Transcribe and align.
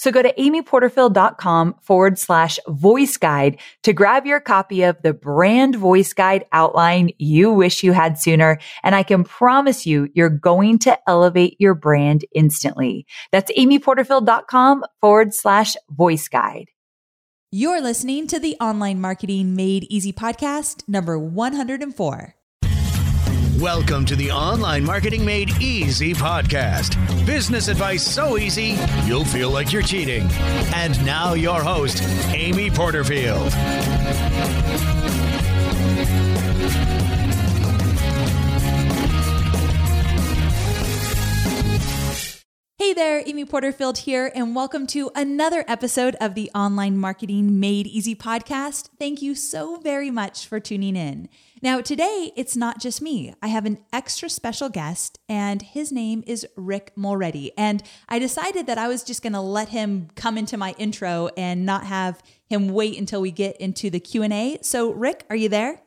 So 0.00 0.10
go 0.10 0.22
to 0.22 0.32
amyporterfield.com 0.32 1.74
forward 1.82 2.18
slash 2.18 2.58
voice 2.68 3.18
guide 3.18 3.60
to 3.82 3.92
grab 3.92 4.24
your 4.24 4.40
copy 4.40 4.82
of 4.82 4.96
the 5.02 5.12
brand 5.12 5.76
voice 5.76 6.14
guide 6.14 6.46
outline 6.52 7.10
you 7.18 7.52
wish 7.52 7.82
you 7.82 7.92
had 7.92 8.18
sooner. 8.18 8.58
And 8.82 8.94
I 8.94 9.02
can 9.02 9.24
promise 9.24 9.84
you, 9.84 10.08
you're 10.14 10.30
going 10.30 10.78
to 10.80 10.98
elevate 11.06 11.56
your 11.58 11.74
brand 11.74 12.24
instantly. 12.34 13.04
That's 13.30 13.52
amyporterfield.com 13.52 14.84
forward 15.02 15.34
slash 15.34 15.76
voice 15.90 16.28
guide. 16.28 16.70
You're 17.52 17.82
listening 17.82 18.26
to 18.28 18.38
the 18.38 18.56
Online 18.58 19.02
Marketing 19.02 19.54
Made 19.54 19.84
Easy 19.90 20.14
podcast, 20.14 20.88
number 20.88 21.18
104. 21.18 22.39
Welcome 23.60 24.06
to 24.06 24.16
the 24.16 24.30
Online 24.30 24.82
Marketing 24.82 25.22
Made 25.22 25.50
Easy 25.60 26.14
podcast. 26.14 26.96
Business 27.26 27.68
advice 27.68 28.02
so 28.02 28.38
easy, 28.38 28.78
you'll 29.04 29.26
feel 29.26 29.50
like 29.50 29.70
you're 29.70 29.82
cheating. 29.82 30.26
And 30.74 31.04
now, 31.04 31.34
your 31.34 31.62
host, 31.62 32.02
Amy 32.32 32.70
Porterfield. 32.70 33.52
Hey 42.80 42.94
there, 42.94 43.22
Amy 43.26 43.44
Porterfield 43.44 43.98
here, 43.98 44.32
and 44.34 44.56
welcome 44.56 44.86
to 44.86 45.10
another 45.14 45.66
episode 45.68 46.16
of 46.18 46.34
the 46.34 46.50
Online 46.54 46.96
Marketing 46.96 47.60
Made 47.60 47.86
Easy 47.86 48.14
podcast. 48.14 48.88
Thank 48.98 49.20
you 49.20 49.34
so 49.34 49.76
very 49.76 50.10
much 50.10 50.46
for 50.46 50.58
tuning 50.60 50.96
in. 50.96 51.28
Now, 51.60 51.82
today 51.82 52.32
it's 52.36 52.56
not 52.56 52.80
just 52.80 53.02
me. 53.02 53.34
I 53.42 53.48
have 53.48 53.66
an 53.66 53.80
extra 53.92 54.30
special 54.30 54.70
guest, 54.70 55.18
and 55.28 55.60
his 55.60 55.92
name 55.92 56.24
is 56.26 56.46
Rick 56.56 56.92
Mulready. 56.96 57.52
And 57.58 57.82
I 58.08 58.18
decided 58.18 58.66
that 58.68 58.78
I 58.78 58.88
was 58.88 59.04
just 59.04 59.22
going 59.22 59.34
to 59.34 59.42
let 59.42 59.68
him 59.68 60.08
come 60.14 60.38
into 60.38 60.56
my 60.56 60.74
intro 60.78 61.28
and 61.36 61.66
not 61.66 61.84
have 61.84 62.22
him 62.46 62.70
wait 62.70 62.98
until 62.98 63.20
we 63.20 63.30
get 63.30 63.58
into 63.58 63.90
the 63.90 64.00
Q&A. 64.00 64.56
So, 64.62 64.90
Rick, 64.90 65.26
are 65.28 65.36
you 65.36 65.50
there? 65.50 65.82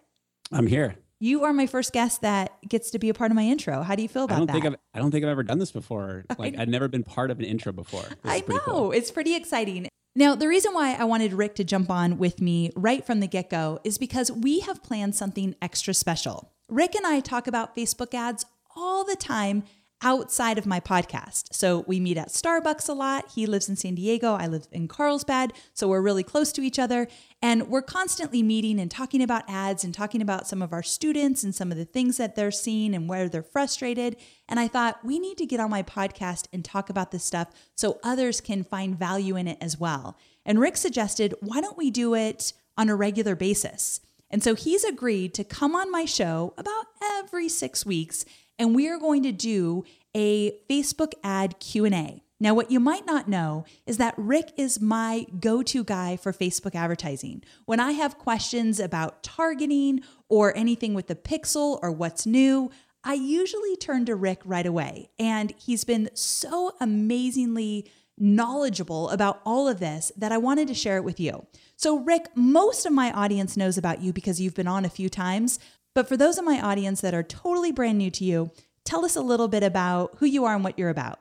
I'm 0.52 0.67
here. 0.67 0.94
You 1.19 1.44
are 1.45 1.53
my 1.53 1.67
first 1.67 1.94
guest 1.94 2.22
that 2.22 2.52
gets 2.67 2.92
to 2.92 3.00
be 3.00 3.09
a 3.09 3.14
part 3.14 3.31
of 3.31 3.36
my 3.36 3.44
intro. 3.44 3.81
How 3.81 3.95
do 3.95 4.02
you 4.02 4.09
feel 4.09 4.25
about 4.25 4.36
I 4.36 4.38
don't 4.39 4.47
that? 4.47 4.53
think 4.53 4.66
I've 4.66 4.75
I 4.94 5.00
don't 5.00 5.11
think 5.11 5.23
I've 5.23 5.31
ever 5.31 5.44
done 5.44 5.59
this 5.59 5.72
before. 5.72 6.25
Like 6.38 6.58
I've 6.58 6.67
never 6.67 6.88
been 6.88 7.03
part 7.03 7.31
of 7.31 7.39
an 7.39 7.45
intro 7.45 7.72
before. 7.72 8.02
This 8.02 8.17
I 8.25 8.44
know. 8.47 8.59
cool. 8.59 8.92
It's 8.92 9.11
pretty 9.11 9.36
exciting. 9.36 9.88
Now, 10.16 10.36
the 10.36 10.47
reason 10.47 10.73
why 10.73 10.94
I 10.95 11.06
wanted 11.06 11.34
Rick 11.34 11.56
to 11.56 11.63
jump 11.63 11.90
on 11.90 12.18
with 12.18 12.40
me 12.41 12.72
right 12.75 13.06
from 13.06 13.19
the 13.19 13.28
get 13.28 13.50
go 13.50 13.79
is 13.84 13.97
because 13.97 14.31
we 14.31 14.59
have 14.62 14.84
planned 14.84 15.16
something 15.16 15.56
extra 15.62 15.94
special. 15.94 16.51
Rick 16.69 16.96
and 16.96 17.06
I 17.06 17.19
talk 17.19 17.47
about 17.47 17.75
Facebook 17.75 18.13
ads 18.13 18.45
all 18.75 19.03
the 19.06 19.16
time 19.16 19.63
outside 20.03 20.58
of 20.58 20.66
my 20.66 20.80
podcast. 20.80 21.53
So 21.53 21.86
we 21.88 22.00
meet 22.00 22.18
at 22.18 22.28
Starbucks 22.28 22.90
a 22.90 22.94
lot. 22.94 23.31
He 23.34 23.46
lives 23.46 23.69
in 23.69 23.75
San 23.75 23.96
Diego. 23.96 24.34
I 24.34 24.47
live 24.47 24.68
in 24.72 24.88
Carlsbad. 24.88 25.53
So 25.74 25.88
we're 25.88 26.02
really 26.02 26.24
close 26.24 26.52
to 26.53 26.62
each 26.62 26.78
other. 26.78 27.08
And 27.41 27.69
we're 27.69 27.81
constantly 27.81 28.44
meeting 28.44 28.80
and 28.80 28.92
talking 28.92 29.22
about 29.22 29.44
ads 29.47 29.84
and 29.84 29.94
talking 29.94 30.22
about 30.22 30.47
some 30.47 30.62
of 30.62 30.74
our 30.74 30.84
students 30.84 31.44
and 31.44 31.56
some 31.56 31.72
of 31.72 31.78
the 31.78 31.86
things 31.86 32.18
that 32.18 32.36
they're 32.36 32.52
seeing 32.52 32.94
and 32.94 33.08
where 33.08 33.30
they're 33.30 33.44
frustrated. 33.44 34.18
And 34.47 34.59
I 34.59 34.68
thought 34.68 35.03
we 35.03 35.19
need 35.19 35.38
to 35.38 35.46
get 35.46 35.59
on 35.59 35.69
my 35.69 35.84
podcast 35.84 36.47
and 36.52 36.63
talk 36.63 36.90
about 36.90 37.12
this 37.12 37.24
stuff 37.24 37.50
so 37.75 38.00
others 38.03 38.42
can 38.42 38.63
find 38.63 39.00
value 39.00 39.36
in 39.36 39.47
it 39.47 39.58
as 39.62 39.80
well. 39.80 40.18
And 40.46 40.59
Rick 40.59 40.78
suggested, 40.78 41.34
why 41.40 41.62
don't 41.62 41.78
we 41.78 41.90
do 41.90 42.13
it 42.13 42.52
on 42.78 42.90
a 42.90 42.96
regular 42.96 43.36
basis? 43.36 44.02
And 44.30 44.44
so 44.44 44.56
he's 44.56 44.84
agreed 44.84 45.36
to 45.36 45.44
come 45.44 45.75
on 45.75 45.92
my 45.92 46.06
show 46.06 46.56
about 46.58 46.88
every 47.19 47.47
6 47.47 47.86
weeks 47.86 48.25
and 48.58 48.75
we 48.75 48.88
are 48.90 48.97
going 48.97 49.24
to 49.24 49.31
do 49.31 49.84
a 50.16 50.58
Facebook 50.69 51.14
ad 51.24 51.59
Q&A. 51.59 52.24
Now, 52.40 52.53
what 52.53 52.72
you 52.72 52.80
might 52.81 53.06
not 53.06 53.30
know 53.30 53.64
is 53.86 53.97
that 53.97 54.16
Rick 54.18 54.52
is 54.58 54.81
my 54.81 55.25
go 55.40 55.64
to 55.64 55.84
guy 55.84 56.18
for 56.18 56.34
Facebook 56.34 56.75
advertising. 56.75 57.42
When 57.66 57.80
I 57.80 57.94
have 57.94 58.18
questions 58.18 58.81
about 58.81 59.24
targeting 59.24 60.02
or 60.28 60.56
anything 60.58 60.94
with 60.94 61.08
the 61.08 61.16
pixel 61.16 61.80
or 61.81 61.90
what's 61.90 62.25
new, 62.25 62.69
I 63.03 63.13
usually 63.13 63.78
turn 63.78 64.06
to 64.06 64.16
Rick 64.16 64.42
right 64.44 64.66
away. 64.66 65.09
And 65.18 65.53
he's 65.58 65.86
been 65.86 66.09
so 66.13 66.74
amazingly 66.81 67.90
knowledgeable 68.18 69.09
about 69.09 69.42
all 69.46 69.68
of 69.68 69.80
this 69.80 70.12
that 70.18 70.31
I 70.31 70.38
wanted 70.38 70.68
to 70.68 70.74
share 70.74 70.97
it 70.97 71.03
with 71.03 71.19
you. 71.19 71.46
So, 71.75 72.00
Rick, 72.00 72.28
most 72.36 72.86
of 72.86 72.94
my 72.94 73.12
audience 73.12 73.58
knows 73.58 73.78
about 73.78 74.02
you 74.02 74.13
because 74.13 74.40
you've 74.40 74.53
been 74.53 74.68
on 74.68 74.86
a 74.86 74.90
few 74.90 75.09
times. 75.09 75.59
But 75.94 76.08
for 76.08 76.18
those 76.18 76.38
of 76.38 76.46
my 76.46 76.59
audience 76.59 77.02
that 77.02 77.14
are 77.14 77.24
totally 77.24 77.72
brand 77.72 77.98
new 77.98 78.09
to 78.12 78.24
you, 78.24 78.52
tell 78.84 79.06
us 79.06 79.16
a 79.16 79.22
little 79.22 79.48
bit 79.48 79.64
about 79.64 80.16
who 80.18 80.26
you 80.26 80.46
are 80.46 80.56
and 80.56 80.64
what 80.64 80.78
you're 80.80 80.90
about. 80.90 81.20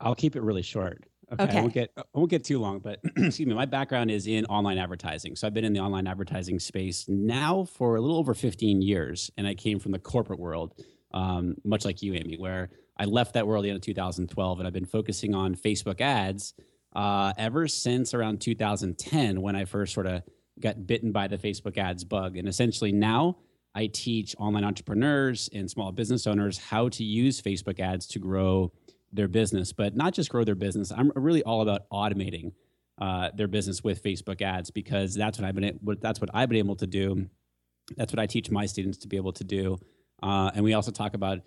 I'll 0.00 0.14
keep 0.14 0.36
it 0.36 0.42
really 0.42 0.62
short. 0.62 1.04
Okay. 1.32 1.44
Okay. 1.44 1.58
I 1.58 1.60
won't 1.62 1.72
get 1.72 1.90
I 1.96 2.02
won't 2.12 2.30
get 2.30 2.44
too 2.44 2.58
long, 2.58 2.80
but 2.80 3.00
excuse 3.16 3.46
me, 3.46 3.54
my 3.54 3.64
background 3.64 4.10
is 4.10 4.26
in 4.26 4.44
online 4.46 4.76
advertising. 4.76 5.34
So 5.34 5.46
I've 5.46 5.54
been 5.54 5.64
in 5.64 5.72
the 5.72 5.80
online 5.80 6.06
advertising 6.06 6.58
space 6.58 7.06
now 7.08 7.64
for 7.64 7.96
a 7.96 8.00
little 8.00 8.18
over 8.18 8.34
15 8.34 8.82
years. 8.82 9.30
And 9.38 9.46
I 9.46 9.54
came 9.54 9.78
from 9.78 9.92
the 9.92 9.98
corporate 9.98 10.38
world, 10.38 10.74
um, 11.14 11.56
much 11.64 11.86
like 11.86 12.02
you, 12.02 12.14
Amy, 12.14 12.36
where 12.36 12.70
I 12.98 13.06
left 13.06 13.34
that 13.34 13.46
world 13.46 13.64
at 13.64 13.64
the 13.64 13.70
end 13.70 13.76
of 13.76 13.82
2012 13.82 14.58
and 14.58 14.66
I've 14.66 14.74
been 14.74 14.84
focusing 14.84 15.34
on 15.34 15.54
Facebook 15.54 16.02
ads 16.02 16.52
uh, 16.94 17.32
ever 17.38 17.66
since 17.66 18.12
around 18.12 18.42
2010 18.42 19.40
when 19.40 19.56
I 19.56 19.64
first 19.64 19.94
sort 19.94 20.06
of 20.06 20.22
got 20.60 20.86
bitten 20.86 21.12
by 21.12 21.28
the 21.28 21.38
Facebook 21.38 21.78
ads 21.78 22.04
bug. 22.04 22.36
And 22.36 22.46
essentially 22.46 22.92
now 22.92 23.38
I 23.74 23.86
teach 23.86 24.34
online 24.38 24.64
entrepreneurs 24.64 25.48
and 25.52 25.70
small 25.70 25.92
business 25.92 26.26
owners 26.26 26.58
how 26.58 26.88
to 26.90 27.04
use 27.04 27.40
Facebook 27.40 27.80
ads 27.80 28.06
to 28.08 28.18
grow 28.18 28.72
their 29.12 29.28
business, 29.28 29.72
but 29.72 29.96
not 29.96 30.14
just 30.14 30.30
grow 30.30 30.44
their 30.44 30.54
business. 30.54 30.92
I'm 30.92 31.12
really 31.14 31.42
all 31.42 31.62
about 31.62 31.88
automating 31.90 32.52
uh, 33.00 33.30
their 33.34 33.48
business 33.48 33.82
with 33.82 34.02
Facebook 34.02 34.42
ads 34.42 34.70
because 34.70 35.14
that's 35.14 35.38
what 35.38 35.46
I've 35.46 35.54
been 35.54 35.78
that's 36.00 36.20
what 36.20 36.30
I've 36.34 36.48
been 36.48 36.58
able 36.58 36.76
to 36.76 36.86
do. 36.86 37.26
That's 37.96 38.12
what 38.12 38.20
I 38.20 38.26
teach 38.26 38.50
my 38.50 38.66
students 38.66 38.98
to 38.98 39.08
be 39.08 39.16
able 39.16 39.32
to 39.32 39.44
do. 39.44 39.78
Uh, 40.22 40.50
and 40.54 40.64
we 40.64 40.74
also 40.74 40.90
talk 40.90 41.14
about 41.14 41.40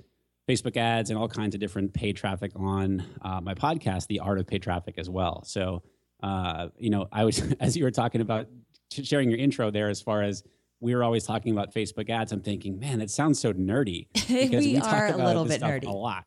Facebook 0.49 0.77
ads 0.77 1.09
and 1.09 1.17
all 1.17 1.27
kinds 1.27 1.55
of 1.55 1.61
different 1.61 1.93
paid 1.93 2.17
traffic 2.17 2.51
on 2.55 3.03
uh, 3.21 3.41
my 3.41 3.53
podcast, 3.53 4.07
The 4.07 4.19
Art 4.19 4.37
of 4.37 4.45
Paid 4.45 4.61
Traffic, 4.61 4.95
as 4.97 5.09
well. 5.09 5.43
So, 5.45 5.81
uh, 6.21 6.67
you 6.77 6.89
know, 6.89 7.07
I 7.11 7.23
was 7.23 7.41
as 7.59 7.77
you 7.77 7.83
were 7.83 7.91
talking 7.91 8.21
about 8.21 8.47
sharing 8.91 9.29
your 9.29 9.39
intro 9.39 9.71
there, 9.71 9.89
as 9.89 10.01
far 10.01 10.21
as 10.21 10.43
we 10.79 10.95
were 10.95 11.03
always 11.03 11.23
talking 11.25 11.51
about 11.51 11.73
Facebook 11.73 12.09
ads. 12.09 12.31
I'm 12.31 12.41
thinking, 12.41 12.79
man, 12.79 13.01
it 13.01 13.09
sounds 13.09 13.39
so 13.39 13.53
nerdy 13.53 14.07
because 14.13 14.65
We 14.65 14.79
talk 14.79 14.93
are 14.93 15.07
a 15.07 15.17
little 15.17 15.45
bit 15.45 15.61
nerdy. 15.61 15.85
a 15.85 15.91
lot. 15.91 16.25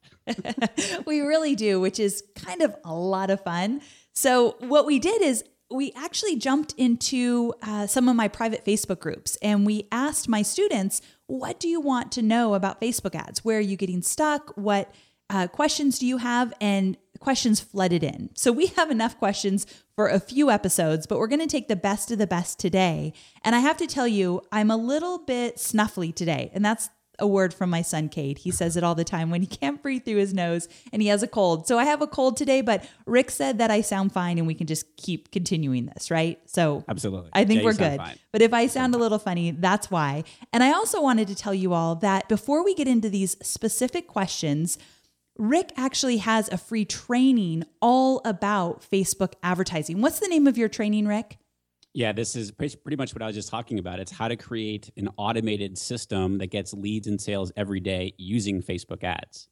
we 1.07 1.21
really 1.21 1.55
do, 1.55 1.81
which 1.81 1.99
is 1.99 2.25
kind 2.35 2.63
of 2.63 2.75
a 2.85 2.95
lot 2.95 3.31
of 3.31 3.43
fun. 3.43 3.81
So, 4.15 4.57
what 4.61 4.87
we 4.87 4.99
did 4.99 5.23
is 5.23 5.45
we 5.71 5.93
actually 5.95 6.37
jumped 6.37 6.73
into 6.79 7.53
uh, 7.63 7.87
some 7.87 8.09
of 8.09 8.17
my 8.17 8.27
private 8.29 8.65
Facebook 8.65 9.01
groups 9.01 9.37
and 9.43 9.67
we 9.67 9.87
asked 9.93 10.29
my 10.29 10.43
students, 10.43 11.03
What 11.27 11.61
do 11.61 11.69
you 11.69 11.81
want 11.81 12.11
to 12.13 12.23
know 12.23 12.55
about 12.55 12.81
Facebook 12.81 13.15
ads? 13.15 13.45
Where 13.45 13.59
are 13.59 13.63
you 13.63 13.77
getting 13.77 14.03
stuck? 14.03 14.57
What 14.57 14.93
uh, 15.31 15.47
questions 15.47 15.99
do 15.99 16.07
you 16.07 16.17
have? 16.19 16.55
And 16.61 16.97
questions 17.21 17.61
flooded 17.61 18.03
in. 18.03 18.31
So, 18.35 18.51
we 18.51 18.67
have 18.69 18.91
enough 18.91 19.19
questions 19.19 19.67
for 19.99 20.07
a 20.07 20.21
few 20.21 20.49
episodes, 20.49 21.09
but 21.09 21.19
we're 21.19 21.27
going 21.27 21.41
to 21.41 21.49
take 21.49 21.67
the 21.67 21.75
best 21.75 22.13
of 22.13 22.19
the 22.19 22.27
best 22.29 22.61
today. 22.61 23.13
And 23.43 23.57
I 23.57 23.59
have 23.59 23.77
to 23.79 23.87
tell 23.89 24.07
you, 24.07 24.43
I'm 24.53 24.71
a 24.71 24.77
little 24.77 25.19
bit 25.19 25.57
snuffly 25.57 26.15
today. 26.15 26.53
And 26.55 26.65
that's 26.65 26.89
a 27.19 27.27
word 27.27 27.53
from 27.53 27.69
my 27.69 27.83
son, 27.83 28.09
Cade. 28.09 28.39
He 28.39 28.53
says 28.53 28.77
it 28.77 28.85
all 28.85 28.95
the 28.95 29.03
time 29.03 29.29
when 29.29 29.41
he 29.41 29.49
can't 29.49 29.83
breathe 29.83 30.05
through 30.05 30.19
his 30.19 30.33
nose 30.33 30.69
and 30.93 31.03
he 31.03 31.09
has 31.09 31.25
a 31.25 31.27
cold. 31.27 31.67
So 31.67 31.81
I 31.81 31.85
have 31.85 32.01
a 32.01 32.07
cold 32.07 32.37
today, 32.37 32.61
but 32.61 32.89
Rick 33.07 33.33
said 33.33 33.59
that 33.59 33.73
I 33.73 33.81
sound 33.81 34.13
fine 34.13 34.39
and 34.39 34.47
we 34.47 34.55
can 34.55 34.69
just 34.69 34.85
keep 34.97 35.33
continuing 35.33 35.87
this, 35.87 36.13
right? 36.13 36.39
So 36.47 36.85
absolutely. 36.89 37.31
I 37.33 37.45
think 37.45 37.63
yeah, 37.63 37.65
we're 37.65 37.75
good. 37.75 37.97
Fine. 37.97 38.21
But 38.31 38.41
if 38.41 38.55
I 38.55 38.69
sound 38.69 38.95
a 38.95 38.99
little 38.99 39.19
funny, 39.19 39.51
that's 39.51 39.91
why. 39.91 40.23
And 40.53 40.63
I 40.63 40.71
also 40.75 41.03
wanted 41.03 41.27
to 41.27 41.35
tell 41.35 41.55
you 41.55 41.73
all 41.73 41.97
that 41.97 42.29
before 42.29 42.65
we 42.65 42.73
get 42.77 42.87
into 42.87 43.11
these 43.11 43.37
specific 43.43 44.07
questions, 44.07 44.79
Rick 45.39 45.73
actually 45.77 46.17
has 46.19 46.49
a 46.49 46.59
free 46.59 46.85
training 46.85 47.65
all 47.81 48.21
about 48.25 48.83
Facebook 48.83 49.35
advertising. 49.43 50.01
What's 50.01 50.19
the 50.19 50.27
name 50.27 50.49
of 50.49 50.59
your 50.59 50.69
training, 50.69 51.07
Rick? 51.07 51.39
Yeah, 51.95 52.13
this 52.13 52.37
is 52.37 52.51
pretty 52.51 52.97
much 52.97 53.15
what 53.15 53.23
I 53.23 53.27
was 53.27 53.37
just 53.37 53.49
talking 53.49 53.79
about. 53.79 54.01
It's 54.01 54.13
how 54.13 54.29
to 54.29 54.37
create 54.37 54.91
an 54.97 55.09
automated 55.17 55.79
system 55.79 56.39
that 56.39 56.49
gets 56.49 56.75
leads 56.75 57.07
and 57.07 57.21
sales 57.21 57.53
every 57.57 57.81
day 57.81 58.15
using 58.19 58.63
Facebook 58.63 59.05
ads. 59.05 59.49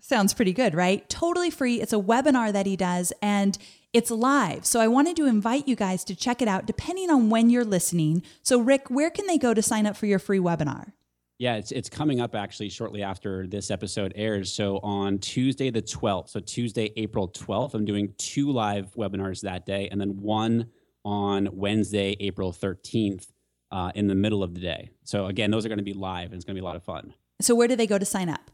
Sounds 0.00 0.32
pretty 0.32 0.52
good, 0.52 0.74
right? 0.74 1.08
Totally 1.08 1.50
free. 1.50 1.80
It's 1.80 1.92
a 1.92 1.96
webinar 1.96 2.52
that 2.52 2.66
he 2.66 2.76
does 2.76 3.12
and 3.20 3.58
it's 3.92 4.10
live. 4.10 4.64
So 4.64 4.80
I 4.80 4.88
wanted 4.88 5.16
to 5.16 5.26
invite 5.26 5.66
you 5.66 5.76
guys 5.76 6.04
to 6.04 6.14
check 6.14 6.40
it 6.40 6.48
out 6.48 6.66
depending 6.66 7.10
on 7.10 7.30
when 7.30 7.50
you're 7.50 7.64
listening. 7.64 8.22
So, 8.42 8.60
Rick, 8.60 8.90
where 8.90 9.10
can 9.10 9.26
they 9.26 9.38
go 9.38 9.54
to 9.54 9.62
sign 9.62 9.86
up 9.86 9.96
for 9.96 10.06
your 10.06 10.18
free 10.18 10.38
webinar? 10.38 10.92
Yeah, 11.38 11.54
it's 11.54 11.70
it's 11.70 11.88
coming 11.88 12.20
up 12.20 12.34
actually 12.34 12.68
shortly 12.68 13.02
after 13.02 13.46
this 13.46 13.70
episode 13.70 14.12
airs. 14.16 14.52
So 14.52 14.78
on 14.78 15.18
Tuesday 15.18 15.70
the 15.70 15.82
12th, 15.82 16.30
so 16.30 16.40
Tuesday 16.40 16.92
April 16.96 17.28
12th, 17.28 17.74
I'm 17.74 17.84
doing 17.84 18.12
two 18.18 18.50
live 18.50 18.92
webinars 18.96 19.42
that 19.42 19.64
day 19.64 19.88
and 19.88 20.00
then 20.00 20.20
one 20.20 20.70
on 21.04 21.48
Wednesday, 21.52 22.16
April 22.18 22.52
13th, 22.52 23.28
uh, 23.70 23.92
in 23.94 24.08
the 24.08 24.16
middle 24.16 24.42
of 24.42 24.54
the 24.54 24.60
day. 24.60 24.90
So 25.04 25.26
again, 25.26 25.50
those 25.52 25.64
are 25.64 25.68
going 25.68 25.78
to 25.78 25.84
be 25.84 25.92
live 25.92 26.26
and 26.26 26.34
it's 26.34 26.44
going 26.44 26.56
to 26.56 26.60
be 26.60 26.64
a 26.64 26.66
lot 26.66 26.76
of 26.76 26.82
fun. 26.82 27.14
So 27.40 27.54
where 27.54 27.68
do 27.68 27.76
they 27.76 27.86
go 27.86 27.98
to 27.98 28.04
sign 28.04 28.28
up? 28.28 28.50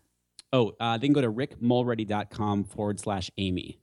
Oh, 0.52 0.72
uh, 0.78 0.98
they 0.98 1.06
can 1.06 1.14
go 1.14 1.22
to 1.22 1.32
rickmulready.com 1.32 2.64
forward 2.64 3.00
slash 3.00 3.30
Amy. 3.38 3.80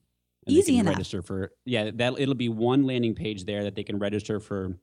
Easy 0.48 0.78
enough. 0.78 0.94
Register 0.94 1.22
for 1.22 1.52
yeah, 1.66 1.92
that 1.96 2.20
it'll 2.20 2.34
be 2.34 2.50
one 2.50 2.84
landing 2.84 3.14
page 3.14 3.46
there 3.46 3.64
that 3.64 3.76
they 3.76 3.84
can 3.84 4.00
register 4.00 4.40
for 4.40 4.78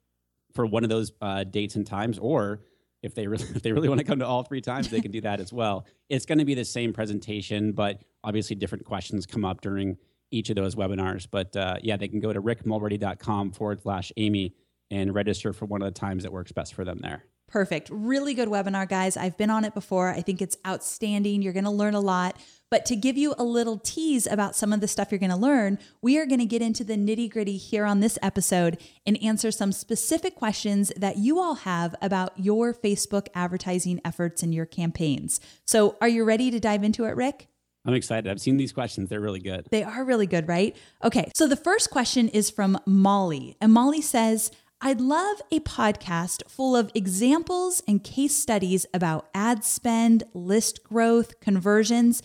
for 0.54 0.66
one 0.66 0.84
of 0.84 0.90
those 0.90 1.12
uh, 1.20 1.44
dates 1.44 1.74
and 1.74 1.84
times, 1.86 2.18
or 2.18 2.60
if 3.02 3.14
they 3.14 3.26
really 3.26 3.44
if 3.54 3.62
they 3.62 3.72
really 3.72 3.88
want 3.88 3.98
to 3.98 4.04
come 4.04 4.18
to 4.18 4.26
all 4.26 4.42
three 4.42 4.60
times, 4.60 4.88
they 4.88 5.00
can 5.00 5.10
do 5.10 5.20
that 5.22 5.40
as 5.40 5.52
well. 5.52 5.86
It's 6.08 6.26
going 6.26 6.38
to 6.38 6.44
be 6.44 6.54
the 6.54 6.64
same 6.64 6.92
presentation, 6.92 7.72
but 7.72 8.02
obviously 8.24 8.56
different 8.56 8.84
questions 8.84 9.26
come 9.26 9.44
up 9.44 9.60
during 9.60 9.96
each 10.30 10.50
of 10.50 10.56
those 10.56 10.74
webinars. 10.74 11.26
But 11.30 11.56
uh, 11.56 11.76
yeah, 11.82 11.96
they 11.96 12.08
can 12.08 12.20
go 12.20 12.32
to 12.32 12.40
rickmulready.com 12.40 13.52
forward 13.52 13.82
slash 13.82 14.12
Amy 14.16 14.54
and 14.90 15.14
register 15.14 15.52
for 15.52 15.66
one 15.66 15.82
of 15.82 15.86
the 15.92 15.98
times 15.98 16.22
that 16.22 16.32
works 16.32 16.52
best 16.52 16.74
for 16.74 16.84
them 16.84 16.98
there. 17.02 17.24
Perfect. 17.46 17.88
Really 17.90 18.34
good 18.34 18.48
webinar, 18.48 18.86
guys. 18.86 19.16
I've 19.16 19.36
been 19.38 19.48
on 19.48 19.64
it 19.64 19.72
before. 19.72 20.10
I 20.10 20.20
think 20.20 20.42
it's 20.42 20.56
outstanding. 20.66 21.40
You're 21.40 21.54
going 21.54 21.64
to 21.64 21.70
learn 21.70 21.94
a 21.94 22.00
lot. 22.00 22.36
But 22.70 22.84
to 22.86 22.96
give 22.96 23.16
you 23.16 23.34
a 23.38 23.44
little 23.44 23.78
tease 23.78 24.26
about 24.26 24.54
some 24.54 24.72
of 24.72 24.80
the 24.80 24.88
stuff 24.88 25.10
you're 25.10 25.18
going 25.18 25.30
to 25.30 25.36
learn, 25.36 25.78
we 26.02 26.18
are 26.18 26.26
going 26.26 26.40
to 26.40 26.44
get 26.46 26.62
into 26.62 26.84
the 26.84 26.96
nitty 26.96 27.30
gritty 27.30 27.56
here 27.56 27.84
on 27.84 28.00
this 28.00 28.18
episode 28.22 28.78
and 29.06 29.22
answer 29.22 29.50
some 29.50 29.72
specific 29.72 30.34
questions 30.34 30.92
that 30.96 31.16
you 31.16 31.38
all 31.38 31.54
have 31.54 31.94
about 32.02 32.32
your 32.36 32.74
Facebook 32.74 33.28
advertising 33.34 34.00
efforts 34.04 34.42
and 34.42 34.54
your 34.54 34.66
campaigns. 34.66 35.40
So, 35.66 35.96
are 36.00 36.08
you 36.08 36.24
ready 36.24 36.50
to 36.50 36.60
dive 36.60 36.84
into 36.84 37.04
it, 37.04 37.16
Rick? 37.16 37.48
I'm 37.84 37.94
excited. 37.94 38.30
I've 38.30 38.40
seen 38.40 38.58
these 38.58 38.72
questions. 38.72 39.08
They're 39.08 39.20
really 39.20 39.40
good. 39.40 39.66
They 39.70 39.82
are 39.82 40.04
really 40.04 40.26
good, 40.26 40.46
right? 40.46 40.76
Okay. 41.02 41.30
So, 41.34 41.46
the 41.46 41.56
first 41.56 41.90
question 41.90 42.28
is 42.28 42.50
from 42.50 42.78
Molly. 42.84 43.56
And 43.60 43.72
Molly 43.72 44.02
says, 44.02 44.50
I'd 44.80 45.00
love 45.00 45.42
a 45.50 45.58
podcast 45.60 46.48
full 46.48 46.76
of 46.76 46.92
examples 46.94 47.82
and 47.88 48.04
case 48.04 48.36
studies 48.36 48.86
about 48.94 49.28
ad 49.34 49.64
spend, 49.64 50.22
list 50.34 50.84
growth, 50.84 51.40
conversions. 51.40 52.22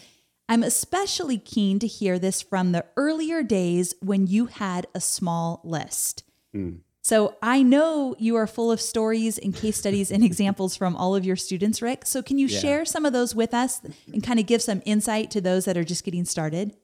I'm 0.49 0.63
especially 0.63 1.37
keen 1.37 1.79
to 1.79 1.87
hear 1.87 2.19
this 2.19 2.41
from 2.41 2.71
the 2.71 2.85
earlier 2.97 3.43
days 3.43 3.93
when 4.01 4.27
you 4.27 4.47
had 4.47 4.87
a 4.93 4.99
small 4.99 5.61
list. 5.63 6.23
Mm. 6.55 6.79
So 7.01 7.35
I 7.41 7.63
know 7.63 8.15
you 8.17 8.37
are 8.37 8.47
full 8.47 8.71
of 8.71 8.79
stories 8.79 9.37
and 9.37 9.53
case 9.53 9.77
studies 9.77 10.09
and 10.09 10.23
examples 10.23 10.75
from 10.75 10.95
all 10.95 11.15
of 11.15 11.25
your 11.25 11.35
students, 11.35 11.81
Rick. 11.81 12.05
So 12.05 12.21
can 12.21 12.37
you 12.37 12.47
yeah. 12.47 12.59
share 12.59 12.85
some 12.85 13.05
of 13.05 13.13
those 13.13 13.35
with 13.35 13.53
us 13.53 13.81
and 14.11 14.23
kind 14.23 14.39
of 14.39 14.45
give 14.45 14.61
some 14.61 14.81
insight 14.85 15.29
to 15.31 15.41
those 15.41 15.65
that 15.65 15.77
are 15.77 15.83
just 15.83 16.03
getting 16.03 16.25
started? 16.25 16.75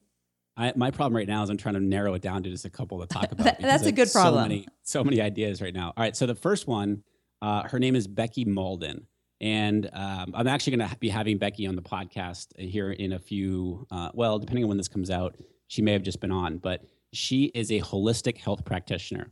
I, 0.57 0.73
my 0.75 0.91
problem 0.91 1.15
right 1.15 1.27
now 1.27 1.41
is 1.41 1.49
I'm 1.49 1.55
trying 1.55 1.75
to 1.75 1.79
narrow 1.79 2.13
it 2.15 2.21
down 2.21 2.43
to 2.43 2.49
just 2.49 2.65
a 2.65 2.69
couple 2.69 2.99
to 2.99 3.07
talk 3.07 3.31
about. 3.31 3.59
That's 3.59 3.85
a 3.85 3.93
good 3.93 4.11
problem. 4.11 4.43
So 4.43 4.49
many, 4.49 4.67
so 4.83 5.03
many 5.05 5.21
ideas 5.21 5.61
right 5.61 5.73
now. 5.73 5.93
All 5.95 6.03
right, 6.03 6.15
so 6.15 6.25
the 6.25 6.35
first 6.35 6.67
one, 6.67 7.03
uh, 7.41 7.63
her 7.63 7.79
name 7.79 7.95
is 7.95 8.07
Becky 8.07 8.43
Malden, 8.43 9.07
and 9.41 9.89
um, 9.93 10.33
I'm 10.33 10.47
actually 10.47 10.77
going 10.77 10.89
to 10.89 10.97
be 10.97 11.09
having 11.09 11.37
Becky 11.37 11.67
on 11.67 11.75
the 11.75 11.81
podcast 11.81 12.47
here 12.57 12.91
in 12.91 13.13
a 13.13 13.19
few. 13.19 13.87
Uh, 13.91 14.09
well, 14.13 14.39
depending 14.39 14.65
on 14.65 14.69
when 14.69 14.77
this 14.77 14.87
comes 14.87 15.09
out, 15.09 15.35
she 15.67 15.81
may 15.81 15.93
have 15.93 16.03
just 16.03 16.19
been 16.19 16.31
on, 16.31 16.57
but 16.57 16.83
she 17.13 17.45
is 17.55 17.71
a 17.71 17.79
holistic 17.79 18.37
health 18.37 18.65
practitioner, 18.65 19.31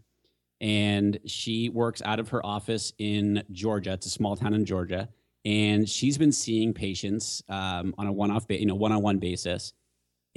and 0.61 1.19
she 1.25 1.69
works 1.69 2.01
out 2.03 2.19
of 2.19 2.29
her 2.29 2.45
office 2.45 2.93
in 2.97 3.43
Georgia. 3.51 3.93
It's 3.93 4.05
a 4.05 4.09
small 4.09 4.35
town 4.35 4.53
in 4.53 4.65
Georgia, 4.65 5.09
and 5.45 5.87
she's 5.87 6.17
been 6.17 6.31
seeing 6.31 6.73
patients 6.73 7.43
um, 7.49 7.93
on 7.97 8.07
a 8.07 8.11
one-off, 8.11 8.45
you 8.49 8.65
know, 8.65 8.75
one-on-one 8.75 9.19
basis 9.19 9.73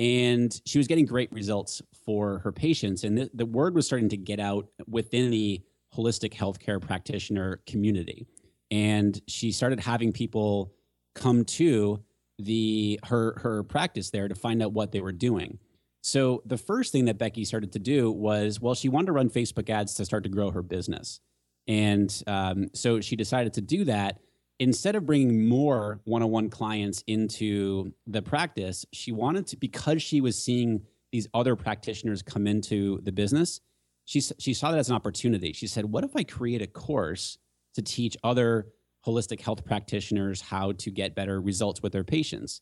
and 0.00 0.62
she 0.64 0.78
was 0.78 0.86
getting 0.86 1.04
great 1.04 1.30
results 1.30 1.82
for 2.06 2.38
her 2.38 2.52
patients. 2.52 3.04
And 3.04 3.18
the, 3.18 3.30
the 3.34 3.44
word 3.44 3.74
was 3.74 3.84
starting 3.84 4.08
to 4.08 4.16
get 4.16 4.40
out 4.40 4.66
within 4.88 5.30
the 5.30 5.60
holistic 5.94 6.32
healthcare 6.32 6.80
practitioner 6.80 7.60
community. 7.66 8.26
And 8.70 9.20
she 9.26 9.52
started 9.52 9.80
having 9.80 10.12
people 10.12 10.72
come 11.14 11.44
to 11.44 12.02
the 12.38 12.98
her 13.04 13.34
her 13.38 13.62
practice 13.62 14.10
there 14.10 14.28
to 14.28 14.34
find 14.34 14.62
out 14.62 14.72
what 14.72 14.92
they 14.92 15.00
were 15.00 15.12
doing. 15.12 15.58
So 16.02 16.42
the 16.46 16.56
first 16.56 16.92
thing 16.92 17.04
that 17.06 17.18
Becky 17.18 17.44
started 17.44 17.72
to 17.72 17.78
do 17.78 18.10
was, 18.10 18.60
well, 18.60 18.74
she 18.74 18.88
wanted 18.88 19.06
to 19.06 19.12
run 19.12 19.28
Facebook 19.28 19.68
ads 19.68 19.94
to 19.94 20.04
start 20.04 20.22
to 20.24 20.30
grow 20.30 20.50
her 20.50 20.62
business, 20.62 21.20
and 21.68 22.22
um, 22.26 22.68
so 22.74 23.00
she 23.00 23.16
decided 23.16 23.54
to 23.54 23.60
do 23.60 23.84
that. 23.84 24.20
Instead 24.58 24.94
of 24.94 25.06
bringing 25.06 25.48
more 25.48 26.00
one-on-one 26.04 26.50
clients 26.50 27.02
into 27.06 27.94
the 28.06 28.20
practice 28.20 28.84
she 28.92 29.10
wanted 29.10 29.46
to 29.46 29.56
because 29.56 30.02
she 30.02 30.20
was 30.20 30.36
seeing 30.36 30.82
these 31.12 31.26
other 31.32 31.56
practitioners 31.56 32.20
come 32.20 32.46
into 32.46 33.00
the 33.00 33.10
business 33.10 33.62
she, 34.04 34.20
she 34.20 34.52
saw 34.52 34.70
that 34.70 34.78
as 34.78 34.90
an 34.90 34.96
opportunity. 34.96 35.54
She 35.54 35.66
said 35.66 35.86
what 35.86 36.04
if 36.04 36.14
i 36.14 36.24
create 36.24 36.60
a 36.60 36.66
course 36.66 37.38
to 37.74 37.82
teach 37.82 38.16
other 38.24 38.68
holistic 39.06 39.40
health 39.40 39.64
practitioners 39.64 40.40
how 40.40 40.72
to 40.72 40.90
get 40.90 41.14
better 41.14 41.40
results 41.40 41.82
with 41.82 41.92
their 41.92 42.04
patients 42.04 42.60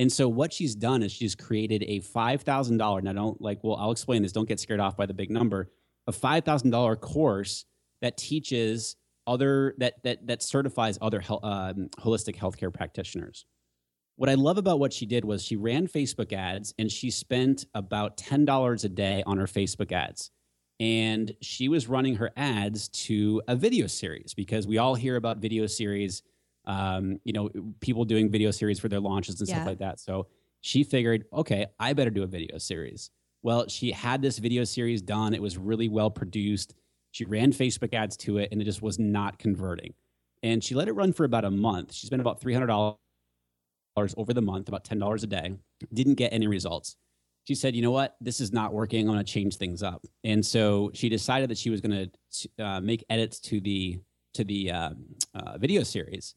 and 0.00 0.12
so 0.12 0.28
what 0.28 0.52
she's 0.52 0.76
done 0.76 1.02
is 1.02 1.10
she's 1.10 1.34
created 1.34 1.82
a 1.88 2.00
$5000 2.00 3.02
now 3.02 3.12
don't 3.12 3.40
like 3.40 3.58
well 3.62 3.76
i'll 3.76 3.90
explain 3.90 4.22
this 4.22 4.32
don't 4.32 4.48
get 4.48 4.60
scared 4.60 4.80
off 4.80 4.96
by 4.96 5.06
the 5.06 5.14
big 5.14 5.30
number 5.30 5.70
a 6.06 6.12
$5000 6.12 7.00
course 7.00 7.64
that 8.00 8.16
teaches 8.16 8.96
other 9.28 9.74
that 9.78 10.02
that 10.02 10.26
that 10.26 10.42
certifies 10.42 10.98
other 11.00 11.22
um, 11.42 11.90
holistic 12.00 12.34
healthcare 12.34 12.72
practitioners. 12.72 13.44
What 14.16 14.28
I 14.28 14.34
love 14.34 14.58
about 14.58 14.80
what 14.80 14.92
she 14.92 15.06
did 15.06 15.24
was 15.24 15.44
she 15.44 15.54
ran 15.54 15.86
Facebook 15.86 16.32
ads 16.32 16.74
and 16.78 16.90
she 16.90 17.10
spent 17.10 17.66
about 17.74 18.16
ten 18.16 18.44
dollars 18.44 18.84
a 18.84 18.88
day 18.88 19.22
on 19.26 19.38
her 19.38 19.46
Facebook 19.46 19.92
ads, 19.92 20.30
and 20.80 21.34
she 21.40 21.68
was 21.68 21.88
running 21.88 22.16
her 22.16 22.30
ads 22.36 22.88
to 22.88 23.42
a 23.48 23.56
video 23.56 23.86
series 23.86 24.34
because 24.34 24.66
we 24.66 24.78
all 24.78 24.94
hear 24.94 25.16
about 25.16 25.38
video 25.38 25.66
series. 25.66 26.22
Um, 26.64 27.18
you 27.24 27.32
know, 27.32 27.48
people 27.80 28.04
doing 28.04 28.30
video 28.30 28.50
series 28.50 28.78
for 28.78 28.88
their 28.88 29.00
launches 29.00 29.40
and 29.40 29.48
yeah. 29.48 29.56
stuff 29.56 29.66
like 29.66 29.78
that. 29.78 29.98
So 30.00 30.26
she 30.60 30.84
figured, 30.84 31.24
okay, 31.32 31.66
I 31.80 31.94
better 31.94 32.10
do 32.10 32.22
a 32.22 32.26
video 32.26 32.58
series. 32.58 33.10
Well, 33.42 33.68
she 33.68 33.90
had 33.90 34.20
this 34.20 34.38
video 34.38 34.64
series 34.64 35.00
done. 35.00 35.32
It 35.32 35.40
was 35.40 35.56
really 35.56 35.88
well 35.88 36.10
produced 36.10 36.74
she 37.10 37.24
ran 37.24 37.52
Facebook 37.52 37.94
ads 37.94 38.16
to 38.18 38.38
it 38.38 38.50
and 38.52 38.60
it 38.60 38.64
just 38.64 38.82
was 38.82 38.98
not 38.98 39.38
converting. 39.38 39.94
And 40.42 40.62
she 40.62 40.74
let 40.74 40.88
it 40.88 40.92
run 40.92 41.12
for 41.12 41.24
about 41.24 41.44
a 41.44 41.50
month. 41.50 41.92
She 41.92 42.06
spent 42.06 42.20
about 42.20 42.40
$300 42.40 42.96
over 43.96 44.32
the 44.32 44.42
month, 44.42 44.68
about 44.68 44.84
$10 44.84 45.22
a 45.22 45.26
day, 45.26 45.54
didn't 45.92 46.14
get 46.14 46.32
any 46.32 46.46
results. 46.46 46.96
She 47.48 47.54
said, 47.54 47.74
you 47.74 47.80
know 47.80 47.90
what? 47.90 48.14
This 48.20 48.42
is 48.42 48.52
not 48.52 48.74
working. 48.74 49.08
I'm 49.08 49.14
going 49.14 49.24
to 49.24 49.32
change 49.32 49.56
things 49.56 49.82
up. 49.82 50.04
And 50.22 50.44
so 50.44 50.90
she 50.92 51.08
decided 51.08 51.48
that 51.48 51.56
she 51.56 51.70
was 51.70 51.80
going 51.80 52.10
to 52.30 52.62
uh, 52.62 52.78
make 52.82 53.06
edits 53.08 53.40
to 53.40 53.58
the 53.58 54.00
to 54.34 54.44
the 54.44 54.70
uh, 54.70 54.90
uh, 55.34 55.56
video 55.56 55.82
series. 55.82 56.34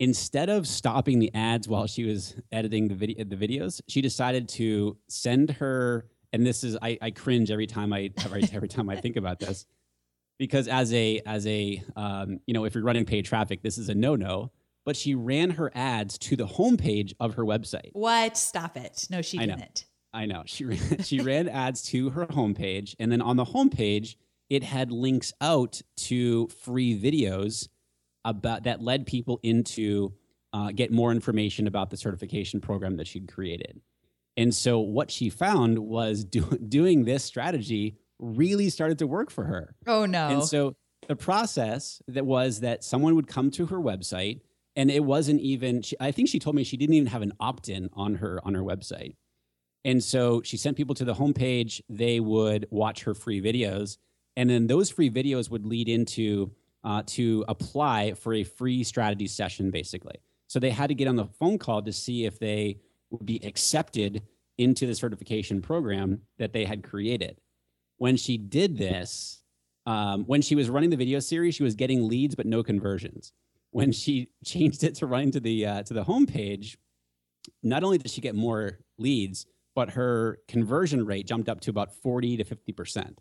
Instead 0.00 0.48
of 0.48 0.66
stopping 0.66 1.18
the 1.18 1.30
ads 1.34 1.68
while 1.68 1.86
she 1.86 2.04
was 2.04 2.36
editing 2.50 2.88
the 2.88 2.94
video 2.94 3.22
the 3.22 3.36
videos, 3.36 3.82
she 3.86 4.00
decided 4.00 4.48
to 4.48 4.96
send 5.08 5.50
her. 5.50 6.06
And 6.32 6.46
this 6.46 6.64
is 6.64 6.78
I, 6.80 6.96
I 7.02 7.10
cringe 7.10 7.50
every 7.50 7.66
time 7.66 7.92
I 7.92 8.10
every, 8.24 8.48
every 8.54 8.68
time 8.68 8.88
I 8.88 8.96
think 8.96 9.16
about 9.16 9.40
this 9.40 9.66
because 10.38 10.68
as 10.68 10.90
a 10.94 11.20
as 11.26 11.46
a 11.46 11.82
um, 11.96 12.40
you 12.46 12.54
know 12.54 12.64
if 12.64 12.74
you're 12.74 12.82
running 12.82 13.04
paid 13.04 13.26
traffic 13.26 13.62
this 13.62 13.76
is 13.76 13.90
a 13.90 13.94
no-no 13.94 14.50
but 14.86 14.96
she 14.96 15.14
ran 15.14 15.50
her 15.50 15.70
ads 15.74 16.16
to 16.18 16.34
the 16.34 16.46
homepage 16.46 17.12
of 17.20 17.34
her 17.34 17.44
website 17.44 17.90
what 17.92 18.38
stop 18.38 18.78
it 18.78 19.06
no 19.10 19.20
she 19.20 19.38
I 19.38 19.44
didn't. 19.44 19.84
I 20.14 20.24
know 20.24 20.42
she 20.46 20.64
ran, 20.64 20.98
she 21.02 21.20
ran 21.20 21.48
ads 21.48 21.82
to 21.82 22.10
her 22.10 22.26
homepage 22.26 22.94
and 22.98 23.12
then 23.12 23.20
on 23.20 23.36
the 23.36 23.44
homepage 23.44 24.16
it 24.50 24.62
had 24.62 24.90
links 24.90 25.32
out 25.40 25.80
to 25.96 26.48
free 26.48 26.98
videos 26.98 27.68
about 28.24 28.64
that 28.64 28.82
led 28.82 29.06
people 29.06 29.40
into 29.42 30.14
uh, 30.52 30.70
get 30.70 30.92
more 30.92 31.10
information 31.10 31.66
about 31.66 31.90
the 31.90 31.96
certification 31.96 32.60
program 32.60 32.96
that 32.96 33.06
she'd 33.06 33.30
created. 33.30 33.80
And 34.36 34.54
so 34.54 34.78
what 34.78 35.10
she 35.10 35.28
found 35.28 35.78
was 35.78 36.24
do, 36.24 36.42
doing 36.68 37.04
this 37.04 37.24
strategy 37.24 37.98
really 38.18 38.70
started 38.70 38.98
to 39.00 39.06
work 39.06 39.30
for 39.30 39.44
her. 39.44 39.74
Oh 39.86 40.06
no. 40.06 40.28
And 40.28 40.44
so 40.44 40.76
the 41.08 41.16
process 41.16 42.00
that 42.08 42.24
was 42.24 42.60
that 42.60 42.84
someone 42.84 43.14
would 43.16 43.26
come 43.26 43.50
to 43.52 43.66
her 43.66 43.78
website 43.78 44.40
and 44.76 44.90
it 44.90 45.04
wasn't 45.04 45.40
even 45.40 45.82
she, 45.82 45.96
I 46.00 46.10
think 46.12 46.28
she 46.28 46.38
told 46.38 46.56
me 46.56 46.64
she 46.64 46.76
didn't 46.76 46.94
even 46.94 47.08
have 47.08 47.22
an 47.22 47.32
opt-in 47.38 47.90
on 47.92 48.16
her 48.16 48.40
on 48.44 48.54
her 48.54 48.62
website. 48.62 49.16
And 49.84 50.02
so 50.02 50.40
she 50.42 50.56
sent 50.56 50.76
people 50.76 50.94
to 50.94 51.04
the 51.04 51.14
homepage, 51.14 51.80
they 51.88 52.20
would 52.20 52.66
watch 52.70 53.02
her 53.02 53.14
free 53.14 53.40
videos 53.40 53.98
and 54.36 54.50
then 54.50 54.66
those 54.66 54.90
free 54.90 55.10
videos 55.10 55.50
would 55.50 55.64
lead 55.64 55.88
into 55.88 56.52
uh, 56.82 57.02
to 57.06 57.44
apply 57.48 58.14
for 58.14 58.34
a 58.34 58.44
free 58.44 58.84
strategy 58.84 59.26
session 59.26 59.70
basically. 59.70 60.16
So 60.48 60.58
they 60.58 60.70
had 60.70 60.88
to 60.88 60.94
get 60.94 61.08
on 61.08 61.16
the 61.16 61.26
phone 61.26 61.58
call 61.58 61.82
to 61.82 61.92
see 61.92 62.26
if 62.26 62.38
they 62.38 62.80
would 63.10 63.24
be 63.24 63.40
accepted 63.44 64.22
into 64.58 64.86
the 64.86 64.94
certification 64.94 65.62
program 65.62 66.22
that 66.38 66.52
they 66.52 66.64
had 66.64 66.82
created. 66.82 67.40
When 67.96 68.16
she 68.16 68.36
did 68.36 68.76
this, 68.76 69.42
um, 69.86 70.24
when 70.24 70.42
she 70.42 70.54
was 70.54 70.68
running 70.68 70.90
the 70.90 70.96
video 70.96 71.20
series, 71.20 71.54
she 71.54 71.62
was 71.62 71.74
getting 71.74 72.08
leads 72.08 72.34
but 72.34 72.46
no 72.46 72.62
conversions. 72.62 73.32
When 73.70 73.92
she 73.92 74.28
changed 74.44 74.84
it 74.84 74.96
to 74.96 75.06
running 75.06 75.32
to 75.32 75.40
the 75.40 75.66
uh, 75.66 75.82
to 75.84 75.94
the 75.94 76.04
homepage, 76.04 76.76
not 77.62 77.82
only 77.82 77.98
did 77.98 78.10
she 78.10 78.20
get 78.20 78.34
more 78.34 78.78
leads, 78.98 79.46
but 79.74 79.90
her 79.90 80.38
conversion 80.48 81.04
rate 81.04 81.26
jumped 81.26 81.48
up 81.48 81.60
to 81.62 81.70
about 81.70 81.92
forty 81.92 82.36
to 82.36 82.44
fifty 82.44 82.72
percent. 82.72 83.20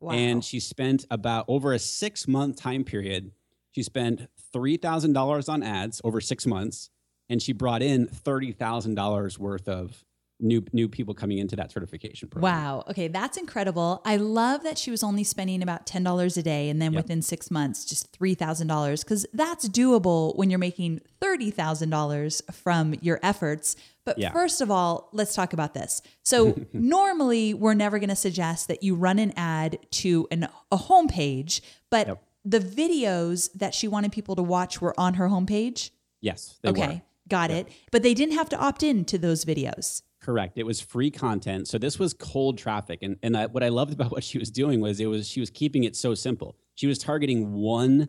Wow. 0.00 0.12
And 0.12 0.44
she 0.44 0.60
spent 0.60 1.06
about 1.10 1.44
over 1.48 1.72
a 1.72 1.78
six 1.78 2.28
month 2.28 2.60
time 2.60 2.84
period. 2.84 3.32
She 3.72 3.82
spent 3.82 4.28
three 4.52 4.76
thousand 4.76 5.12
dollars 5.12 5.48
on 5.48 5.62
ads 5.62 6.00
over 6.04 6.20
six 6.20 6.46
months, 6.46 6.90
and 7.28 7.42
she 7.42 7.52
brought 7.52 7.82
in 7.82 8.06
thirty 8.06 8.52
thousand 8.52 8.94
dollars 8.94 9.38
worth 9.38 9.68
of 9.68 10.04
new 10.38 10.62
new 10.72 10.88
people 10.88 11.14
coming 11.14 11.38
into 11.38 11.56
that 11.56 11.72
certification 11.72 12.28
program. 12.28 12.52
Wow. 12.52 12.84
Okay, 12.88 13.08
that's 13.08 13.36
incredible. 13.36 14.02
I 14.04 14.16
love 14.16 14.62
that 14.64 14.78
she 14.78 14.90
was 14.90 15.02
only 15.02 15.24
spending 15.24 15.62
about 15.62 15.86
ten 15.86 16.02
dollars 16.02 16.36
a 16.36 16.42
day, 16.42 16.68
and 16.68 16.80
then 16.80 16.92
yep. 16.92 17.04
within 17.04 17.22
six 17.22 17.50
months, 17.50 17.84
just 17.84 18.12
three 18.12 18.34
thousand 18.34 18.66
dollars, 18.66 19.02
because 19.02 19.26
that's 19.32 19.68
doable 19.68 20.36
when 20.36 20.50
you're 20.50 20.58
making 20.58 21.00
thirty 21.20 21.50
thousand 21.50 21.90
dollars 21.90 22.42
from 22.52 22.94
your 23.00 23.18
efforts. 23.22 23.76
But 24.04 24.18
yeah. 24.18 24.32
first 24.32 24.60
of 24.60 24.70
all, 24.70 25.08
let's 25.12 25.34
talk 25.34 25.52
about 25.52 25.74
this. 25.74 26.02
So 26.22 26.56
normally, 26.72 27.54
we're 27.54 27.74
never 27.74 27.98
going 27.98 28.10
to 28.10 28.16
suggest 28.16 28.68
that 28.68 28.82
you 28.82 28.94
run 28.94 29.18
an 29.18 29.32
ad 29.36 29.78
to 29.92 30.28
an, 30.30 30.48
a 30.70 30.76
homepage, 30.76 31.60
but 31.90 32.06
yep. 32.06 32.22
the 32.44 32.60
videos 32.60 33.50
that 33.54 33.74
she 33.74 33.88
wanted 33.88 34.12
people 34.12 34.36
to 34.36 34.42
watch 34.42 34.80
were 34.80 34.98
on 34.98 35.14
her 35.14 35.28
homepage. 35.28 35.90
Yes. 36.20 36.58
okay. 36.64 36.86
Were. 36.86 37.02
Got 37.28 37.50
it. 37.50 37.68
But 37.90 38.04
they 38.04 38.14
didn't 38.14 38.34
have 38.36 38.48
to 38.50 38.56
opt 38.56 38.84
in 38.84 39.04
to 39.06 39.18
those 39.18 39.44
videos. 39.44 40.02
Correct. 40.26 40.58
It 40.58 40.66
was 40.66 40.80
free 40.80 41.12
content. 41.12 41.68
So 41.68 41.78
this 41.78 42.00
was 42.00 42.12
cold 42.12 42.58
traffic. 42.58 42.98
And, 43.02 43.16
and 43.22 43.36
I, 43.36 43.46
what 43.46 43.62
I 43.62 43.68
loved 43.68 43.92
about 43.98 44.10
what 44.10 44.24
she 44.24 44.38
was 44.38 44.50
doing 44.50 44.80
was 44.80 44.98
it 44.98 45.06
was 45.06 45.28
she 45.28 45.38
was 45.38 45.50
keeping 45.50 45.84
it 45.84 45.94
so 45.94 46.14
simple. 46.16 46.56
She 46.74 46.88
was 46.88 46.98
targeting 46.98 47.52
one 47.52 48.08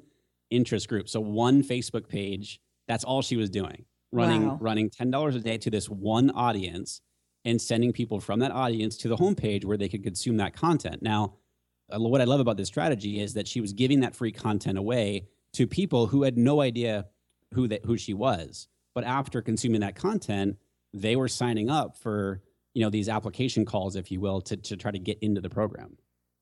interest 0.49 0.87
group. 0.87 1.07
So 1.07 1.19
one 1.19 1.63
Facebook 1.63 2.09
page. 2.09 2.59
That's 2.87 3.03
all 3.03 3.21
she 3.21 3.37
was 3.37 3.51
doing. 3.51 3.85
Running 4.11 4.47
wow. 4.47 4.57
running 4.59 4.89
$10 4.89 5.35
a 5.35 5.39
day 5.39 5.59
to 5.59 5.69
this 5.69 5.89
one 5.89 6.31
audience 6.31 7.01
and 7.45 7.61
sending 7.61 7.93
people 7.93 8.19
from 8.19 8.39
that 8.39 8.51
audience 8.51 8.97
to 8.97 9.09
the 9.09 9.17
homepage 9.17 9.63
where 9.63 9.77
they 9.77 9.87
could 9.87 10.03
consume 10.03 10.37
that 10.37 10.55
content. 10.55 11.03
Now, 11.03 11.35
uh, 11.93 11.99
what 11.99 12.19
I 12.19 12.23
love 12.23 12.39
about 12.39 12.57
this 12.57 12.67
strategy 12.67 13.19
is 13.19 13.35
that 13.35 13.47
she 13.47 13.61
was 13.61 13.73
giving 13.73 13.99
that 13.99 14.15
free 14.15 14.31
content 14.31 14.79
away 14.79 15.27
to 15.53 15.67
people 15.67 16.07
who 16.07 16.23
had 16.23 16.35
no 16.35 16.61
idea 16.61 17.05
who 17.53 17.67
that 17.67 17.85
who 17.85 17.95
she 17.95 18.15
was. 18.15 18.67
But 18.95 19.03
after 19.03 19.43
consuming 19.43 19.81
that 19.81 19.95
content, 19.95 20.57
they 21.01 21.15
were 21.15 21.27
signing 21.27 21.69
up 21.69 21.97
for 21.97 22.41
you 22.73 22.83
know 22.83 22.89
these 22.89 23.09
application 23.09 23.65
calls 23.65 23.95
if 23.95 24.11
you 24.11 24.19
will 24.19 24.41
to, 24.41 24.55
to 24.55 24.77
try 24.77 24.91
to 24.91 24.99
get 24.99 25.17
into 25.19 25.41
the 25.41 25.49
program. 25.49 25.97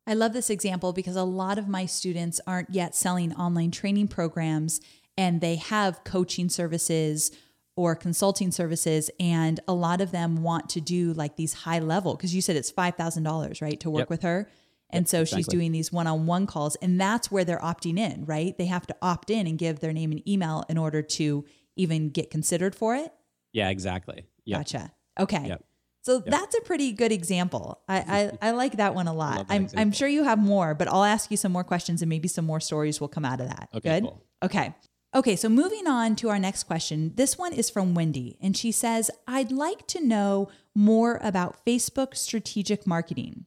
I 0.08 0.14
love 0.14 0.34
this 0.34 0.50
example 0.50 0.94
because 0.94 1.16
a 1.16 1.24
lot 1.24 1.58
of 1.58 1.68
my 1.68 1.86
students 1.86 2.40
aren't 2.46 2.70
yet 2.70 2.94
selling 2.94 3.34
online 3.34 3.72
training 3.72 4.10
programs 4.10 4.82
and 5.18 5.42
they 5.42 5.56
have 5.56 6.04
coaching 6.04 6.50
services 6.50 7.32
or 7.76 7.96
consulting 7.96 8.52
services 8.52 9.10
and 9.20 9.60
a 9.68 9.74
lot 9.74 10.02
of 10.02 10.12
them 10.12 10.44
want 10.44 10.70
to 10.70 10.82
do 10.82 11.14
like 11.14 11.38
these 11.38 11.54
high 11.54 11.80
level 11.80 12.16
because 12.16 12.36
you 12.36 12.42
said 12.42 12.56
it's 12.56 12.72
$5000 12.72 13.62
right 13.62 13.80
to 13.80 13.90
work 13.90 14.02
yep. 14.02 14.10
with 14.10 14.22
her? 14.22 14.50
And 14.92 15.04
yep, 15.04 15.08
so 15.08 15.22
exactly. 15.22 15.40
she's 15.40 15.48
doing 15.48 15.72
these 15.72 15.92
one-on-one 15.92 16.46
calls 16.46 16.76
and 16.78 17.02
that's 17.02 17.32
where 17.32 17.44
they're 17.44 17.60
opting 17.60 17.98
in 17.98 18.26
right? 18.26 18.56
They 18.58 18.66
have 18.66 18.86
to 18.88 18.96
opt 19.02 19.30
in 19.30 19.48
and 19.48 19.58
give 19.58 19.80
their 19.80 19.94
name 19.94 20.12
and 20.12 20.28
email 20.30 20.64
in 20.70 20.78
order 20.78 21.02
to 21.02 21.46
even 21.76 22.10
get 22.10 22.30
considered 22.30 22.76
for 22.76 22.96
it. 22.96 23.12
Yeah 23.52 23.70
exactly 23.70 24.26
Yep. 24.46 24.60
Gotcha. 24.60 24.92
Okay. 25.20 25.48
Yep. 25.48 25.64
So 26.04 26.16
yep. 26.18 26.26
that's 26.28 26.56
a 26.56 26.62
pretty 26.62 26.92
good 26.92 27.12
example. 27.12 27.82
I, 27.88 28.32
I, 28.42 28.50
I 28.50 28.52
like 28.52 28.78
that 28.78 28.94
one 28.94 29.08
a 29.08 29.14
lot. 29.14 29.48
I'm, 29.50 29.68
I'm 29.76 29.92
sure 29.92 30.08
you 30.08 30.24
have 30.24 30.38
more, 30.38 30.76
but 30.76 30.88
I'll 30.88 31.04
ask 31.04 31.32
you 31.32 31.38
some 31.38 31.52
more 31.52 31.64
questions 31.64 32.04
and 32.04 32.10
maybe 32.10 32.28
some 32.28 32.46
more 32.46 32.60
stories 32.60 33.02
will 33.02 33.08
come 33.08 33.26
out 33.26 33.42
of 33.42 33.48
that. 33.48 33.70
Okay, 33.74 33.90
good. 33.90 34.04
Cool. 34.04 34.24
Okay. 34.44 34.76
Okay, 35.16 35.36
so 35.38 35.48
moving 35.48 35.88
on 35.88 36.16
to 36.18 36.30
our 36.30 36.38
next 36.38 36.64
question. 36.66 37.14
This 37.16 37.38
one 37.38 37.54
is 37.54 37.70
from 37.70 37.96
Wendy, 37.96 38.38
and 38.42 38.56
she 38.56 38.74
says, 38.74 39.10
I'd 39.26 39.50
like 39.50 39.88
to 39.88 40.06
know 40.06 40.50
more 40.76 41.22
about 41.24 41.66
Facebook 41.66 42.18
strategic 42.18 42.86
marketing. 42.86 43.46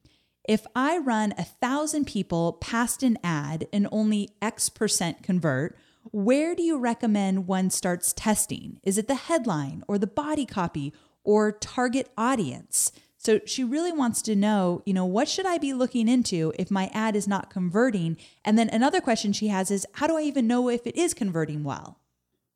If 0.48 0.66
I 0.74 0.96
run 0.96 1.34
a 1.36 1.44
thousand 1.44 2.06
people 2.06 2.54
past 2.54 3.02
an 3.02 3.18
ad 3.22 3.68
and 3.70 3.86
only 3.92 4.30
X 4.40 4.70
percent 4.70 5.22
convert, 5.22 5.76
where 6.12 6.54
do 6.54 6.62
you 6.62 6.78
recommend 6.78 7.46
one 7.46 7.70
starts 7.70 8.12
testing? 8.12 8.80
Is 8.82 8.98
it 8.98 9.08
the 9.08 9.14
headline 9.14 9.82
or 9.88 9.98
the 9.98 10.06
body 10.06 10.46
copy 10.46 10.92
or 11.24 11.52
target 11.52 12.10
audience? 12.16 12.92
So 13.16 13.40
she 13.44 13.64
really 13.64 13.92
wants 13.92 14.22
to 14.22 14.36
know, 14.36 14.82
you 14.86 14.94
know, 14.94 15.04
what 15.04 15.28
should 15.28 15.46
I 15.46 15.58
be 15.58 15.72
looking 15.72 16.08
into 16.08 16.52
if 16.58 16.70
my 16.70 16.88
ad 16.94 17.16
is 17.16 17.26
not 17.26 17.50
converting? 17.50 18.16
And 18.44 18.56
then 18.56 18.68
another 18.70 19.00
question 19.00 19.32
she 19.32 19.48
has 19.48 19.70
is, 19.70 19.86
how 19.94 20.06
do 20.06 20.16
I 20.16 20.22
even 20.22 20.46
know 20.46 20.68
if 20.68 20.86
it 20.86 20.96
is 20.96 21.14
converting 21.14 21.64
well? 21.64 21.98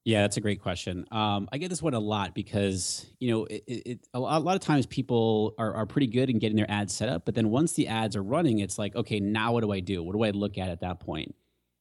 Yeah, 0.05 0.23
that's 0.23 0.37
a 0.37 0.41
great 0.41 0.61
question. 0.61 1.05
Um, 1.13 1.49
I 1.53 1.59
get 1.59 1.69
this 1.69 1.83
one 1.83 1.95
a 1.95 2.01
lot 2.01 2.35
because 2.35 3.07
you 3.21 3.31
know 3.31 3.45
it, 3.45 3.63
it, 3.67 4.09
a, 4.13 4.19
lot 4.19 4.57
of 4.57 4.61
times 4.61 4.85
people 4.87 5.55
are, 5.59 5.75
are 5.75 5.87
pretty 5.87 6.09
good 6.09 6.29
in 6.29 6.41
getting 6.41 6.57
their 6.57 6.71
ads 6.71 6.93
set 6.93 7.09
up, 7.09 7.25
but 7.25 7.37
then 7.37 7.51
once 7.51 7.75
the 7.75 7.87
ads 7.87 8.17
are 8.17 8.23
running, 8.23 8.59
it's 8.59 8.79
like, 8.79 8.97
okay, 8.97 9.21
now 9.21 9.53
what 9.53 9.61
do 9.61 9.71
I 9.71 9.79
do? 9.79 10.03
What 10.03 10.15
do 10.15 10.25
I 10.25 10.31
look 10.31 10.59
at 10.59 10.71
at 10.71 10.81
that 10.81 10.99
point? 10.99 11.37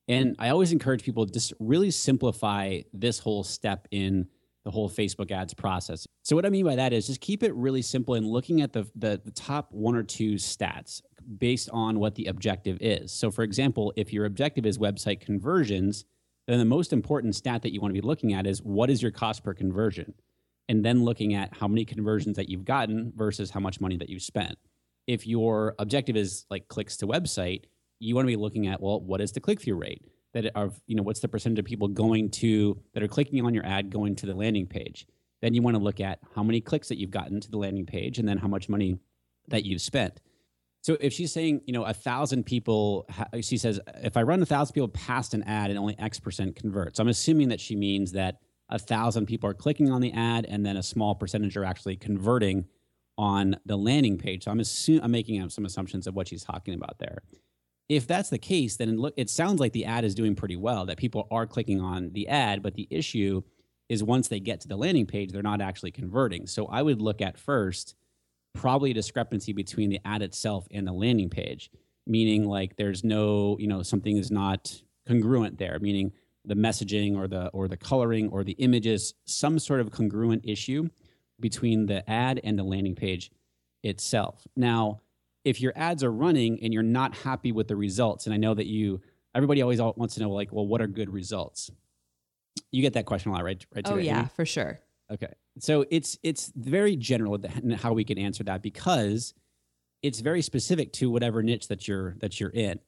And 0.08 0.36
I 0.39 0.50
always 0.50 0.72
encourage 0.72 1.03
people 1.03 1.25
to 1.25 1.31
just 1.31 1.53
really 1.60 1.91
simplify 1.91 2.81
this 2.93 3.20
whole 3.20 3.43
step 3.43 3.88
in 3.91 4.27
the 4.63 4.72
whole 4.72 4.89
Facebook 4.89 5.31
ads 5.31 5.53
process. 5.53 6.05
So 6.24 6.36
what 6.36 6.46
I 6.46 6.50
mean 6.50 6.65
by 6.65 6.75
that 6.75 6.93
is 6.93 7.08
just 7.08 7.22
keep 7.22 7.41
it 7.43 7.53
really 7.55 7.81
simple 7.81 8.13
and 8.13 8.27
looking 8.27 8.62
at 8.62 8.74
the, 8.74 8.88
the, 8.96 9.20
the 9.24 9.31
top 9.31 9.72
one 9.72 9.96
or 9.96 10.03
two 10.03 10.36
stats 10.36 11.01
based 11.38 11.70
on 11.72 12.00
what 12.00 12.15
the 12.15 12.25
objective 12.27 12.77
is. 12.79 13.12
So 13.12 13.31
for 13.31 13.43
example, 13.43 13.91
if 13.96 14.13
your 14.13 14.25
objective 14.25 14.65
is 14.65 14.77
website 14.77 15.20
conversions, 15.20 16.05
then 16.48 16.60
the 16.60 16.65
most 16.65 16.93
important 16.93 17.36
stat 17.36 17.62
that 17.63 17.74
you 17.74 17.81
want 17.81 17.93
to 17.96 18.00
be 18.01 18.05
looking 18.05 18.34
at 18.34 18.46
is 18.46 18.62
what 18.62 18.89
is 18.89 19.01
your 19.01 19.12
cost 19.12 19.43
per 19.43 19.53
conversion? 19.53 20.13
And 20.70 20.86
then 20.86 21.03
looking 21.03 21.34
at 21.34 21.55
how 21.55 21.67
many 21.67 21.86
conversions 21.86 22.36
that 22.38 22.50
you've 22.50 22.65
gotten 22.65 23.13
versus 23.15 23.50
how 23.50 23.60
much 23.60 23.81
money 23.81 23.98
that 23.98 24.10
you 24.10 24.20
spent. 24.20 24.58
If 25.08 25.25
your 25.25 25.75
objective 25.79 26.15
is 26.15 26.46
like 26.50 26.67
clicks 26.67 26.98
to 26.98 27.08
website, 27.08 27.63
you 28.01 28.15
want 28.15 28.25
to 28.25 28.31
be 28.31 28.36
looking 28.36 28.67
at 28.67 28.81
well, 28.81 29.00
what 29.00 29.22
is 29.22 29.31
the 29.31 29.39
click 29.39 29.62
through 29.62 29.75
rate? 29.75 30.03
That 30.34 30.51
are 30.55 30.72
you 30.88 30.96
know 30.96 31.03
what's 31.03 31.20
the 31.20 31.27
percentage 31.27 31.60
of 31.60 31.65
people 31.65 31.88
going 31.88 32.29
to 32.31 32.81
that 32.93 33.03
are 33.03 33.08
clicking 33.08 33.46
on 33.46 33.53
your 33.53 33.65
ad 33.65 33.89
going 33.89 34.15
to 34.17 34.25
the 34.25 34.34
landing 34.34 34.65
page? 34.65 35.08
Then 35.41 35.53
you 35.53 35.62
want 35.62 35.75
to 35.75 35.84
look 35.84 36.00
at 36.00 36.20
how 36.36 36.43
many 36.43 36.62
clicks 36.62 36.88
that 36.89 36.98
you've 36.98 37.12
gotten 37.12 37.39
to 37.41 37.51
the 37.51 37.58
landing 37.58 37.86
page, 37.86 38.17
and 38.17 38.27
then 38.27 38.38
how 38.38 38.48
much 38.48 38.70
money 38.70 38.98
that 39.48 39.65
you've 39.65 39.81
spent. 39.81 40.20
So 40.84 40.98
if 41.00 41.13
she's 41.13 41.31
saying, 41.31 41.62
you 41.65 41.74
know, 41.74 41.84
a 41.84 41.93
thousand 41.93 42.46
people, 42.46 43.08
she 43.41 43.58
says, 43.58 43.79
if 43.98 44.17
I 44.17 44.24
run 44.24 44.41
a 44.41 44.48
thousand 44.48 44.74
people 44.74 44.88
past 44.88 45.36
an 45.36 45.43
ad 45.43 45.70
and 45.70 45.77
only 45.77 45.98
X 46.00 46.20
percent 46.20 46.55
converts, 46.55 47.00
I'm 47.00 47.08
assuming 47.08 47.50
that 47.50 47.60
she 47.60 47.75
means 47.75 48.13
that 48.13 48.38
a 48.70 48.79
thousand 48.79 49.27
people 49.27 49.50
are 49.50 49.53
clicking 49.53 49.91
on 49.91 50.01
the 50.01 50.12
ad 50.13 50.46
and 50.48 50.65
then 50.65 50.77
a 50.77 50.84
small 50.84 51.13
percentage 51.13 51.55
are 51.58 51.65
actually 51.65 51.98
converting 51.98 52.65
on 53.17 53.58
the 53.65 53.77
landing 53.77 54.17
page. 54.17 54.46
So 54.46 54.51
I'm 54.51 54.60
assuming 54.60 55.03
I'm 55.03 55.12
making 55.12 55.48
some 55.50 55.65
assumptions 55.65 56.08
of 56.08 56.15
what 56.15 56.29
she's 56.29 56.43
talking 56.43 56.74
about 56.74 56.98
there 56.98 57.22
if 57.91 58.07
that's 58.07 58.29
the 58.29 58.38
case, 58.38 58.77
then 58.77 59.03
it, 59.17 59.29
sounds 59.29 59.60
like 59.60 59.74
the 59.74 59.83
ad 59.83 60.05
is 60.05 60.15
doing 60.15 60.33
pretty 60.33 60.55
well, 60.55 60.86
that 60.86 60.98
people 60.98 61.27
are 61.29 61.45
clicking 61.45 61.81
on 61.81 62.10
the 62.13 62.25
ad, 62.29 62.63
but 62.63 62.74
the 62.74 62.88
issue 62.89 63.41
is 63.89 64.01
once 64.01 64.29
they 64.29 64.39
get 64.39 64.62
to 64.62 64.69
the 64.69 64.77
landing 64.77 65.05
page, 65.05 65.33
they're 65.33 65.41
not 65.41 65.60
actually 65.60 65.91
converting. 65.91 66.48
So 66.48 66.67
I 66.67 66.83
would 66.83 67.01
look 67.01 67.19
at 67.19 67.38
first 67.38 67.95
probably 68.53 68.91
a 68.91 68.93
discrepancy 68.93 69.51
between 69.51 69.89
the 69.89 70.00
ad 70.05 70.21
itself 70.21 70.69
and 70.71 70.88
the 70.88 70.93
landing 70.93 71.29
page, 71.29 71.69
meaning 72.07 72.45
like 72.45 72.77
there's 72.77 73.03
no, 73.03 73.57
you 73.60 73.67
know, 73.67 73.83
something 73.83 74.15
is 74.15 74.31
not 74.31 74.81
congruent 75.05 75.57
there, 75.57 75.77
meaning 75.81 76.13
the 76.45 76.55
messaging 76.55 77.17
or 77.17 77.27
the 77.27 77.50
or 77.50 77.67
the 77.67 77.75
coloring 77.75 78.29
or 78.29 78.45
the 78.45 78.53
images, 78.53 79.15
some 79.25 79.60
sort 79.60 79.81
of 79.81 79.91
congruent 79.91 80.45
issue 80.45 80.88
between 81.41 81.88
the 81.88 82.10
ad 82.10 82.39
and 82.45 82.57
the 82.57 82.63
landing 82.63 82.95
page 82.95 83.31
itself. 83.83 84.48
Now, 84.55 85.01
if 85.43 85.62
your 85.62 85.74
ads 85.75 86.03
are 86.03 86.12
running 86.12 86.62
and 86.63 86.74
you're 86.74 86.83
not 86.83 87.15
happy 87.15 87.51
with 87.51 87.67
the 87.67 87.75
results, 87.75 88.25
and 88.25 88.33
I 88.33 88.38
know 88.38 88.53
that 88.53 88.67
you, 88.67 89.01
everybody 89.33 89.62
always 89.62 89.81
wants 89.81 90.15
to 90.15 90.21
know, 90.21 90.29
like, 90.29 90.51
well, 90.51 90.67
what 90.67 90.81
are 90.81 90.88
good 90.88 91.10
results? 91.10 91.71
You 92.71 92.81
get 92.81 92.93
that 92.93 93.05
question 93.05 93.31
a 93.31 93.36
lot, 93.36 93.43
right? 93.43 93.65
Right. 93.74 93.86
Oh 93.88 93.95
Amy? 93.95 94.05
yeah, 94.05 94.27
for 94.27 94.45
sure. 94.45 94.79
Okay. 95.12 95.33
So 95.60 95.86
it's 95.89 96.17
it's 96.24 96.51
very 96.55 96.95
general 96.95 97.38
how 97.75 97.93
we 97.93 98.03
can 98.03 98.17
answer 98.17 98.43
that 98.45 98.62
because 98.62 99.33
it's 100.01 100.19
very 100.19 100.41
specific 100.41 100.93
to 100.93 101.10
whatever 101.10 101.43
niche 101.43 101.67
that 101.67 101.88
you're 101.88 102.15
that 102.19 102.39
you're 102.39 102.50
in. 102.50 102.79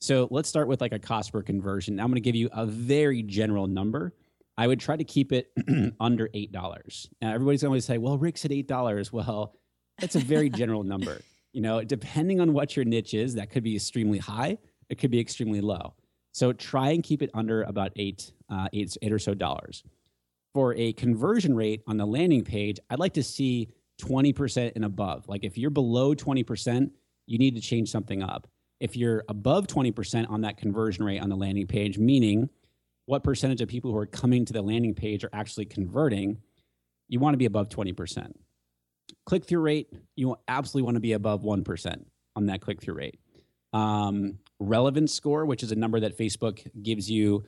So 0.00 0.28
let's 0.30 0.48
start 0.48 0.68
with 0.68 0.80
like 0.80 0.92
a 0.92 0.98
cost 0.98 1.32
per 1.32 1.42
conversion. 1.42 1.98
I'm 1.98 2.08
going 2.08 2.16
to 2.16 2.20
give 2.20 2.34
you 2.34 2.48
a 2.52 2.66
very 2.66 3.22
general 3.22 3.66
number. 3.66 4.14
I 4.56 4.66
would 4.66 4.78
try 4.78 4.96
to 4.96 5.04
keep 5.04 5.32
it 5.32 5.52
under 6.00 6.28
eight 6.34 6.52
dollars. 6.52 7.08
And 7.20 7.32
everybody's 7.32 7.62
going 7.62 7.78
to 7.78 7.82
say, 7.82 7.98
"Well, 7.98 8.18
Rick 8.18 8.38
said 8.38 8.52
eight 8.52 8.68
dollars." 8.68 9.12
Well, 9.12 9.56
that's 9.98 10.14
a 10.14 10.20
very 10.20 10.50
general 10.50 10.84
number. 10.84 11.20
You 11.54 11.60
know, 11.60 11.82
depending 11.84 12.40
on 12.40 12.52
what 12.52 12.74
your 12.74 12.84
niche 12.84 13.14
is, 13.14 13.34
that 13.34 13.48
could 13.48 13.62
be 13.62 13.76
extremely 13.76 14.18
high. 14.18 14.58
It 14.88 14.98
could 14.98 15.10
be 15.10 15.20
extremely 15.20 15.60
low. 15.60 15.94
So 16.32 16.52
try 16.52 16.90
and 16.90 17.02
keep 17.02 17.22
it 17.22 17.30
under 17.32 17.62
about 17.62 17.92
eight, 17.94 18.32
uh, 18.50 18.68
eight, 18.72 18.96
eight 19.02 19.12
or 19.12 19.20
so 19.20 19.34
dollars. 19.34 19.84
For 20.52 20.74
a 20.74 20.92
conversion 20.94 21.54
rate 21.54 21.82
on 21.86 21.96
the 21.96 22.06
landing 22.06 22.42
page, 22.42 22.80
I'd 22.90 22.98
like 22.98 23.14
to 23.14 23.22
see 23.22 23.70
20% 24.02 24.72
and 24.74 24.84
above. 24.84 25.28
Like 25.28 25.44
if 25.44 25.56
you're 25.56 25.70
below 25.70 26.12
20%, 26.12 26.90
you 27.26 27.38
need 27.38 27.54
to 27.54 27.60
change 27.60 27.88
something 27.88 28.20
up. 28.20 28.48
If 28.80 28.96
you're 28.96 29.22
above 29.28 29.68
20% 29.68 30.28
on 30.28 30.40
that 30.40 30.56
conversion 30.56 31.04
rate 31.04 31.20
on 31.20 31.28
the 31.28 31.36
landing 31.36 31.68
page, 31.68 31.98
meaning 31.98 32.50
what 33.06 33.22
percentage 33.22 33.60
of 33.60 33.68
people 33.68 33.92
who 33.92 33.96
are 33.96 34.06
coming 34.06 34.44
to 34.44 34.52
the 34.52 34.62
landing 34.62 34.94
page 34.94 35.22
are 35.22 35.30
actually 35.32 35.66
converting, 35.66 36.38
you 37.08 37.20
want 37.20 37.34
to 37.34 37.38
be 37.38 37.44
above 37.44 37.68
20%. 37.68 38.32
Click 39.26 39.44
through 39.44 39.60
rate, 39.60 39.88
you 40.16 40.36
absolutely 40.48 40.84
want 40.84 40.96
to 40.96 41.00
be 41.00 41.12
above 41.12 41.42
1% 41.42 42.04
on 42.36 42.46
that 42.46 42.60
click 42.60 42.80
through 42.80 42.94
rate. 42.94 43.18
Um, 43.72 44.38
relevance 44.60 45.12
score, 45.12 45.46
which 45.46 45.62
is 45.62 45.72
a 45.72 45.76
number 45.76 46.00
that 46.00 46.16
Facebook 46.16 46.66
gives 46.82 47.10
you 47.10 47.44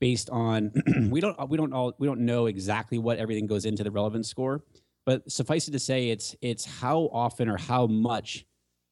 based 0.00 0.30
on 0.30 0.72
we 1.10 1.20
don't 1.20 1.48
we 1.48 1.56
don't 1.56 1.72
all 1.72 1.94
we 1.98 2.06
don't 2.06 2.20
know 2.20 2.46
exactly 2.46 2.98
what 2.98 3.18
everything 3.18 3.46
goes 3.46 3.64
into 3.64 3.84
the 3.84 3.90
relevance 3.90 4.28
score, 4.28 4.62
but 5.06 5.30
suffice 5.30 5.68
it 5.68 5.72
to 5.72 5.78
say, 5.78 6.08
it's 6.08 6.34
it's 6.40 6.64
how 6.64 7.08
often 7.12 7.48
or 7.48 7.56
how 7.56 7.86
much 7.86 8.44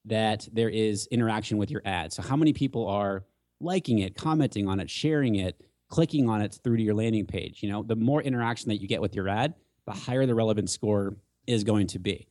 that 0.05 0.49
there 0.53 0.71
is 0.71 1.07
interaction 1.11 1.59
with 1.59 1.71
your 1.71 1.83
ad. 1.85 2.13
So 2.13 2.23
how 2.23 2.37
many 2.37 2.53
people 2.53 2.87
are 2.87 3.25
liking 3.61 3.99
it, 3.99 4.15
commenting 4.15 4.69
on 4.69 4.81
it, 4.81 4.89
sharing 4.89 5.35
it, 5.35 5.61
clicking 5.89 6.29
on 6.29 6.41
it 6.41 6.59
through 6.63 6.77
to 6.77 6.83
your 6.83 6.95
landing 6.95 7.27
page. 7.27 7.63
You 7.63 7.71
know, 7.71 7.83
the 7.83 7.97
more 7.97 8.23
interaction 8.23 8.69
that 8.69 8.81
you 8.81 8.89
get 8.89 9.01
with 9.01 9.15
your 9.15 9.29
ad, 9.29 9.55
the 9.87 9.93
higher 9.93 10.27
the 10.27 10.35
relevance 10.35 10.73
score 10.73 11.17
is 11.49 11.65
going 11.65 11.89
to 11.89 11.99
be. 11.99 12.29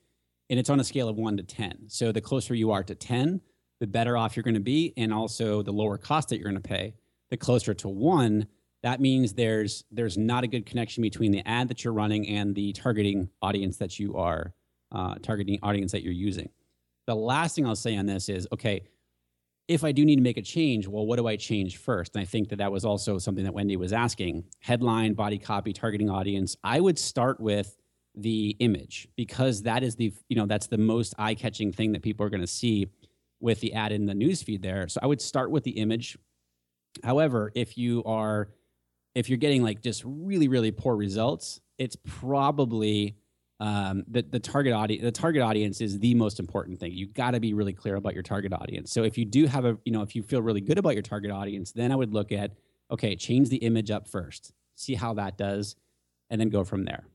And 0.50 0.58
it's 0.58 0.70
on 0.70 0.80
a 0.80 0.84
scale 0.84 1.10
of 1.10 1.18
one 1.18 1.36
to 1.38 1.44
10. 1.44 1.90
So 1.90 2.14
the 2.14 2.22
closer 2.22 2.56
you 2.56 2.72
are 2.72 2.84
to 2.84 2.96
10, 2.96 3.42
the 3.82 3.88
better 3.88 4.16
off 4.16 4.38
you're 4.38 4.44
going 4.44 4.54
to 4.54 4.62
be. 4.62 4.94
And 4.96 5.14
also 5.14 5.62
the 5.62 5.74
lower 5.74 5.98
cost 5.98 6.30
that 6.30 6.38
you're 6.38 6.50
going 6.50 6.62
to 6.62 6.70
pay. 6.70 6.94
The 7.30 7.38
closer 7.38 7.74
to 7.74 7.90
one, 7.90 8.48
that 8.84 9.02
means 9.02 9.34
there's 9.34 9.84
there's 9.92 10.18
not 10.18 10.46
a 10.46 10.48
good 10.48 10.66
connection 10.66 11.02
between 11.02 11.32
the 11.32 11.46
ad 11.46 11.68
that 11.68 11.84
you're 11.84 11.94
running 11.94 12.30
and 12.30 12.56
the 12.56 12.72
targeting 12.72 13.30
audience 13.42 13.78
that 13.78 14.00
you 14.00 14.16
are 14.16 14.54
uh, 14.94 15.16
targeting 15.16 15.60
audience 15.62 15.92
that 15.92 16.04
you're 16.04 16.14
using. 16.14 16.50
The 17.06 17.16
last 17.16 17.56
thing 17.56 17.66
I'll 17.66 17.76
say 17.76 17.98
on 17.98 18.06
this 18.06 18.30
is 18.30 18.48
okay, 18.54 18.84
if 19.68 19.84
I 19.84 19.92
do 19.92 20.06
need 20.06 20.16
to 20.16 20.22
make 20.22 20.38
a 20.38 20.42
change, 20.42 20.88
well, 20.88 21.06
what 21.06 21.18
do 21.18 21.28
I 21.28 21.36
change 21.36 21.78
first? 21.78 22.16
And 22.16 22.22
I 22.22 22.26
think 22.26 22.48
that 22.50 22.58
that 22.58 22.72
was 22.72 22.86
also 22.86 23.18
something 23.18 23.44
that 23.44 23.54
Wendy 23.54 23.76
was 23.76 23.92
asking. 23.92 24.46
Headline, 24.60 25.14
body 25.14 25.38
copy, 25.38 25.74
targeting 25.74 26.10
audience. 26.10 26.56
I 26.64 26.80
would 26.80 26.98
start 26.98 27.42
with 27.42 27.76
the 28.18 28.56
image 28.60 29.08
because 29.16 29.62
that 29.62 29.84
is 29.84 29.96
the 29.96 30.12
you 30.28 30.36
know 30.36 30.46
that's 30.46 30.68
the 30.68 30.78
most 30.78 31.14
eye-catching 31.18 31.72
thing 31.72 31.92
that 31.92 32.02
people 32.02 32.26
are 32.26 32.30
going 32.30 32.42
to 32.42 32.48
see 32.48 32.88
with 33.40 33.60
the 33.60 33.74
ad 33.74 33.92
in 33.92 34.06
the 34.06 34.14
newsfeed 34.14 34.62
there. 34.62 34.88
So 34.88 35.00
I 35.04 35.06
would 35.06 35.22
start 35.22 35.52
with 35.52 35.64
the 35.64 35.72
image. 35.72 36.18
However, 37.04 37.52
if 37.56 37.78
you 37.78 38.04
are 38.06 38.50
if 39.14 39.30
you're 39.30 39.38
getting 39.38 39.64
like 39.64 39.82
just 39.82 40.04
really 40.06 40.48
really 40.48 40.72
poor 40.72 40.96
results, 40.96 41.62
it's 41.78 41.96
probably 41.96 43.16
um, 43.60 44.04
the 44.08 44.24
the 44.24 44.40
target 44.40 44.74
audience 44.74 45.04
the 45.04 45.12
target 45.12 45.42
audience 45.42 45.82
is 45.82 46.00
the 46.00 46.16
most 46.16 46.40
important 46.40 46.80
thing. 46.80 46.94
You 46.94 47.08
got 47.08 47.32
to 47.32 47.40
be 47.40 47.54
really 47.54 47.74
clear 47.74 47.96
about 47.96 48.14
your 48.14 48.24
target 48.24 48.54
audience. 48.54 48.92
So 48.92 49.04
if 49.04 49.18
you 49.18 49.26
do 49.26 49.46
have 49.46 49.66
a 49.66 49.78
you 49.86 49.92
know 49.92 50.02
if 50.02 50.16
you 50.16 50.24
feel 50.24 50.42
really 50.42 50.62
good 50.62 50.78
about 50.78 50.94
your 50.94 51.04
target 51.04 51.32
audience, 51.32 51.72
then 51.72 51.92
I 51.92 51.96
would 51.96 52.14
look 52.14 52.32
at 52.32 52.54
okay, 52.90 53.16
change 53.16 53.50
the 53.50 53.58
image 53.58 53.92
up 53.92 54.08
first, 54.08 54.54
see 54.76 54.96
how 54.96 55.14
that 55.16 55.38
does, 55.38 55.76
and 56.30 56.40
then 56.40 56.50
go 56.50 56.64
from 56.64 56.86
there. 56.86 57.06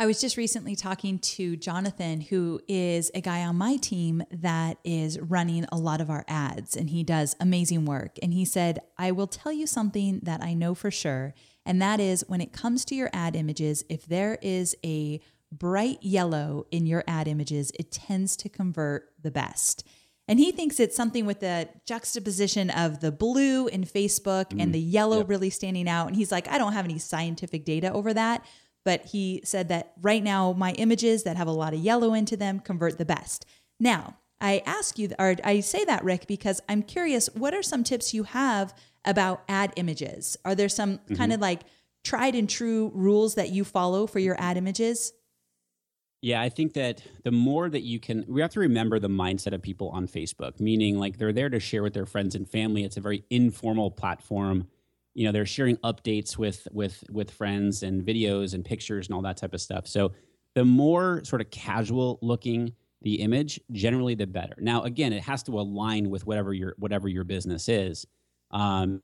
I 0.00 0.06
was 0.06 0.18
just 0.18 0.38
recently 0.38 0.76
talking 0.76 1.18
to 1.18 1.56
Jonathan, 1.56 2.22
who 2.22 2.62
is 2.66 3.10
a 3.14 3.20
guy 3.20 3.44
on 3.44 3.56
my 3.56 3.76
team 3.76 4.22
that 4.30 4.78
is 4.82 5.20
running 5.20 5.66
a 5.70 5.76
lot 5.76 6.00
of 6.00 6.08
our 6.08 6.24
ads, 6.26 6.74
and 6.74 6.88
he 6.88 7.04
does 7.04 7.36
amazing 7.38 7.84
work. 7.84 8.16
And 8.22 8.32
he 8.32 8.46
said, 8.46 8.78
I 8.96 9.12
will 9.12 9.26
tell 9.26 9.52
you 9.52 9.66
something 9.66 10.20
that 10.22 10.42
I 10.42 10.54
know 10.54 10.74
for 10.74 10.90
sure. 10.90 11.34
And 11.66 11.82
that 11.82 12.00
is 12.00 12.24
when 12.28 12.40
it 12.40 12.50
comes 12.50 12.86
to 12.86 12.94
your 12.94 13.10
ad 13.12 13.36
images, 13.36 13.84
if 13.90 14.06
there 14.06 14.38
is 14.40 14.74
a 14.82 15.20
bright 15.52 15.98
yellow 16.00 16.66
in 16.70 16.86
your 16.86 17.04
ad 17.06 17.28
images, 17.28 17.70
it 17.78 17.92
tends 17.92 18.38
to 18.38 18.48
convert 18.48 19.10
the 19.20 19.30
best. 19.30 19.86
And 20.26 20.38
he 20.38 20.50
thinks 20.50 20.80
it's 20.80 20.96
something 20.96 21.26
with 21.26 21.40
the 21.40 21.68
juxtaposition 21.84 22.70
of 22.70 23.00
the 23.00 23.12
blue 23.12 23.66
in 23.66 23.84
Facebook 23.84 24.46
mm, 24.46 24.62
and 24.62 24.74
the 24.74 24.80
yellow 24.80 25.18
yep. 25.18 25.28
really 25.28 25.50
standing 25.50 25.90
out. 25.90 26.06
And 26.06 26.16
he's 26.16 26.32
like, 26.32 26.48
I 26.48 26.56
don't 26.56 26.72
have 26.72 26.86
any 26.86 26.98
scientific 26.98 27.66
data 27.66 27.92
over 27.92 28.14
that 28.14 28.46
but 28.84 29.06
he 29.06 29.40
said 29.44 29.68
that 29.68 29.92
right 30.00 30.22
now 30.22 30.52
my 30.52 30.72
images 30.72 31.24
that 31.24 31.36
have 31.36 31.48
a 31.48 31.52
lot 31.52 31.74
of 31.74 31.80
yellow 31.80 32.14
into 32.14 32.36
them 32.36 32.60
convert 32.60 32.98
the 32.98 33.04
best. 33.04 33.44
Now, 33.78 34.16
I 34.40 34.62
ask 34.64 34.98
you, 34.98 35.10
or 35.18 35.36
I 35.44 35.60
say 35.60 35.84
that, 35.84 36.02
Rick, 36.02 36.26
because 36.26 36.62
I'm 36.68 36.82
curious, 36.82 37.28
what 37.34 37.54
are 37.54 37.62
some 37.62 37.84
tips 37.84 38.14
you 38.14 38.22
have 38.24 38.74
about 39.04 39.42
ad 39.48 39.72
images? 39.76 40.36
Are 40.44 40.54
there 40.54 40.68
some 40.68 40.98
mm-hmm. 40.98 41.14
kind 41.14 41.32
of 41.32 41.40
like 41.40 41.60
tried 42.04 42.34
and 42.34 42.48
true 42.48 42.90
rules 42.94 43.34
that 43.34 43.50
you 43.50 43.64
follow 43.64 44.06
for 44.06 44.18
your 44.18 44.40
ad 44.40 44.56
images? 44.56 45.12
Yeah, 46.22 46.42
I 46.42 46.50
think 46.50 46.74
that 46.74 47.02
the 47.24 47.30
more 47.30 47.70
that 47.70 47.80
you 47.80 47.98
can, 47.98 48.24
we 48.28 48.42
have 48.42 48.50
to 48.52 48.60
remember 48.60 48.98
the 48.98 49.08
mindset 49.08 49.54
of 49.54 49.62
people 49.62 49.88
on 49.88 50.06
Facebook, 50.06 50.60
meaning 50.60 50.98
like 50.98 51.16
they're 51.16 51.32
there 51.32 51.48
to 51.48 51.60
share 51.60 51.82
with 51.82 51.94
their 51.94 52.04
friends 52.04 52.34
and 52.34 52.48
family. 52.48 52.84
It's 52.84 52.98
a 52.98 53.00
very 53.00 53.24
informal 53.30 53.90
platform 53.90 54.68
you 55.20 55.26
know 55.26 55.32
they're 55.32 55.44
sharing 55.44 55.76
updates 55.78 56.38
with 56.38 56.66
with 56.72 57.04
with 57.10 57.30
friends 57.30 57.82
and 57.82 58.02
videos 58.02 58.54
and 58.54 58.64
pictures 58.64 59.06
and 59.06 59.14
all 59.14 59.20
that 59.20 59.36
type 59.36 59.52
of 59.52 59.60
stuff. 59.60 59.86
So 59.86 60.12
the 60.54 60.64
more 60.64 61.22
sort 61.24 61.42
of 61.42 61.50
casual 61.50 62.18
looking 62.22 62.72
the 63.02 63.16
image 63.16 63.60
generally 63.70 64.14
the 64.14 64.26
better. 64.26 64.56
Now 64.60 64.84
again 64.84 65.12
it 65.12 65.22
has 65.24 65.42
to 65.42 65.60
align 65.60 66.08
with 66.08 66.26
whatever 66.26 66.54
your 66.54 66.74
whatever 66.78 67.06
your 67.06 67.24
business 67.24 67.68
is. 67.68 68.06
Um, 68.50 69.02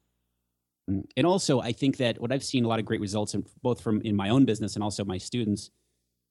and 0.88 1.26
also 1.26 1.60
i 1.60 1.72
think 1.72 1.96
that 1.96 2.20
what 2.20 2.30
i've 2.30 2.44
seen 2.44 2.64
a 2.64 2.68
lot 2.68 2.78
of 2.78 2.84
great 2.84 3.00
results 3.00 3.34
in 3.34 3.44
both 3.60 3.80
from 3.80 4.00
in 4.02 4.14
my 4.14 4.28
own 4.28 4.44
business 4.44 4.76
and 4.76 4.84
also 4.84 5.04
my 5.04 5.18
students 5.18 5.70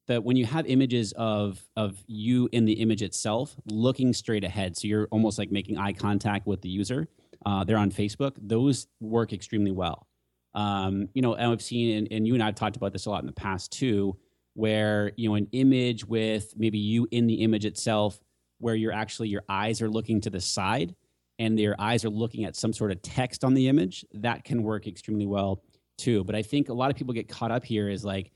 that 0.08 0.24
when 0.24 0.34
you 0.34 0.46
have 0.46 0.66
images 0.66 1.12
of 1.18 1.62
of 1.76 2.02
you 2.06 2.48
in 2.52 2.64
the 2.64 2.72
image 2.72 3.02
itself 3.02 3.54
looking 3.66 4.14
straight 4.14 4.44
ahead 4.44 4.74
so 4.74 4.88
you're 4.88 5.08
almost 5.10 5.38
like 5.38 5.50
making 5.50 5.76
eye 5.76 5.92
contact 5.92 6.46
with 6.46 6.62
the 6.62 6.70
user 6.70 7.06
uh, 7.46 7.62
they're 7.64 7.78
on 7.78 7.92
Facebook. 7.92 8.32
Those 8.36 8.88
work 9.00 9.32
extremely 9.32 9.70
well. 9.70 10.08
Um, 10.54 11.08
you 11.14 11.22
know, 11.22 11.34
and 11.34 11.52
I've 11.52 11.62
seen, 11.62 11.96
and, 11.96 12.08
and 12.10 12.26
you 12.26 12.34
and 12.34 12.42
I 12.42 12.46
have 12.46 12.56
talked 12.56 12.76
about 12.76 12.92
this 12.92 13.06
a 13.06 13.10
lot 13.10 13.20
in 13.20 13.26
the 13.26 13.32
past 13.32 13.72
too, 13.72 14.18
where 14.54 15.12
you 15.16 15.28
know 15.28 15.36
an 15.36 15.48
image 15.52 16.04
with 16.04 16.54
maybe 16.56 16.78
you 16.78 17.06
in 17.12 17.26
the 17.26 17.34
image 17.34 17.64
itself, 17.64 18.18
where 18.58 18.74
you're 18.74 18.92
actually 18.92 19.28
your 19.28 19.44
eyes 19.48 19.80
are 19.80 19.88
looking 19.88 20.20
to 20.22 20.30
the 20.30 20.40
side 20.40 20.94
and 21.38 21.60
your 21.60 21.76
eyes 21.78 22.04
are 22.04 22.10
looking 22.10 22.44
at 22.44 22.56
some 22.56 22.72
sort 22.72 22.90
of 22.90 23.00
text 23.02 23.44
on 23.44 23.54
the 23.54 23.68
image, 23.68 24.04
that 24.12 24.42
can 24.44 24.62
work 24.62 24.86
extremely 24.86 25.26
well 25.26 25.62
too. 25.98 26.24
But 26.24 26.34
I 26.34 26.42
think 26.42 26.68
a 26.68 26.74
lot 26.74 26.90
of 26.90 26.96
people 26.96 27.14
get 27.14 27.28
caught 27.28 27.52
up 27.52 27.64
here 27.64 27.88
is 27.88 28.04
like, 28.04 28.32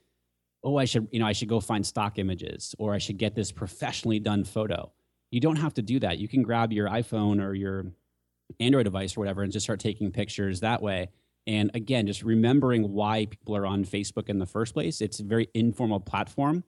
oh, 0.62 0.76
I 0.76 0.84
should, 0.84 1.08
you 1.10 1.18
know, 1.18 1.26
I 1.26 1.32
should 1.32 1.48
go 1.48 1.60
find 1.60 1.84
stock 1.84 2.18
images 2.18 2.74
or 2.78 2.94
I 2.94 2.98
should 2.98 3.16
get 3.16 3.34
this 3.34 3.50
professionally 3.50 4.20
done 4.20 4.44
photo. 4.44 4.92
You 5.30 5.40
don't 5.40 5.56
have 5.56 5.74
to 5.74 5.82
do 5.82 5.98
that. 6.00 6.18
You 6.18 6.28
can 6.28 6.42
grab 6.42 6.72
your 6.72 6.88
iPhone 6.88 7.42
or 7.42 7.54
your 7.54 7.86
Android 8.58 8.84
device 8.84 9.16
or 9.16 9.20
whatever 9.20 9.42
and 9.42 9.52
just 9.52 9.64
start 9.64 9.80
taking 9.80 10.10
pictures 10.10 10.60
that 10.60 10.82
way. 10.82 11.08
And 11.46 11.70
again, 11.74 12.06
just 12.06 12.22
remembering 12.22 12.92
why 12.92 13.26
people 13.26 13.56
are 13.56 13.66
on 13.66 13.84
Facebook 13.84 14.28
in 14.28 14.38
the 14.38 14.46
first 14.46 14.74
place. 14.74 15.00
It's 15.00 15.20
a 15.20 15.24
very 15.24 15.48
informal 15.54 16.00
platform. 16.00 16.64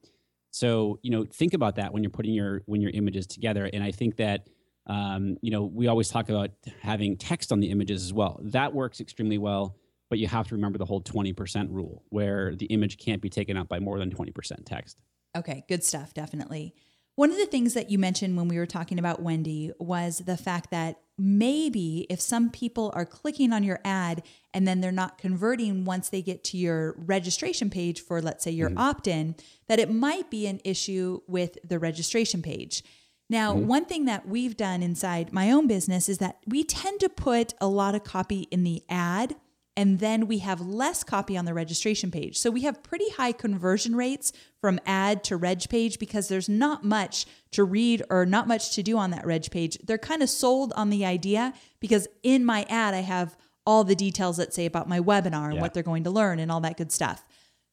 So, 0.50 0.98
you 1.02 1.10
know, 1.10 1.24
think 1.24 1.54
about 1.54 1.76
that 1.76 1.92
when 1.92 2.02
you're 2.02 2.10
putting 2.10 2.34
your 2.34 2.62
when 2.66 2.80
your 2.80 2.90
images 2.92 3.26
together. 3.26 3.68
And 3.72 3.82
I 3.82 3.90
think 3.90 4.16
that 4.16 4.48
um, 4.86 5.36
you 5.42 5.50
know, 5.50 5.64
we 5.64 5.86
always 5.86 6.08
talk 6.08 6.28
about 6.28 6.50
having 6.80 7.16
text 7.16 7.52
on 7.52 7.60
the 7.60 7.70
images 7.70 8.02
as 8.02 8.12
well. 8.12 8.40
That 8.42 8.74
works 8.74 9.00
extremely 9.00 9.38
well, 9.38 9.76
but 10.10 10.18
you 10.18 10.26
have 10.26 10.48
to 10.48 10.54
remember 10.54 10.78
the 10.78 10.84
whole 10.84 11.00
20% 11.00 11.68
rule 11.70 12.02
where 12.08 12.56
the 12.56 12.66
image 12.66 12.98
can't 12.98 13.22
be 13.22 13.30
taken 13.30 13.56
up 13.56 13.68
by 13.68 13.78
more 13.78 13.98
than 13.98 14.10
20% 14.10 14.32
text. 14.64 14.98
Okay, 15.36 15.64
good 15.68 15.84
stuff, 15.84 16.12
definitely. 16.14 16.74
One 17.14 17.30
of 17.30 17.36
the 17.36 17.46
things 17.46 17.74
that 17.74 17.90
you 17.90 17.98
mentioned 17.98 18.36
when 18.36 18.48
we 18.48 18.58
were 18.58 18.66
talking 18.66 18.98
about 18.98 19.22
Wendy 19.22 19.70
was 19.78 20.18
the 20.18 20.36
fact 20.36 20.70
that 20.70 20.98
maybe 21.22 22.04
if 22.10 22.20
some 22.20 22.50
people 22.50 22.90
are 22.96 23.06
clicking 23.06 23.52
on 23.52 23.62
your 23.62 23.78
ad 23.84 24.24
and 24.52 24.66
then 24.66 24.80
they're 24.80 24.90
not 24.90 25.18
converting 25.18 25.84
once 25.84 26.08
they 26.08 26.20
get 26.20 26.42
to 26.42 26.56
your 26.56 26.96
registration 26.98 27.70
page 27.70 28.00
for, 28.00 28.20
let's 28.20 28.42
say, 28.42 28.50
your 28.50 28.70
mm-hmm. 28.70 28.78
opt 28.78 29.06
in, 29.06 29.36
that 29.68 29.78
it 29.78 29.88
might 29.88 30.30
be 30.30 30.48
an 30.48 30.60
issue 30.64 31.20
with 31.28 31.58
the 31.64 31.78
registration 31.78 32.42
page. 32.42 32.82
Now, 33.30 33.54
mm-hmm. 33.54 33.68
one 33.68 33.84
thing 33.84 34.06
that 34.06 34.26
we've 34.26 34.56
done 34.56 34.82
inside 34.82 35.32
my 35.32 35.52
own 35.52 35.68
business 35.68 36.08
is 36.08 36.18
that 36.18 36.38
we 36.46 36.64
tend 36.64 36.98
to 37.00 37.08
put 37.08 37.54
a 37.60 37.68
lot 37.68 37.94
of 37.94 38.02
copy 38.02 38.48
in 38.50 38.64
the 38.64 38.82
ad 38.88 39.36
and 39.76 40.00
then 40.00 40.26
we 40.26 40.38
have 40.38 40.60
less 40.60 41.02
copy 41.02 41.36
on 41.36 41.44
the 41.44 41.54
registration 41.54 42.10
page. 42.10 42.38
So 42.38 42.50
we 42.50 42.62
have 42.62 42.82
pretty 42.82 43.10
high 43.10 43.32
conversion 43.32 43.96
rates 43.96 44.32
from 44.60 44.78
ad 44.84 45.24
to 45.24 45.36
reg 45.36 45.68
page 45.68 45.98
because 45.98 46.28
there's 46.28 46.48
not 46.48 46.84
much 46.84 47.24
to 47.52 47.64
read 47.64 48.02
or 48.10 48.26
not 48.26 48.46
much 48.46 48.74
to 48.74 48.82
do 48.82 48.98
on 48.98 49.10
that 49.10 49.26
reg 49.26 49.50
page. 49.50 49.78
They're 49.84 49.98
kind 49.98 50.22
of 50.22 50.28
sold 50.28 50.72
on 50.76 50.90
the 50.90 51.06
idea 51.06 51.54
because 51.80 52.06
in 52.22 52.44
my 52.44 52.64
ad, 52.68 52.92
I 52.94 53.00
have 53.00 53.36
all 53.64 53.84
the 53.84 53.94
details 53.94 54.36
that 54.36 54.52
say 54.52 54.66
about 54.66 54.88
my 54.88 55.00
webinar 55.00 55.46
and 55.46 55.54
Yeah. 55.54 55.60
what 55.62 55.72
they're 55.72 55.82
going 55.82 56.04
to 56.04 56.10
learn 56.10 56.38
and 56.38 56.52
all 56.52 56.60
that 56.60 56.76
good 56.76 56.92
stuff. 56.92 57.24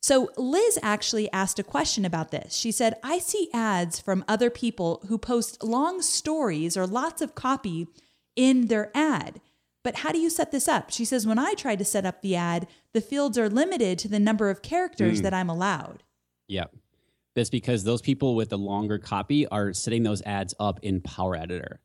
So 0.01 0.29
Liz 0.37 0.79
actually 0.81 1.29
asked 1.33 1.59
a 1.59 1.63
question 1.63 2.05
about 2.05 2.31
this. 2.31 2.53
She 2.53 2.71
said, 2.71 2.93
I 3.03 3.19
see 3.19 3.49
ads 3.53 3.99
from 3.99 4.23
other 4.27 4.49
people 4.49 5.01
who 5.09 5.17
post 5.17 5.61
long 5.61 6.01
stories 6.01 6.77
or 6.77 6.87
lots 6.87 7.21
of 7.21 7.35
copy 7.35 7.87
in 8.37 8.67
their 8.67 8.91
ad. 8.95 9.41
But 9.89 9.95
how 9.95 10.11
do 10.11 10.19
you 10.19 10.29
set 10.29 10.51
this 10.51 10.67
up? 10.67 10.91
She 10.91 11.03
says, 11.03 11.25
when 11.25 11.39
I 11.39 11.55
try 11.55 11.75
to 11.75 11.83
set 11.83 12.05
up 12.05 12.21
the 12.21 12.35
ad, 12.35 12.67
the 12.93 13.01
fields 13.01 13.39
are 13.39 13.49
limited 13.49 13.97
to 13.97 14.07
the 14.07 14.19
number 14.19 14.51
of 14.51 14.61
characters 14.61 15.23
that 15.23 15.33
I'm 15.33 15.49
allowed. 15.49 16.03
Yep. 16.47 16.75
That's 17.35 17.49
because 17.49 17.83
those 17.83 17.99
people 17.99 18.35
with 18.35 18.49
the 18.49 18.57
longer 18.59 18.99
copy 18.99 19.47
are 19.47 19.73
setting 19.73 20.03
those 20.03 20.21
ads 20.21 20.53
up 20.59 20.79
in 20.83 21.01
Power 21.01 21.35
Editor. 21.35 21.79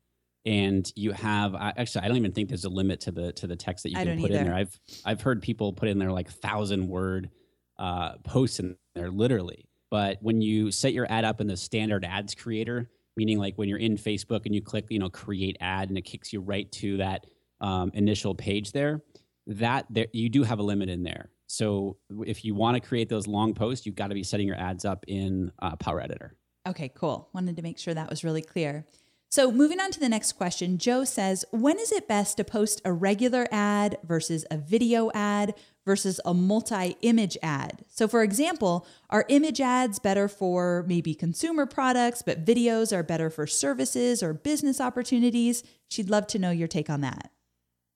And 0.44 0.92
you 0.94 1.12
have 1.12 1.54
I- 1.54 1.72
actually, 1.78 2.04
I 2.04 2.08
don't 2.08 2.18
even 2.18 2.32
think 2.32 2.50
there's 2.50 2.66
a 2.66 2.68
limit 2.68 3.00
to 3.00 3.10
the 3.10 3.32
to 3.32 3.46
the 3.46 3.56
text 3.56 3.84
that 3.84 3.92
you 3.92 3.96
can 3.96 4.20
put 4.20 4.30
in 4.30 4.44
there. 4.44 4.54
I've 4.54 4.78
I've 5.06 5.22
heard 5.22 5.40
people 5.40 5.72
put 5.72 5.88
in 5.88 5.98
there 5.98 6.12
like 6.12 6.28
thousand 6.28 6.86
word 6.86 7.30
uh, 7.78 8.18
posts 8.18 8.60
in 8.60 8.76
there, 8.94 9.08
literally. 9.10 9.66
But 9.90 10.18
when 10.20 10.42
you 10.42 10.70
set 10.70 10.92
your 10.92 11.10
ad 11.10 11.24
up 11.24 11.40
in 11.40 11.46
the 11.46 11.56
standard 11.56 12.04
ads 12.04 12.34
creator, 12.34 12.90
meaning 13.16 13.38
like 13.38 13.56
when 13.56 13.70
you're 13.70 13.78
in 13.78 13.96
Facebook 13.96 14.44
and 14.44 14.54
you 14.54 14.60
click, 14.60 14.88
you 14.90 14.98
know, 14.98 15.08
create 15.08 15.56
ad, 15.62 15.88
and 15.88 15.96
it 15.96 16.02
kicks 16.02 16.34
you 16.34 16.40
right 16.40 16.70
to 16.72 16.98
that 16.98 17.24
um, 17.64 17.90
initial 17.94 18.34
page 18.34 18.72
there, 18.72 19.02
that 19.46 19.86
there 19.88 20.06
you 20.12 20.28
do 20.28 20.42
have 20.42 20.58
a 20.58 20.62
limit 20.62 20.90
in 20.90 21.02
there. 21.02 21.30
So 21.46 21.96
if 22.26 22.44
you 22.44 22.54
want 22.54 22.76
to 22.76 22.86
create 22.86 23.08
those 23.08 23.26
long 23.26 23.54
posts, 23.54 23.86
you've 23.86 23.94
got 23.94 24.08
to 24.08 24.14
be 24.14 24.22
setting 24.22 24.46
your 24.46 24.60
ads 24.60 24.84
up 24.84 25.04
in 25.08 25.50
uh, 25.60 25.76
Power 25.76 26.00
Editor. 26.00 26.36
Okay, 26.66 26.90
cool. 26.94 27.28
Wanted 27.32 27.56
to 27.56 27.62
make 27.62 27.78
sure 27.78 27.94
that 27.94 28.10
was 28.10 28.22
really 28.22 28.42
clear. 28.42 28.84
So, 29.30 29.50
moving 29.50 29.80
on 29.80 29.90
to 29.90 29.98
the 29.98 30.08
next 30.08 30.34
question, 30.34 30.78
Joe 30.78 31.02
says, 31.02 31.44
When 31.50 31.78
is 31.80 31.90
it 31.90 32.06
best 32.06 32.36
to 32.36 32.44
post 32.44 32.80
a 32.84 32.92
regular 32.92 33.48
ad 33.50 33.98
versus 34.04 34.46
a 34.48 34.56
video 34.56 35.10
ad 35.12 35.54
versus 35.84 36.20
a 36.24 36.32
multi 36.32 36.96
image 37.02 37.36
ad? 37.42 37.84
So, 37.88 38.06
for 38.06 38.22
example, 38.22 38.86
are 39.10 39.24
image 39.28 39.60
ads 39.60 39.98
better 39.98 40.28
for 40.28 40.84
maybe 40.86 41.16
consumer 41.16 41.66
products, 41.66 42.22
but 42.22 42.44
videos 42.44 42.96
are 42.96 43.02
better 43.02 43.28
for 43.28 43.46
services 43.48 44.22
or 44.22 44.34
business 44.34 44.80
opportunities? 44.80 45.64
She'd 45.88 46.10
love 46.10 46.28
to 46.28 46.38
know 46.38 46.52
your 46.52 46.68
take 46.68 46.88
on 46.88 47.00
that. 47.00 47.32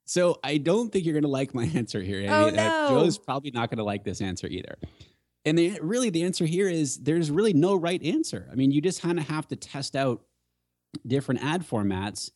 So 0.08 0.40
I 0.42 0.56
don't 0.56 0.90
think 0.90 1.04
you're 1.04 1.12
going 1.12 1.22
to 1.22 1.28
like 1.28 1.54
my 1.54 1.64
answer 1.74 2.00
here. 2.02 2.26
Oh, 2.30 2.46
Uh, 2.46 2.50
no. 2.50 2.88
Joe's 2.88 3.18
probably 3.18 3.50
not 3.50 3.68
going 3.68 3.76
to 3.78 3.84
like 3.84 4.04
this 4.04 4.22
answer 4.22 4.46
either. 4.46 4.76
And 5.44 5.58
the, 5.58 5.78
really, 5.82 6.08
the 6.08 6.24
answer 6.24 6.46
here 6.46 6.68
is 6.68 6.96
there's 6.96 7.30
really 7.30 7.52
no 7.52 7.74
right 7.74 8.02
answer. 8.02 8.48
I 8.50 8.54
mean, 8.54 8.70
you 8.70 8.80
just 8.80 9.02
kind 9.02 9.18
of 9.18 9.28
have 9.28 9.46
to 9.48 9.56
test 9.56 9.94
out 9.94 10.22
different 11.06 11.42
ad 11.44 11.62
formats 11.62 12.30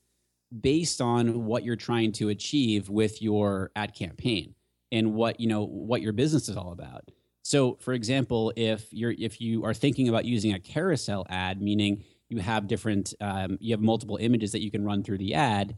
based 0.61 1.01
on 1.01 1.47
what 1.47 1.65
you're 1.65 1.77
trying 1.77 2.13
to 2.13 2.29
achieve 2.29 2.91
with 2.91 3.23
your 3.23 3.71
ad 3.75 3.95
campaign 3.95 4.55
and 4.91 5.15
what 5.15 5.41
you 5.41 5.47
know 5.47 5.65
what 5.65 6.03
your 6.03 6.13
business 6.13 6.51
is 6.51 6.57
all 6.59 6.73
about. 6.73 7.11
So, 7.43 7.79
for 7.81 7.95
example, 7.95 8.53
if 8.55 8.87
you're 8.93 9.15
if 9.19 9.41
you 9.41 9.65
are 9.65 9.73
thinking 9.73 10.09
about 10.11 10.27
using 10.27 10.53
a 10.53 10.61
carousel 10.61 11.27
ad, 11.31 11.63
meaning 11.63 12.05
you 12.29 12.39
have 12.39 12.67
different 12.67 13.15
um, 13.21 13.57
you 13.61 13.73
have 13.73 13.81
multiple 13.81 14.19
images 14.21 14.53
that 14.53 14.63
you 14.63 14.71
can 14.71 14.85
run 14.85 15.03
through 15.03 15.19
the 15.19 15.35
ad, 15.35 15.77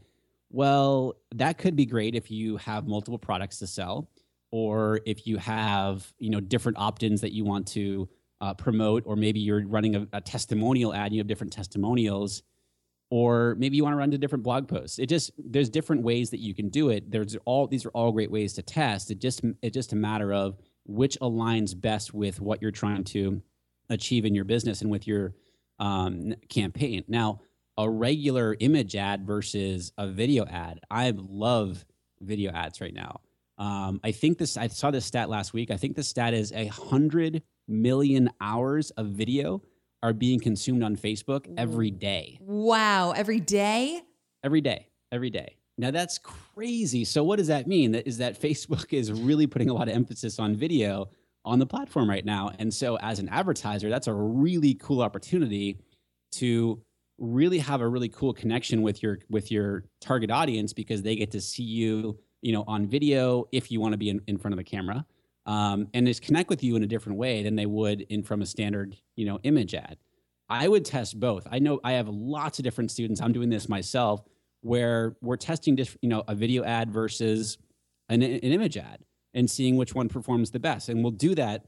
well, 0.55 1.15
that 1.35 1.57
could 1.57 1.75
be 1.75 1.85
great 1.85 2.15
if 2.15 2.31
you 2.31 2.57
have 2.57 2.87
multiple 2.87 3.19
products 3.19 3.59
to 3.59 3.67
sell, 3.67 4.09
or 4.51 5.01
if 5.05 5.27
you 5.27 5.37
have 5.37 6.11
you 6.17 6.29
know 6.29 6.39
different 6.39 6.77
opt-ins 6.77 7.21
that 7.21 7.33
you 7.33 7.43
want 7.43 7.67
to 7.67 8.07
uh, 8.41 8.53
promote, 8.53 9.03
or 9.05 9.15
maybe 9.15 9.39
you're 9.39 9.67
running 9.67 9.95
a, 9.95 10.07
a 10.13 10.21
testimonial 10.21 10.93
ad, 10.93 11.07
and 11.07 11.15
you 11.15 11.19
have 11.19 11.27
different 11.27 11.53
testimonials 11.53 12.43
or 13.11 13.55
maybe 13.59 13.77
you 13.77 13.83
want 13.83 13.93
to 13.93 13.97
run 13.97 14.11
to 14.11 14.17
different 14.17 14.43
blog 14.43 14.67
posts. 14.67 14.99
It 14.99 15.07
just 15.07 15.31
there's 15.37 15.69
different 15.69 16.01
ways 16.01 16.29
that 16.31 16.39
you 16.39 16.55
can 16.55 16.69
do 16.69 16.89
it. 16.89 17.11
There's 17.11 17.37
all 17.45 17.67
these 17.67 17.85
are 17.85 17.91
all 17.91 18.11
great 18.11 18.31
ways 18.31 18.53
to 18.53 18.61
test. 18.61 19.11
It 19.11 19.19
just 19.19 19.41
it's 19.61 19.73
just 19.73 19.93
a 19.93 19.95
matter 19.95 20.33
of 20.33 20.57
which 20.85 21.17
aligns 21.21 21.79
best 21.79 22.13
with 22.13 22.41
what 22.41 22.61
you're 22.61 22.71
trying 22.71 23.03
to 23.05 23.41
achieve 23.89 24.25
in 24.25 24.33
your 24.33 24.45
business 24.45 24.81
and 24.81 24.89
with 24.89 25.07
your 25.07 25.35
um, 25.79 26.33
campaign. 26.49 27.03
Now, 27.07 27.41
a 27.77 27.89
regular 27.89 28.55
image 28.59 28.95
ad 28.95 29.25
versus 29.25 29.91
a 29.97 30.07
video 30.07 30.45
ad. 30.45 30.79
I 30.89 31.13
love 31.15 31.85
video 32.21 32.51
ads 32.51 32.81
right 32.81 32.93
now. 32.93 33.21
Um, 33.57 33.99
I 34.03 34.11
think 34.11 34.37
this. 34.37 34.57
I 34.57 34.67
saw 34.67 34.91
this 34.91 35.05
stat 35.05 35.29
last 35.29 35.53
week. 35.53 35.71
I 35.71 35.77
think 35.77 35.95
the 35.95 36.03
stat 36.03 36.33
is 36.33 36.51
a 36.51 36.67
hundred 36.67 37.41
million 37.67 38.29
hours 38.41 38.91
of 38.91 39.07
video 39.07 39.61
are 40.03 40.13
being 40.13 40.39
consumed 40.39 40.83
on 40.83 40.95
Facebook 40.95 41.51
every 41.57 41.89
day. 41.89 42.37
Wow, 42.41 43.11
every 43.11 43.39
day? 43.39 44.01
Every 44.43 44.61
day. 44.61 44.89
Every 45.11 45.29
day. 45.29 45.57
Now 45.77 45.91
that's 45.91 46.17
crazy. 46.17 47.03
So 47.05 47.23
what 47.23 47.37
does 47.37 47.47
that 47.47 47.67
mean? 47.67 47.91
That 47.93 48.07
is 48.07 48.19
that 48.19 48.39
Facebook 48.39 48.93
is 48.93 49.11
really 49.11 49.47
putting 49.47 49.69
a 49.69 49.73
lot 49.73 49.87
of 49.87 49.95
emphasis 49.95 50.39
on 50.39 50.55
video 50.55 51.09
on 51.43 51.59
the 51.59 51.65
platform 51.65 52.09
right 52.09 52.25
now. 52.25 52.51
And 52.59 52.73
so 52.73 52.97
as 52.97 53.19
an 53.19 53.29
advertiser, 53.29 53.89
that's 53.89 54.07
a 54.07 54.13
really 54.13 54.73
cool 54.75 55.01
opportunity 55.01 55.79
to 56.33 56.81
really 57.17 57.59
have 57.59 57.81
a 57.81 57.87
really 57.87 58.09
cool 58.09 58.33
connection 58.33 58.81
with 58.81 59.01
your 59.01 59.19
with 59.29 59.51
your 59.51 59.85
target 60.01 60.31
audience 60.31 60.73
because 60.73 61.01
they 61.01 61.15
get 61.15 61.31
to 61.31 61.41
see 61.41 61.63
you, 61.63 62.19
you 62.41 62.51
know, 62.51 62.63
on 62.67 62.87
video 62.87 63.45
if 63.51 63.71
you 63.71 63.79
want 63.79 63.93
to 63.93 63.97
be 63.97 64.09
in, 64.09 64.21
in 64.27 64.37
front 64.37 64.53
of 64.53 64.57
the 64.57 64.63
camera. 64.63 65.05
Um, 65.47 65.87
and 65.93 66.07
just 66.07 66.23
connect 66.23 66.49
with 66.49 66.63
you 66.63 66.75
in 66.75 66.83
a 66.83 66.87
different 66.87 67.19
way 67.19 67.43
than 67.43 67.55
they 67.55 67.67
would 67.67 68.01
in 68.01 68.23
from 68.23 68.41
a 68.41 68.45
standard, 68.47 68.97
you 69.15 69.25
know, 69.25 69.39
image 69.43 69.75
ad. 69.75 69.97
I 70.49 70.67
would 70.67 70.85
test 70.85 71.19
both. 71.19 71.47
I 71.51 71.59
know 71.59 71.79
I 71.83 71.93
have 71.93 72.07
lots 72.07 72.59
of 72.59 72.63
different 72.63 72.91
students. 72.91 73.21
I'm 73.21 73.31
doing 73.31 73.49
this 73.49 73.69
myself 73.69 74.23
where 74.61 75.15
we're 75.21 75.37
testing 75.37 75.75
just, 75.75 75.97
you 76.01 76.09
know, 76.09 76.23
a 76.27 76.33
video 76.33 76.63
ad 76.63 76.91
versus 76.91 77.59
an, 78.09 78.23
an 78.23 78.39
image 78.39 78.77
ad 78.77 78.99
and 79.35 79.49
seeing 79.49 79.75
which 79.75 79.93
one 79.93 80.09
performs 80.09 80.49
the 80.49 80.59
best. 80.59 80.89
And 80.89 81.03
we'll 81.03 81.11
do 81.11 81.35
that. 81.35 81.65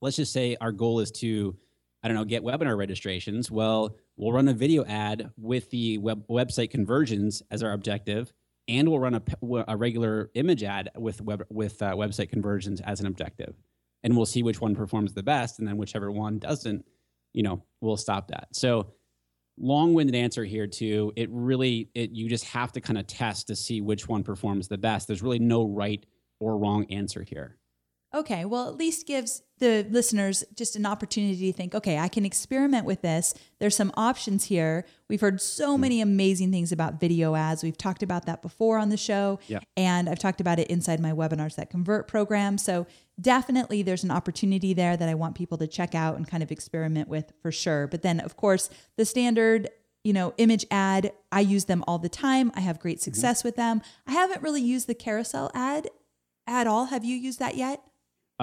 Let's 0.00 0.16
just 0.16 0.32
say 0.32 0.56
our 0.60 0.72
goal 0.72 1.00
is 1.00 1.10
to, 1.12 1.56
I 2.04 2.08
don't 2.08 2.16
know, 2.18 2.24
get 2.24 2.42
webinar 2.42 2.76
registrations. 2.76 3.50
Well, 3.50 3.96
we'll 4.18 4.32
run 4.32 4.46
a 4.46 4.52
video 4.52 4.84
ad 4.84 5.30
with 5.38 5.70
the 5.70 5.96
web, 5.96 6.26
website 6.28 6.70
conversions 6.70 7.42
as 7.50 7.62
our 7.62 7.72
objective, 7.72 8.30
and 8.68 8.90
we'll 8.90 9.00
run 9.00 9.14
a, 9.14 9.22
a 9.68 9.74
regular 9.74 10.30
image 10.34 10.62
ad 10.62 10.90
with 10.96 11.22
web, 11.22 11.46
with 11.48 11.80
uh, 11.80 11.94
website 11.94 12.28
conversions 12.28 12.82
as 12.82 13.00
an 13.00 13.06
objective. 13.06 13.54
And 14.02 14.14
we'll 14.14 14.26
see 14.26 14.42
which 14.42 14.60
one 14.60 14.76
performs 14.76 15.14
the 15.14 15.22
best, 15.22 15.58
and 15.58 15.66
then 15.66 15.78
whichever 15.78 16.12
one 16.12 16.38
doesn't, 16.38 16.84
you 17.32 17.42
know, 17.42 17.64
we'll 17.80 17.96
stop 17.96 18.28
that. 18.28 18.48
So 18.52 18.92
long-winded 19.58 20.14
answer 20.14 20.44
here 20.44 20.66
too. 20.66 21.10
It 21.16 21.30
really 21.30 21.88
it 21.94 22.10
you 22.10 22.28
just 22.28 22.44
have 22.44 22.72
to 22.72 22.82
kind 22.82 22.98
of 22.98 23.06
test 23.06 23.46
to 23.46 23.56
see 23.56 23.80
which 23.80 24.08
one 24.08 24.24
performs 24.24 24.68
the 24.68 24.76
best. 24.76 25.06
There's 25.06 25.22
really 25.22 25.38
no 25.38 25.64
right 25.64 26.04
or 26.38 26.58
wrong 26.58 26.84
answer 26.90 27.22
here. 27.22 27.56
Okay, 28.14 28.44
well, 28.44 28.68
at 28.68 28.76
least 28.76 29.08
gives 29.08 29.42
the 29.58 29.84
listeners 29.90 30.44
just 30.54 30.76
an 30.76 30.86
opportunity 30.86 31.50
to 31.50 31.56
think, 31.56 31.74
okay, 31.74 31.98
I 31.98 32.06
can 32.06 32.24
experiment 32.24 32.86
with 32.86 33.02
this. 33.02 33.34
There's 33.58 33.74
some 33.74 33.90
options 33.96 34.44
here. 34.44 34.84
We've 35.08 35.20
heard 35.20 35.40
so 35.40 35.74
hmm. 35.74 35.80
many 35.80 36.00
amazing 36.00 36.52
things 36.52 36.70
about 36.70 37.00
video 37.00 37.34
ads. 37.34 37.64
We've 37.64 37.76
talked 37.76 38.04
about 38.04 38.26
that 38.26 38.40
before 38.40 38.78
on 38.78 38.90
the 38.90 38.96
show. 38.96 39.40
Yeah. 39.48 39.60
And 39.76 40.08
I've 40.08 40.20
talked 40.20 40.40
about 40.40 40.60
it 40.60 40.68
inside 40.68 41.00
my 41.00 41.10
webinars 41.10 41.56
that 41.56 41.70
convert 41.70 42.06
program. 42.06 42.56
So 42.56 42.86
definitely 43.20 43.82
there's 43.82 44.04
an 44.04 44.12
opportunity 44.12 44.74
there 44.74 44.96
that 44.96 45.08
I 45.08 45.14
want 45.14 45.34
people 45.34 45.58
to 45.58 45.66
check 45.66 45.94
out 45.94 46.16
and 46.16 46.28
kind 46.28 46.42
of 46.42 46.52
experiment 46.52 47.08
with 47.08 47.32
for 47.42 47.50
sure. 47.50 47.88
But 47.88 48.02
then, 48.02 48.20
of 48.20 48.36
course, 48.36 48.70
the 48.96 49.04
standard 49.04 49.68
you 50.04 50.12
know, 50.12 50.34
image 50.36 50.66
ad, 50.70 51.12
I 51.32 51.40
use 51.40 51.64
them 51.64 51.82
all 51.88 51.98
the 51.98 52.10
time. 52.10 52.52
I 52.54 52.60
have 52.60 52.78
great 52.78 52.98
mm-hmm. 52.98 53.04
success 53.04 53.42
with 53.42 53.56
them. 53.56 53.80
I 54.06 54.12
haven't 54.12 54.42
really 54.42 54.60
used 54.60 54.86
the 54.86 54.94
carousel 54.94 55.50
ad 55.54 55.88
at 56.46 56.66
all. 56.66 56.86
Have 56.86 57.04
you 57.04 57.16
used 57.16 57.38
that 57.38 57.56
yet? 57.56 57.80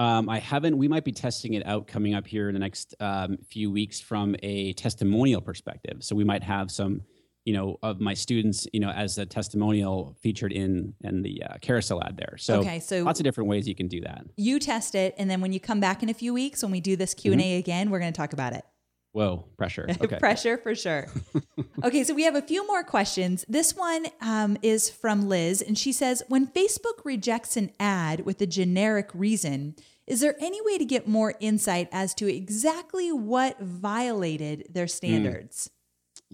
Um, 0.02 0.28
I 0.28 0.38
haven't. 0.40 0.76
We 0.78 0.88
might 0.88 1.04
be 1.04 1.12
testing 1.12 1.54
it 1.54 1.64
out 1.66 1.86
coming 1.86 2.14
up 2.14 2.26
here 2.26 2.48
in 2.48 2.54
the 2.54 2.58
next 2.58 2.94
um, 2.98 3.38
few 3.48 3.70
weeks 3.70 4.00
from 4.00 4.34
a 4.42 4.72
testimonial 4.72 5.40
perspective. 5.40 5.98
So 6.00 6.16
we 6.16 6.24
might 6.24 6.42
have 6.42 6.70
some, 6.72 7.02
you 7.44 7.52
know, 7.52 7.78
of 7.82 8.00
my 8.00 8.14
students, 8.14 8.66
you 8.72 8.80
know, 8.80 8.90
as 8.90 9.18
a 9.18 9.26
testimonial 9.26 10.16
featured 10.20 10.52
in 10.52 10.94
in 11.04 11.22
the 11.22 11.42
uh, 11.48 11.54
carousel 11.60 12.02
ad 12.02 12.16
there. 12.16 12.36
So, 12.36 12.60
Okay, 12.60 12.80
so- 12.80 13.04
lots 13.04 13.20
of 13.20 13.24
different 13.24 13.48
ways 13.48 13.68
you 13.68 13.76
can 13.76 13.86
do 13.86 14.00
that. 14.00 14.24
you 14.36 14.58
test 14.58 14.94
it 14.96 15.14
and 15.18 15.30
then 15.30 15.40
when 15.40 15.52
you 15.52 15.60
come 15.60 15.78
back 15.78 16.02
in 16.02 16.08
a 16.08 16.14
few 16.14 16.32
weeks 16.34 16.62
when 16.64 16.72
we 16.72 16.80
do 16.80 16.96
this 16.96 17.14
q&a 17.14 17.56
again 17.58 17.90
we're 17.90 17.98
going 18.00 18.12
to 18.12 18.16
talk 18.16 18.32
about 18.32 18.52
it 18.52 18.64
Whoa, 19.12 19.44
pressure. 19.56 19.88
Okay. 20.00 20.18
pressure 20.18 20.58
for 20.58 20.74
sure 20.74 21.06
okay 21.84 22.02
so 22.02 22.14
we 22.14 22.24
have 22.24 22.34
a 22.34 22.42
few 22.42 22.66
more 22.66 22.82
questions 22.82 23.44
this 23.48 23.76
one 23.76 24.06
um, 24.20 24.56
is 24.62 24.88
from 24.90 25.28
liz 25.28 25.62
and 25.62 25.78
she 25.78 25.92
says 25.92 26.22
when 26.28 26.46
facebook 26.46 27.04
rejects 27.04 27.56
an 27.56 27.70
ad 27.78 28.24
with 28.24 28.40
a 28.40 28.46
generic 28.46 29.10
reason 29.14 29.76
is 30.06 30.20
there 30.20 30.34
any 30.40 30.60
way 30.62 30.78
to 30.78 30.84
get 30.84 31.06
more 31.06 31.34
insight 31.40 31.88
as 31.92 32.14
to 32.14 32.32
exactly 32.32 33.12
what 33.12 33.60
violated 33.60 34.66
their 34.70 34.88
standards 34.88 35.70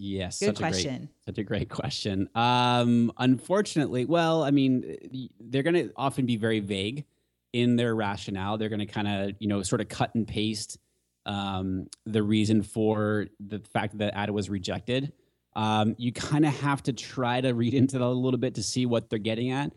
Yes, 0.01 0.39
Good 0.39 0.45
such 0.45 0.57
question. 0.59 0.95
A 0.95 0.97
great, 0.97 1.09
such 1.25 1.37
a 1.39 1.43
great 1.43 1.69
question. 1.69 2.29
Um, 2.33 3.11
unfortunately, 3.17 4.05
well, 4.05 4.43
I 4.43 4.51
mean, 4.51 5.29
they're 5.41 5.63
going 5.63 5.73
to 5.73 5.91
often 5.97 6.25
be 6.25 6.37
very 6.37 6.61
vague 6.61 7.03
in 7.51 7.75
their 7.75 7.93
rationale. 7.93 8.57
They're 8.57 8.69
going 8.69 8.79
to 8.79 8.85
kind 8.85 9.07
of, 9.09 9.35
you 9.39 9.49
know, 9.49 9.61
sort 9.61 9.81
of 9.81 9.89
cut 9.89 10.15
and 10.15 10.25
paste 10.25 10.77
um, 11.29 11.87
the 12.07 12.23
reason 12.23 12.63
for 12.63 13.27
the 13.39 13.59
fact 13.59 13.97
that 13.99 14.13
the 14.13 14.17
ad 14.17 14.31
was 14.31 14.49
rejected. 14.49 15.13
Um, 15.55 15.95
you 15.97 16.11
kind 16.11 16.43
of 16.45 16.59
have 16.59 16.81
to 16.83 16.93
try 16.93 17.39
to 17.39 17.53
read 17.53 17.75
into 17.75 17.99
that 17.99 18.05
a 18.05 18.07
little 18.07 18.39
bit 18.39 18.55
to 18.55 18.63
see 18.63 18.87
what 18.87 19.09
they're 19.09 19.19
getting 19.19 19.51
at, 19.51 19.71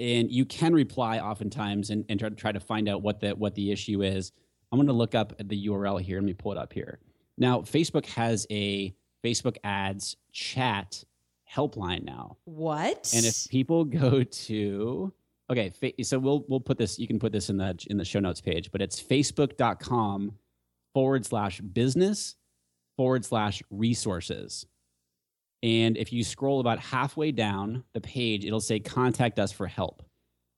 and 0.00 0.30
you 0.30 0.44
can 0.44 0.74
reply 0.74 1.20
oftentimes 1.20 1.90
and, 1.90 2.04
and 2.08 2.18
try, 2.18 2.28
try 2.30 2.52
to 2.52 2.60
find 2.60 2.88
out 2.88 3.02
what 3.02 3.20
the 3.20 3.30
what 3.30 3.54
the 3.54 3.70
issue 3.70 4.02
is. 4.02 4.32
I'm 4.72 4.78
going 4.78 4.88
to 4.88 4.92
look 4.92 5.14
up 5.14 5.32
the 5.38 5.68
URL 5.68 6.00
here. 6.00 6.18
Let 6.18 6.24
me 6.24 6.34
pull 6.34 6.52
it 6.52 6.58
up 6.58 6.72
here. 6.72 6.98
Now, 7.38 7.60
Facebook 7.60 8.06
has 8.06 8.46
a 8.50 8.92
Facebook 9.24 9.56
ads 9.62 10.16
chat 10.32 11.04
helpline 11.52 12.02
now. 12.02 12.36
What? 12.44 13.12
And 13.14 13.24
if 13.24 13.48
people 13.48 13.84
go 14.02 14.24
to 14.24 15.12
okay, 15.50 15.72
so 16.02 16.18
we'll 16.18 16.44
we'll 16.48 16.60
put 16.60 16.78
this. 16.78 16.98
You 16.98 17.06
can 17.06 17.20
put 17.20 17.30
this 17.30 17.48
in 17.48 17.58
the 17.58 17.78
in 17.90 17.96
the 17.96 18.04
show 18.04 18.18
notes 18.18 18.40
page, 18.40 18.72
but 18.72 18.82
it's 18.82 19.00
facebook.com 19.00 20.32
forward 20.96 21.26
slash 21.26 21.60
business 21.60 22.36
forward 22.96 23.22
slash 23.22 23.62
resources. 23.68 24.64
And 25.62 25.94
if 25.94 26.10
you 26.10 26.24
scroll 26.24 26.58
about 26.58 26.78
halfway 26.78 27.32
down 27.32 27.84
the 27.92 28.00
page, 28.00 28.46
it'll 28.46 28.60
say 28.60 28.80
contact 28.80 29.38
us 29.38 29.52
for 29.52 29.66
help. 29.66 30.02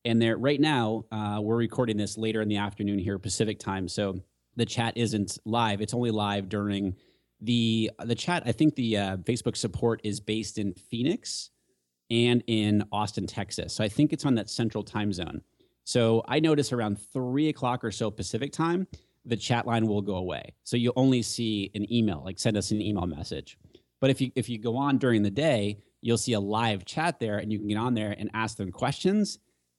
And 0.04 0.22
there, 0.22 0.36
right 0.36 0.60
now, 0.60 1.06
uh, 1.10 1.40
we're 1.42 1.56
recording 1.56 1.96
this 1.96 2.16
later 2.16 2.40
in 2.40 2.46
the 2.46 2.58
afternoon 2.58 3.00
here, 3.00 3.18
Pacific 3.18 3.58
time. 3.58 3.88
So 3.88 4.20
the 4.54 4.64
chat 4.64 4.96
isn't 4.96 5.38
live. 5.44 5.80
It's 5.80 5.92
only 5.92 6.12
live 6.12 6.48
during 6.48 6.94
the 7.40 7.90
the 8.04 8.14
chat. 8.14 8.44
I 8.46 8.52
think 8.52 8.76
the 8.76 8.96
uh, 8.96 9.16
Facebook 9.16 9.56
support 9.56 10.00
is 10.04 10.20
based 10.20 10.56
in 10.56 10.72
Phoenix 10.74 11.50
and 12.10 12.44
in 12.46 12.84
Austin, 12.92 13.26
Texas. 13.26 13.74
So 13.74 13.82
I 13.82 13.88
think 13.88 14.12
it's 14.12 14.24
on 14.24 14.36
that 14.36 14.48
central 14.48 14.84
time 14.84 15.12
zone. 15.12 15.42
So 15.82 16.22
I 16.28 16.38
notice 16.38 16.72
around 16.72 17.00
three 17.12 17.48
o'clock 17.48 17.82
or 17.82 17.90
so 17.90 18.08
Pacific 18.08 18.52
time, 18.52 18.86
the 19.24 19.36
chat 19.36 19.66
line 19.66 19.86
will 19.86 20.02
go 20.02 20.16
away. 20.16 20.54
So 20.64 20.76
you'll 20.76 20.94
only 20.96 21.22
see 21.22 21.70
an 21.74 21.90
email, 21.92 22.22
like 22.24 22.38
send 22.38 22.56
us 22.56 22.70
an 22.70 22.80
email 22.80 23.06
message. 23.06 23.58
But 24.00 24.10
if 24.10 24.20
you 24.20 24.30
if 24.34 24.48
you 24.48 24.58
go 24.58 24.76
on 24.76 24.98
during 24.98 25.22
the 25.22 25.30
day, 25.30 25.78
you'll 26.00 26.18
see 26.18 26.32
a 26.32 26.40
live 26.40 26.84
chat 26.84 27.20
there, 27.20 27.38
and 27.38 27.52
you 27.52 27.58
can 27.58 27.68
get 27.68 27.78
on 27.78 27.94
there 27.94 28.14
and 28.16 28.30
ask 28.34 28.56
them 28.56 28.70
questions. 28.70 29.38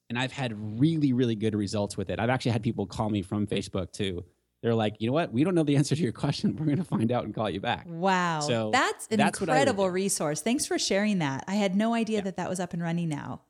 And 0.10 0.17
I've 0.17 0.32
had 0.32 0.80
really 0.80 1.13
really 1.13 1.36
good 1.36 1.56
results 1.56 1.97
with 1.97 2.10
it. 2.10 2.19
I've 2.19 2.30
actually 2.30 2.52
had 2.52 2.63
people 2.63 2.86
call 2.86 3.10
me 3.10 3.21
from 3.21 3.47
Facebook 3.47 3.91
too. 3.91 4.25
They're 4.62 4.75
like, 4.75 4.97
you 4.99 5.08
know 5.08 5.13
what? 5.13 5.32
We 5.32 5.45
don't 5.45 5.56
know 5.56 5.63
the 5.63 5.78
answer 5.78 5.95
to 5.95 6.02
your 6.02 6.12
question. 6.12 6.56
We're 6.60 6.65
going 6.65 6.80
to 6.80 6.84
find 6.84 7.12
out 7.12 7.23
and 7.23 7.34
call 7.34 7.49
you 7.49 7.62
back. 7.62 7.86
Wow. 7.88 8.41
So 8.41 8.71
that's 8.71 9.08
an 9.08 9.17
that's 9.17 9.39
incredible 9.39 9.89
resource. 9.89 10.41
Thanks 10.41 10.65
for 10.65 10.78
sharing 10.78 11.19
that. 11.19 11.45
I 11.47 11.56
had 11.56 11.75
no 11.75 11.93
idea 11.93 12.17
yeah. 12.17 12.23
that 12.23 12.38
that 12.38 12.49
was 12.49 12.60
up 12.60 12.73
and 12.73 12.84
running 12.84 13.08
now. 13.08 13.41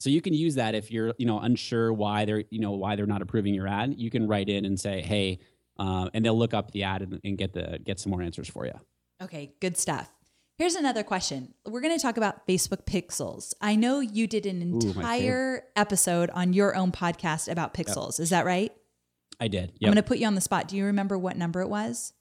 So 0.00 0.10
you 0.10 0.20
can 0.20 0.32
use 0.32 0.54
that 0.54 0.74
if 0.74 0.90
you're, 0.90 1.12
you 1.18 1.26
know, 1.26 1.40
unsure 1.40 1.92
why 1.92 2.24
they're, 2.24 2.44
you 2.50 2.60
know, 2.60 2.72
why 2.72 2.96
they're 2.96 3.06
not 3.06 3.20
approving 3.22 3.54
your 3.54 3.66
ad. 3.66 3.94
You 3.96 4.10
can 4.10 4.28
write 4.28 4.48
in 4.48 4.64
and 4.64 4.78
say, 4.78 5.00
hey, 5.02 5.40
uh, 5.78 6.08
and 6.14 6.24
they'll 6.24 6.38
look 6.38 6.54
up 6.54 6.70
the 6.70 6.84
ad 6.84 7.02
and, 7.02 7.20
and 7.24 7.36
get 7.36 7.52
the 7.52 7.80
get 7.84 7.98
some 7.98 8.10
more 8.10 8.22
answers 8.22 8.48
for 8.48 8.64
you. 8.64 8.74
Okay, 9.22 9.52
good 9.60 9.76
stuff. 9.76 10.08
Here's 10.56 10.74
another 10.74 11.04
question. 11.04 11.54
We're 11.66 11.80
going 11.80 11.96
to 11.96 12.02
talk 12.02 12.16
about 12.16 12.46
Facebook 12.46 12.84
pixels. 12.84 13.54
I 13.60 13.76
know 13.76 14.00
you 14.00 14.26
did 14.26 14.44
an 14.44 14.60
entire 14.60 15.58
Ooh, 15.58 15.70
episode 15.76 16.30
on 16.30 16.52
your 16.52 16.74
own 16.74 16.90
podcast 16.90 17.50
about 17.50 17.74
pixels. 17.74 18.18
Yep. 18.18 18.24
Is 18.24 18.30
that 18.30 18.44
right? 18.44 18.72
I 19.38 19.46
did. 19.46 19.72
Yep. 19.78 19.88
I'm 19.88 19.94
going 19.94 20.02
to 20.02 20.08
put 20.08 20.18
you 20.18 20.26
on 20.26 20.34
the 20.34 20.40
spot. 20.40 20.66
Do 20.66 20.76
you 20.76 20.86
remember 20.86 21.16
what 21.16 21.36
number 21.36 21.60
it 21.60 21.68
was? 21.68 22.12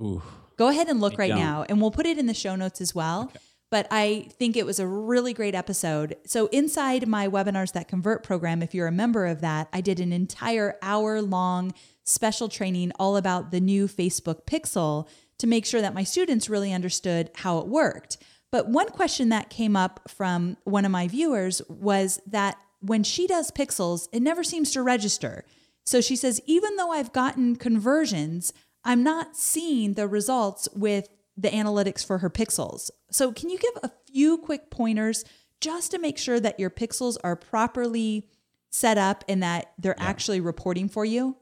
Ooh. 0.00 0.22
Go 0.56 0.68
ahead 0.68 0.86
and 0.86 1.00
look 1.00 1.14
I 1.14 1.16
right 1.16 1.28
don't. 1.30 1.40
now, 1.40 1.64
and 1.68 1.80
we'll 1.80 1.90
put 1.90 2.06
it 2.06 2.16
in 2.16 2.26
the 2.26 2.34
show 2.34 2.54
notes 2.54 2.80
as 2.80 2.94
well. 2.94 3.24
Okay. 3.24 3.38
But 3.70 3.86
I 3.90 4.26
think 4.30 4.56
it 4.56 4.66
was 4.66 4.80
a 4.80 4.86
really 4.86 5.32
great 5.32 5.54
episode. 5.54 6.16
So, 6.26 6.46
inside 6.46 7.06
my 7.06 7.28
Webinars 7.28 7.72
That 7.72 7.88
Convert 7.88 8.24
program, 8.24 8.62
if 8.62 8.74
you're 8.74 8.88
a 8.88 8.92
member 8.92 9.26
of 9.26 9.40
that, 9.42 9.68
I 9.72 9.80
did 9.80 10.00
an 10.00 10.12
entire 10.12 10.76
hour 10.82 11.22
long 11.22 11.72
special 12.04 12.48
training 12.48 12.90
all 12.98 13.16
about 13.16 13.52
the 13.52 13.60
new 13.60 13.86
Facebook 13.86 14.44
Pixel 14.44 15.06
to 15.38 15.46
make 15.46 15.64
sure 15.64 15.80
that 15.80 15.94
my 15.94 16.02
students 16.02 16.50
really 16.50 16.72
understood 16.72 17.30
how 17.36 17.58
it 17.58 17.66
worked. 17.66 18.18
But 18.50 18.68
one 18.68 18.88
question 18.88 19.28
that 19.28 19.50
came 19.50 19.76
up 19.76 20.08
from 20.08 20.56
one 20.64 20.84
of 20.84 20.90
my 20.90 21.06
viewers 21.06 21.62
was 21.68 22.20
that 22.26 22.58
when 22.80 23.04
she 23.04 23.26
does 23.26 23.50
pixels, 23.50 24.08
it 24.12 24.20
never 24.20 24.42
seems 24.42 24.72
to 24.72 24.82
register. 24.82 25.44
So 25.84 26.00
she 26.00 26.16
says, 26.16 26.40
even 26.46 26.76
though 26.76 26.90
I've 26.90 27.12
gotten 27.12 27.56
conversions, 27.56 28.52
I'm 28.84 29.02
not 29.02 29.36
seeing 29.36 29.94
the 29.94 30.08
results 30.08 30.68
with 30.74 31.08
the 31.40 31.48
analytics 31.48 32.04
for 32.04 32.18
her 32.18 32.30
pixels. 32.30 32.90
So, 33.10 33.32
can 33.32 33.48
you 33.48 33.58
give 33.58 33.78
a 33.82 33.90
few 34.06 34.38
quick 34.38 34.70
pointers 34.70 35.24
just 35.60 35.90
to 35.92 35.98
make 35.98 36.18
sure 36.18 36.40
that 36.40 36.58
your 36.58 36.70
pixels 36.70 37.16
are 37.22 37.36
properly 37.36 38.28
set 38.70 38.98
up 38.98 39.24
and 39.28 39.42
that 39.42 39.72
they're 39.78 39.94
yeah. 39.98 40.04
actually 40.04 40.40
reporting 40.40 40.88
for 40.88 41.04
you? 41.04 41.36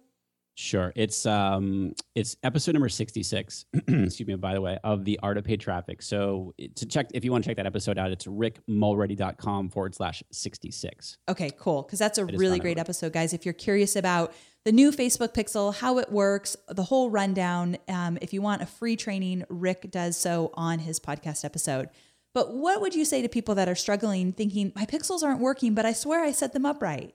Sure. 0.55 0.93
It's 0.97 1.25
um 1.25 1.93
it's 2.17 2.37
episode 2.43 2.73
number 2.73 2.89
66, 2.89 3.65
excuse 3.75 4.27
me, 4.27 4.35
by 4.35 4.55
the 4.55 4.61
way, 4.61 4.77
of 4.83 5.05
the 5.05 5.17
art 5.23 5.39
of 5.39 5.45
paid 5.45 5.61
traffic. 5.61 6.03
So 6.03 6.53
to 6.75 6.85
check 6.85 7.07
if 7.15 7.25
you 7.25 7.31
want 7.31 7.45
to 7.45 7.51
check 7.51 7.59
that 7.59 7.67
episode 7.67 7.97
out, 7.97 8.11
it's 8.11 8.27
rickmulready.com 8.27 9.69
forward 9.69 9.95
slash 9.95 10.21
66. 10.33 11.19
Okay, 11.29 11.53
cool. 11.61 11.83
Because 11.83 12.01
that's 12.01 12.19
a 12.19 12.25
really 12.25 12.59
great 12.59 12.77
episode, 12.77 13.13
guys. 13.13 13.33
If 13.33 13.47
you're 13.47 13.55
curious 13.55 13.95
about 13.95 14.35
the 14.65 14.73
new 14.73 14.91
Facebook 14.91 15.35
Pixel, 15.35 15.75
how 15.75 15.99
it 15.99 16.11
works, 16.11 16.57
the 16.69 16.83
whole 16.83 17.11
rundown, 17.11 17.79
um, 17.89 18.19
if 18.21 18.33
you 18.33 18.43
want 18.43 18.63
a 18.63 18.67
free 18.67 18.97
training, 18.97 19.45
Rick 19.49 19.91
does 19.91 20.17
so 20.17 20.51
on 20.55 20.81
his 20.81 21.01
podcast 21.01 21.45
episode. 21.45 21.89
But 22.35 22.55
what 22.55 22.81
would 22.81 22.95
you 22.95 23.05
say 23.05 23.23
to 23.23 23.29
people 23.29 23.55
that 23.55 23.69
are 23.69 23.75
struggling, 23.75 24.33
thinking, 24.33 24.73
my 24.77 24.85
pixels 24.85 25.23
aren't 25.23 25.41
working, 25.41 25.75
but 25.75 25.87
I 25.87 25.93
swear 25.93 26.23
I 26.23 26.33
set 26.33 26.53
them 26.53 26.67
up 26.67 26.83
right? 26.83 27.15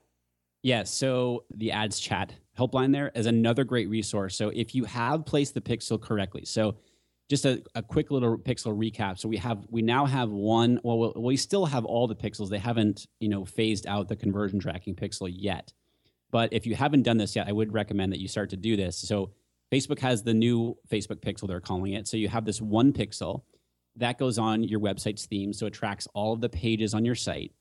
Yeah, 0.64 0.84
so 0.84 1.44
the 1.54 1.72
ads 1.72 2.00
chat 2.00 2.34
helpline 2.58 2.94
there 2.94 3.12
is 3.14 3.26
another 3.26 3.64
great 3.64 3.90
resource. 3.90 4.36
So 4.36 4.50
if 4.50 4.74
you 4.74 4.86
have 4.86 5.26
placed 5.26 5.54
the 5.54 5.62
pixel 5.62 6.02
correctly, 6.02 6.46
so 6.46 6.78
just 7.30 7.46
a, 7.46 7.64
a 7.76 7.82
quick 7.82 8.12
little 8.12 8.38
pixel 8.38 8.78
recap. 8.78 9.18
So 9.20 9.28
we 9.28 9.38
have 9.38 9.66
we 9.70 9.82
now 9.82 10.06
have 10.06 10.30
one. 10.30 10.80
Well, 10.84 11.14
we 11.16 11.38
still 11.38 11.66
have 11.66 11.86
all 11.86 12.08
the 12.08 12.16
pixels. 12.16 12.50
They 12.50 12.60
haven't 12.60 13.08
you 13.20 13.30
know 13.30 13.46
phased 13.46 13.88
out 13.88 14.08
the 14.08 14.16
conversion 14.16 14.60
tracking 14.60 14.96
pixel 14.96 15.32
yet. 15.34 15.74
But 16.34 16.52
if 16.52 16.66
you 16.66 16.76
haven't 16.76 17.04
done 17.04 17.18
this 17.18 17.36
yet, 17.36 17.48
I 17.48 17.52
would 17.52 17.72
recommend 17.72 18.12
that 18.12 18.20
you 18.20 18.28
start 18.28 18.50
to 18.50 18.58
do 18.58 18.76
this. 18.76 18.98
So 18.98 19.32
Facebook 19.72 20.00
has 20.00 20.24
the 20.24 20.34
new 20.34 20.76
Facebook 20.92 21.22
pixel 21.22 21.48
they're 21.48 21.62
calling 21.62 21.94
it. 21.94 22.08
So 22.08 22.18
you 22.18 22.28
have 22.28 22.44
this 22.44 22.60
one 22.60 22.92
pixel 22.92 23.44
that 23.98 24.18
goes 24.18 24.40
on 24.40 24.64
your 24.64 24.80
website's 24.80 25.28
theme. 25.28 25.54
So 25.54 25.68
it 25.68 25.74
tracks 25.74 26.08
all 26.16 26.34
of 26.34 26.42
the 26.42 26.50
pages 26.50 26.96
on 26.96 27.06
your 27.06 27.14
site. 27.14 27.52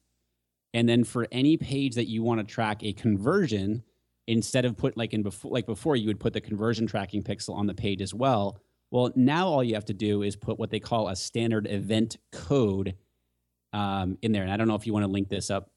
And 0.73 0.89
then 0.89 1.05
for 1.05 1.29
any 1.31 1.59
page 1.59 1.97
that 1.97 2.09
you 2.09 2.23
want 2.23 2.41
to 2.41 2.45
track 2.45 2.83
a 2.83 2.95
conversion, 2.95 3.83
instead 4.27 4.65
of 4.65 4.77
put 4.77 4.97
like 4.97 5.13
in 5.13 5.23
before 5.23 5.51
like 5.51 5.67
before 5.67 5.97
you 5.97 6.07
would 6.07 6.21
put 6.21 6.33
the 6.33 6.41
conversion 6.41 6.87
tracking 6.87 7.23
pixel 7.23 7.55
on 7.55 7.67
the 7.67 7.75
page 7.75 8.01
as 8.01 8.15
well. 8.15 8.59
Well, 8.91 9.11
now 9.17 9.49
all 9.49 9.65
you 9.65 9.75
have 9.75 9.85
to 9.87 9.95
do 9.95 10.23
is 10.23 10.37
put 10.37 10.59
what 10.59 10.71
they 10.71 10.81
call 10.81 11.09
a 11.09 11.17
standard 11.17 11.67
event 11.67 12.19
code 12.31 12.95
um, 13.73 14.17
in 14.23 14.33
there. 14.33 14.43
And 14.43 14.53
I 14.53 14.57
don't 14.57 14.69
know 14.69 14.75
if 14.75 14.87
you 14.87 14.93
want 14.93 15.05
to 15.05 15.11
link 15.11 15.29
this 15.29 15.51
up, 15.51 15.71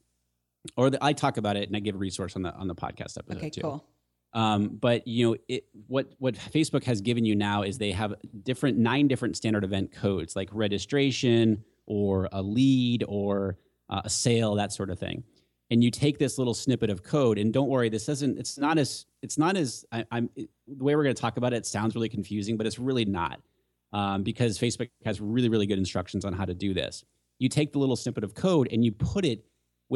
or 0.78 0.90
the, 0.90 1.04
I 1.04 1.14
talk 1.14 1.38
about 1.38 1.58
it 1.58 1.68
and 1.68 1.76
I 1.76 1.80
give 1.80 1.96
a 1.96 1.98
resource 1.98 2.36
on 2.36 2.42
the 2.42 2.54
on 2.54 2.68
the 2.68 2.76
podcast 2.76 3.18
episode 3.18 3.38
okay, 3.38 3.50
too. 3.50 3.62
Cool. 3.62 3.86
Um, 4.34 4.78
but 4.82 5.08
you 5.08 5.30
know, 5.30 5.38
it, 5.48 5.66
what 5.88 6.12
what 6.20 6.36
Facebook 6.36 6.84
has 6.84 7.02
given 7.02 7.24
you 7.24 7.36
now 7.36 7.64
is 7.64 7.78
they 7.78 7.92
have 7.92 8.14
different 8.44 8.78
nine 8.78 9.08
different 9.08 9.38
standard 9.38 9.64
event 9.64 9.94
codes, 9.94 10.36
like 10.36 10.50
registration 10.52 11.64
or 11.88 12.28
a 12.32 12.42
lead 12.42 13.06
or 13.08 13.58
uh, 13.90 14.02
a 14.04 14.10
sale, 14.10 14.56
that 14.56 14.74
sort 14.74 14.90
of 14.90 15.00
thing. 15.00 15.24
And 15.72 15.84
you 15.84 15.90
take 15.90 16.20
this 16.20 16.38
little 16.38 16.54
snippet 16.54 16.90
of 16.90 17.02
code, 17.02 17.40
and 17.40 17.52
don't 17.52 17.70
worry, 17.70 17.90
this 17.90 18.06
doesn't. 18.06 18.38
It's 18.38 18.58
not 18.58 18.78
as. 18.78 19.06
It's 19.22 19.38
not 19.38 19.58
as. 19.58 19.86
I, 19.92 20.06
am 20.12 20.30
the 20.36 20.48
way 20.68 20.96
we're 20.96 21.04
going 21.04 21.16
to 21.16 21.22
talk 21.22 21.38
about 21.38 21.54
it, 21.54 21.58
it 21.58 21.66
sounds 21.66 21.96
really 21.96 22.10
confusing, 22.10 22.58
but 22.58 22.68
it's 22.68 22.78
really 22.78 23.06
not, 23.06 23.42
um, 23.94 24.22
because 24.22 24.60
Facebook 24.60 24.90
has 25.06 25.20
really, 25.22 25.50
really 25.50 25.66
good 25.66 25.80
instructions 25.80 26.26
on 26.26 26.34
how 26.34 26.46
to 26.46 26.54
do 26.54 26.74
this. 26.74 27.04
You 27.40 27.50
take 27.50 27.72
the 27.72 27.80
little 27.80 27.96
snippet 27.96 28.24
of 28.24 28.36
code 28.36 28.68
and 28.72 28.84
you 28.86 28.92
put 28.92 29.26
it 29.26 29.46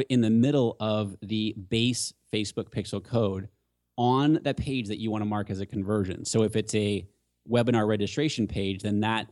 in 0.10 0.22
the 0.22 0.30
middle 0.30 0.76
of 0.80 1.16
the 1.22 1.56
base 1.70 2.14
Facebook 2.34 2.70
pixel 2.70 3.04
code 3.04 3.50
on 3.98 4.40
that 4.44 4.58
page 4.58 4.88
that 4.88 5.00
you 5.00 5.12
want 5.12 5.22
to 5.22 5.26
mark 5.26 5.50
as 5.50 5.60
a 5.60 5.66
conversion. 5.66 6.24
So 6.26 6.44
if 6.44 6.56
it's 6.56 6.74
a 6.76 7.06
webinar 7.50 7.88
registration 7.88 8.48
page, 8.48 8.84
then 8.84 9.02
that 9.02 9.28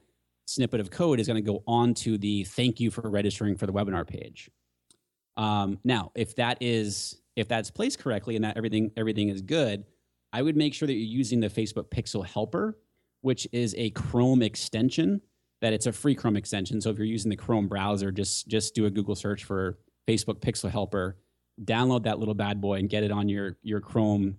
snippet 0.45 0.79
of 0.79 0.89
code 0.89 1.19
is 1.19 1.27
going 1.27 1.43
to 1.43 1.51
go 1.51 1.63
onto 1.67 2.17
the 2.17 2.43
thank 2.43 2.79
you 2.79 2.89
for 2.91 3.09
registering 3.09 3.55
for 3.55 3.65
the 3.65 3.73
webinar 3.73 4.07
page. 4.07 4.49
Um, 5.35 5.79
now, 5.83 6.11
if 6.15 6.35
that 6.35 6.57
is 6.61 7.21
if 7.35 7.47
that's 7.47 7.69
placed 7.69 7.99
correctly 7.99 8.35
and 8.35 8.43
that 8.43 8.57
everything 8.57 8.91
everything 8.97 9.29
is 9.29 9.41
good, 9.41 9.85
I 10.33 10.41
would 10.41 10.57
make 10.57 10.73
sure 10.73 10.87
that 10.87 10.93
you're 10.93 11.17
using 11.17 11.39
the 11.39 11.49
Facebook 11.49 11.89
Pixel 11.89 12.25
Helper, 12.25 12.77
which 13.21 13.47
is 13.51 13.75
a 13.77 13.91
Chrome 13.91 14.41
extension. 14.41 15.21
That 15.61 15.73
it's 15.73 15.85
a 15.85 15.91
free 15.91 16.15
Chrome 16.15 16.35
extension. 16.35 16.81
So 16.81 16.89
if 16.89 16.97
you're 16.97 17.05
using 17.05 17.29
the 17.29 17.37
Chrome 17.37 17.67
browser, 17.67 18.11
just 18.11 18.47
just 18.47 18.73
do 18.75 18.85
a 18.85 18.89
Google 18.89 19.15
search 19.15 19.43
for 19.43 19.77
Facebook 20.07 20.39
Pixel 20.39 20.69
Helper, 20.69 21.17
download 21.63 22.03
that 22.03 22.19
little 22.19 22.33
bad 22.33 22.61
boy, 22.61 22.75
and 22.75 22.89
get 22.89 23.03
it 23.03 23.11
on 23.11 23.29
your 23.29 23.57
your 23.61 23.81
Chrome. 23.81 24.37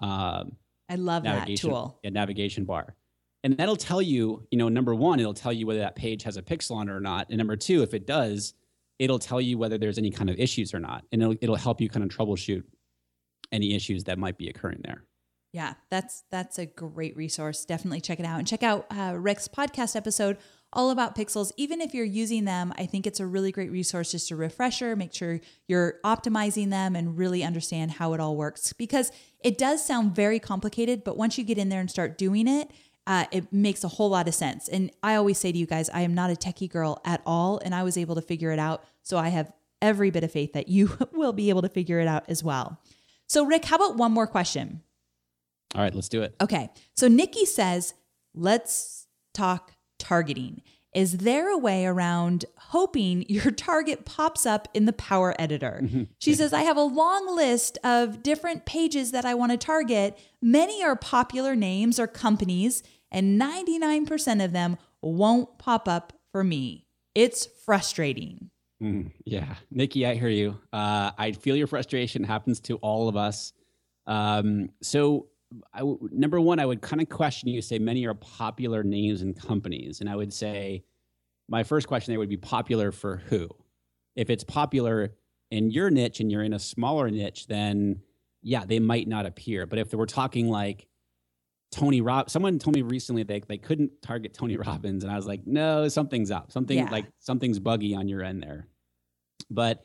Uh, 0.00 0.44
I 0.88 0.94
love 0.96 1.24
that 1.24 1.48
tool. 1.56 1.98
Yeah, 2.02 2.10
navigation 2.10 2.64
bar. 2.64 2.94
And 3.42 3.56
that'll 3.56 3.76
tell 3.76 4.02
you, 4.02 4.46
you 4.50 4.58
know, 4.58 4.68
number 4.68 4.94
one, 4.94 5.20
it'll 5.20 5.34
tell 5.34 5.52
you 5.52 5.66
whether 5.66 5.78
that 5.80 5.94
page 5.94 6.24
has 6.24 6.36
a 6.36 6.42
pixel 6.42 6.76
on 6.76 6.88
it 6.88 6.92
or 6.92 7.00
not. 7.00 7.28
And 7.28 7.38
number 7.38 7.54
two, 7.54 7.82
if 7.82 7.94
it 7.94 8.06
does, 8.06 8.54
it'll 8.98 9.18
tell 9.20 9.40
you 9.40 9.56
whether 9.56 9.78
there's 9.78 9.98
any 9.98 10.10
kind 10.10 10.28
of 10.30 10.36
issues 10.38 10.74
or 10.74 10.80
not. 10.80 11.04
And 11.12 11.22
it'll, 11.22 11.36
it'll 11.40 11.56
help 11.56 11.80
you 11.80 11.88
kind 11.88 12.04
of 12.04 12.10
troubleshoot 12.10 12.64
any 13.52 13.74
issues 13.74 14.04
that 14.04 14.18
might 14.18 14.36
be 14.36 14.48
occurring 14.48 14.80
there. 14.82 15.04
Yeah, 15.52 15.74
that's 15.90 16.24
that's 16.30 16.58
a 16.58 16.66
great 16.66 17.16
resource. 17.16 17.64
Definitely 17.64 18.00
check 18.00 18.20
it 18.20 18.26
out 18.26 18.38
and 18.38 18.46
check 18.48 18.62
out 18.62 18.86
uh, 18.90 19.14
Rick's 19.16 19.48
podcast 19.48 19.96
episode 19.96 20.38
all 20.72 20.90
about 20.90 21.16
pixels. 21.16 21.52
Even 21.56 21.80
if 21.80 21.94
you're 21.94 22.04
using 22.04 22.44
them, 22.44 22.72
I 22.76 22.86
think 22.86 23.06
it's 23.06 23.20
a 23.20 23.26
really 23.26 23.52
great 23.52 23.70
resource 23.70 24.10
just 24.10 24.30
a 24.30 24.36
refresher. 24.36 24.96
Make 24.96 25.14
sure 25.14 25.40
you're 25.66 25.94
optimizing 26.04 26.70
them 26.70 26.94
and 26.96 27.16
really 27.16 27.42
understand 27.42 27.92
how 27.92 28.12
it 28.14 28.20
all 28.20 28.36
works 28.36 28.72
because 28.72 29.12
it 29.40 29.58
does 29.58 29.84
sound 29.84 30.14
very 30.14 30.38
complicated, 30.38 31.04
but 31.04 31.16
once 31.16 31.38
you 31.38 31.44
get 31.44 31.58
in 31.58 31.68
there 31.68 31.80
and 31.80 31.90
start 31.90 32.18
doing 32.18 32.48
it, 32.48 32.70
uh, 33.06 33.24
it 33.30 33.52
makes 33.52 33.84
a 33.84 33.88
whole 33.88 34.10
lot 34.10 34.26
of 34.26 34.34
sense. 34.34 34.68
And 34.68 34.90
I 35.02 35.14
always 35.14 35.38
say 35.38 35.52
to 35.52 35.58
you 35.58 35.66
guys, 35.66 35.88
I 35.90 36.00
am 36.00 36.14
not 36.14 36.30
a 36.30 36.34
techie 36.34 36.70
girl 36.70 37.00
at 37.04 37.22
all, 37.24 37.60
and 37.64 37.74
I 37.74 37.84
was 37.84 37.96
able 37.96 38.16
to 38.16 38.22
figure 38.22 38.50
it 38.50 38.58
out. 38.58 38.84
So 39.02 39.16
I 39.16 39.28
have 39.28 39.52
every 39.80 40.10
bit 40.10 40.24
of 40.24 40.32
faith 40.32 40.52
that 40.54 40.68
you 40.68 40.96
will 41.12 41.32
be 41.32 41.48
able 41.48 41.62
to 41.62 41.68
figure 41.68 42.00
it 42.00 42.08
out 42.08 42.24
as 42.28 42.42
well. 42.42 42.80
So, 43.28 43.44
Rick, 43.44 43.64
how 43.66 43.76
about 43.76 43.96
one 43.96 44.12
more 44.12 44.26
question? 44.26 44.82
All 45.74 45.82
right, 45.82 45.94
let's 45.94 46.08
do 46.08 46.22
it. 46.22 46.34
Okay. 46.40 46.70
So 46.96 47.08
Nikki 47.08 47.44
says, 47.44 47.94
let's 48.34 49.06
talk 49.34 49.72
targeting. 49.98 50.62
Is 50.94 51.18
there 51.18 51.52
a 51.52 51.58
way 51.58 51.84
around 51.84 52.46
hoping 52.56 53.26
your 53.28 53.50
target 53.50 54.06
pops 54.06 54.46
up 54.46 54.68
in 54.72 54.86
the 54.86 54.92
Power 54.92 55.34
Editor? 55.38 55.80
Mm-hmm. 55.82 56.04
She 56.18 56.34
says, 56.34 56.52
I 56.52 56.62
have 56.62 56.78
a 56.78 56.82
long 56.82 57.36
list 57.36 57.78
of 57.84 58.22
different 58.22 58.64
pages 58.64 59.12
that 59.12 59.24
I 59.24 59.34
want 59.34 59.52
to 59.52 59.58
target. 59.58 60.18
Many 60.40 60.82
are 60.82 60.96
popular 60.96 61.54
names 61.54 61.98
or 61.98 62.06
companies, 62.06 62.82
and 63.10 63.40
99% 63.40 64.44
of 64.44 64.52
them 64.52 64.78
won't 65.02 65.58
pop 65.58 65.86
up 65.86 66.14
for 66.32 66.42
me. 66.42 66.86
It's 67.14 67.46
frustrating. 67.64 68.50
Mm, 68.82 69.12
yeah, 69.24 69.54
Nikki, 69.70 70.06
I 70.06 70.14
hear 70.14 70.28
you. 70.28 70.58
Uh, 70.72 71.10
I 71.16 71.32
feel 71.32 71.56
your 71.56 71.66
frustration 71.66 72.24
happens 72.24 72.60
to 72.60 72.76
all 72.76 73.08
of 73.08 73.16
us. 73.16 73.52
Um, 74.06 74.70
so 74.82 75.28
I 75.72 75.78
w- 75.80 76.08
number 76.12 76.40
one, 76.40 76.58
I 76.58 76.66
would 76.66 76.80
kind 76.82 77.00
of 77.02 77.08
question 77.08 77.48
you. 77.48 77.62
Say 77.62 77.78
many 77.78 78.06
are 78.06 78.14
popular 78.14 78.82
names 78.82 79.22
and 79.22 79.36
companies, 79.40 80.00
and 80.00 80.08
I 80.08 80.16
would 80.16 80.32
say 80.32 80.84
my 81.48 81.62
first 81.62 81.86
question 81.88 82.12
there 82.12 82.18
would 82.18 82.28
be 82.28 82.36
popular 82.36 82.92
for 82.92 83.18
who? 83.28 83.48
If 84.16 84.30
it's 84.30 84.44
popular 84.44 85.12
in 85.50 85.70
your 85.70 85.90
niche 85.90 86.20
and 86.20 86.30
you're 86.30 86.42
in 86.42 86.52
a 86.52 86.58
smaller 86.58 87.10
niche, 87.10 87.46
then 87.46 88.00
yeah, 88.42 88.64
they 88.64 88.78
might 88.80 89.08
not 89.08 89.26
appear. 89.26 89.66
But 89.66 89.78
if 89.78 89.92
we're 89.92 90.06
talking 90.06 90.48
like 90.48 90.86
Tony 91.72 92.00
Rob, 92.00 92.30
someone 92.30 92.58
told 92.58 92.74
me 92.76 92.82
recently 92.82 93.22
they 93.22 93.40
they 93.40 93.58
couldn't 93.58 93.90
target 94.02 94.34
Tony 94.34 94.56
Robbins, 94.66 95.04
and 95.04 95.12
I 95.12 95.16
was 95.16 95.26
like, 95.26 95.46
no, 95.46 95.88
something's 95.88 96.30
up. 96.30 96.50
Something 96.52 96.78
Yeah. 96.78 96.90
like 96.90 97.06
something's 97.18 97.58
buggy 97.58 97.94
on 97.94 98.08
your 98.08 98.22
end 98.22 98.42
there. 98.42 98.66
But 99.50 99.84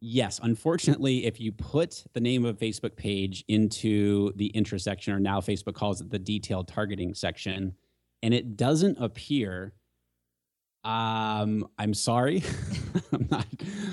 yes, 0.00 0.40
unfortunately, 0.42 1.24
if 1.26 1.40
you 1.40 1.52
put 1.52 2.04
the 2.12 2.20
name 2.20 2.44
of 2.44 2.56
a 2.56 2.64
Facebook 2.64 2.96
page 2.96 3.44
into 3.48 4.32
the 4.36 4.46
interest 4.46 4.84
section, 4.84 5.14
or 5.14 5.20
now 5.20 5.40
Facebook 5.40 5.74
calls 5.74 6.00
it 6.00 6.10
the 6.10 6.18
detailed 6.18 6.68
targeting 6.68 7.14
section, 7.14 7.74
and 8.22 8.32
it 8.34 8.56
doesn't 8.56 8.98
appear, 9.00 9.74
um, 10.84 11.66
I'm 11.78 11.94
sorry. 11.94 12.42
I'm 13.12 13.28
not, 13.30 13.46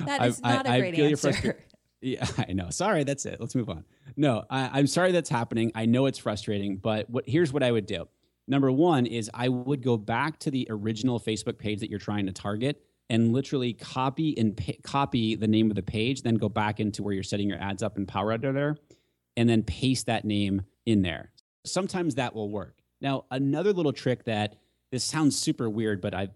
That 0.05 0.21
I- 0.21 0.27
not 0.27 0.67
I- 0.67 0.69
a 0.69 0.73
I 0.73 0.79
great 0.79 0.95
feel 0.95 1.09
your 1.09 1.17
answer. 1.27 1.57
yeah, 2.01 2.27
I 2.49 2.53
know. 2.53 2.69
Sorry, 2.69 3.03
that's 3.03 3.25
it. 3.25 3.39
Let's 3.39 3.55
move 3.55 3.69
on. 3.69 3.85
No, 4.17 4.43
I, 4.49 4.69
I'm 4.79 4.87
sorry 4.87 5.11
that's 5.13 5.29
happening. 5.29 5.71
I 5.73 5.85
know 5.85 6.05
it's 6.07 6.17
frustrating, 6.19 6.77
but 6.77 7.09
what 7.09 7.27
here's 7.27 7.53
what 7.53 7.63
I 7.63 7.71
would 7.71 7.85
do. 7.85 8.07
Number 8.47 8.71
one 8.71 9.05
is 9.05 9.29
I 9.33 9.47
would 9.47 9.81
go 9.81 9.95
back 9.95 10.37
to 10.39 10.51
the 10.51 10.67
original 10.69 11.19
Facebook 11.19 11.57
page 11.57 11.79
that 11.79 11.89
you're 11.89 11.99
trying 11.99 12.25
to 12.25 12.33
target 12.33 12.83
and 13.11 13.31
literally 13.31 13.73
copy 13.73 14.35
and 14.39 14.57
pa- 14.57 14.73
copy 14.83 15.35
the 15.35 15.47
name 15.47 15.69
of 15.69 15.75
the 15.75 15.83
page, 15.83 16.23
then 16.23 16.35
go 16.35 16.49
back 16.49 16.79
into 16.79 17.03
where 17.03 17.13
you're 17.13 17.21
setting 17.21 17.47
your 17.47 17.59
ads 17.59 17.83
up 17.83 17.97
in 17.97 18.07
Power 18.07 18.31
Editor, 18.31 18.77
and 19.37 19.47
then 19.47 19.61
paste 19.61 20.07
that 20.07 20.25
name 20.25 20.63
in 20.87 21.03
there. 21.03 21.31
Sometimes 21.63 22.15
that 22.15 22.33
will 22.33 22.49
work. 22.49 22.79
Now, 23.01 23.25
another 23.29 23.71
little 23.71 23.93
trick 23.93 24.23
that 24.23 24.55
this 24.91 25.03
sounds 25.03 25.37
super 25.37 25.69
weird, 25.69 26.01
but 26.01 26.15
I 26.15 26.29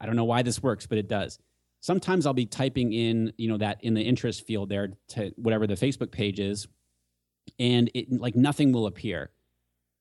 I 0.00 0.06
don't 0.06 0.16
know 0.16 0.24
why 0.24 0.42
this 0.42 0.60
works, 0.62 0.86
but 0.86 0.98
it 0.98 1.08
does 1.08 1.38
sometimes 1.84 2.24
I'll 2.24 2.32
be 2.32 2.46
typing 2.46 2.94
in, 2.94 3.30
you 3.36 3.46
know, 3.46 3.58
that 3.58 3.84
in 3.84 3.92
the 3.92 4.00
interest 4.00 4.46
field 4.46 4.70
there 4.70 4.88
to 5.08 5.34
whatever 5.36 5.66
the 5.66 5.74
Facebook 5.74 6.10
page 6.10 6.40
is, 6.40 6.66
and 7.58 7.90
it 7.92 8.10
like 8.10 8.34
nothing 8.34 8.72
will 8.72 8.86
appear. 8.86 9.30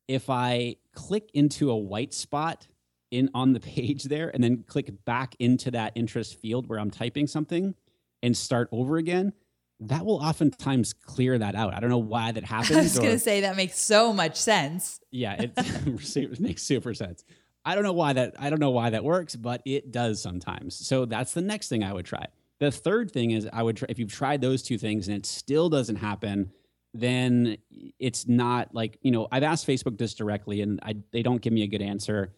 If 0.08 0.30
I 0.30 0.78
click 0.94 1.30
into 1.34 1.72
a 1.72 1.76
white 1.76 2.14
spot 2.14 2.68
in 3.14 3.30
on 3.34 3.54
the 3.54 3.60
page 3.76 4.06
there 4.06 4.30
and 4.34 4.44
then 4.44 4.64
click 4.68 4.92
back 5.06 5.36
into 5.40 5.72
that 5.72 5.94
interest 5.96 6.40
field 6.40 6.68
where 6.68 6.80
I'm 6.80 6.92
typing 6.92 7.28
something 7.28 7.76
and 8.22 8.36
start 8.36 8.70
over 8.72 8.98
again, 8.98 9.34
that 9.80 10.06
will 10.06 10.18
oftentimes 10.18 10.94
clear 10.94 11.38
that 11.38 11.56
out. 11.56 11.74
I 11.74 11.80
don't 11.80 11.90
know 11.90 11.98
why 11.98 12.32
that 12.32 12.44
happens. 12.44 12.72
I 12.78 12.82
was 12.82 13.00
going 13.00 13.12
to 13.12 13.20
say 13.20 13.42
that 13.42 13.56
makes 13.56 13.78
so 13.80 14.14
much 14.14 14.38
sense. 14.38 15.00
yeah, 15.12 15.34
it, 15.34 15.52
it 15.58 16.40
makes 16.40 16.64
super 16.64 16.94
sense. 16.94 17.24
I 17.66 17.76
don't 17.76 17.84
know 17.84 17.94
why 17.94 18.14
that 18.14 18.36
I 18.40 18.50
don't 18.50 18.60
know 18.60 18.72
why 18.72 18.90
that 18.90 19.04
works, 19.04 19.36
but 19.36 19.62
it 19.66 19.92
does 19.92 20.22
sometimes. 20.22 20.76
So 20.76 21.06
that's 21.06 21.34
the 21.34 21.42
next 21.42 21.70
thing 21.70 21.84
I 21.84 21.94
would 21.94 22.06
try. 22.06 22.26
The 22.60 22.72
third 22.72 23.12
thing 23.12 23.32
is 23.32 23.48
I 23.52 23.64
would 23.64 23.78
try, 23.78 23.88
if 23.90 24.00
you've 24.00 24.12
tried 24.12 24.42
those 24.42 24.64
two 24.64 24.78
things 24.78 25.08
and 25.08 25.18
it 25.18 25.26
still 25.26 25.70
doesn't 25.70 25.96
happen, 25.96 26.52
then 26.94 27.58
it's 28.00 28.28
not 28.28 28.74
like, 28.74 29.00
you 29.02 29.12
know, 29.12 29.28
I've 29.32 29.44
asked 29.44 29.66
Facebook 29.66 29.98
this 29.98 30.14
directly 30.14 30.62
and 30.62 30.80
I, 30.84 30.96
they 31.12 31.24
don't 31.24 31.42
give 31.42 31.54
me 31.54 31.64
a 31.64 31.68
good 31.68 31.82
answer. 31.82 32.34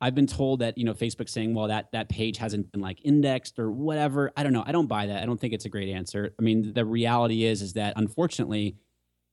I've 0.00 0.14
been 0.14 0.26
told 0.26 0.60
that, 0.60 0.78
you 0.78 0.84
know, 0.84 0.94
Facebook's 0.94 1.32
saying, 1.32 1.54
well, 1.54 1.68
that 1.68 1.92
that 1.92 2.08
page 2.08 2.38
hasn't 2.38 2.72
been 2.72 2.80
like 2.80 3.04
indexed 3.04 3.58
or 3.58 3.70
whatever. 3.70 4.32
I 4.36 4.42
don't 4.42 4.52
know. 4.52 4.64
I 4.66 4.72
don't 4.72 4.86
buy 4.86 5.06
that. 5.06 5.22
I 5.22 5.26
don't 5.26 5.38
think 5.38 5.52
it's 5.52 5.66
a 5.66 5.68
great 5.68 5.90
answer. 5.90 6.34
I 6.38 6.42
mean, 6.42 6.72
the 6.72 6.84
reality 6.84 7.44
is 7.44 7.60
is 7.60 7.74
that 7.74 7.94
unfortunately 7.96 8.76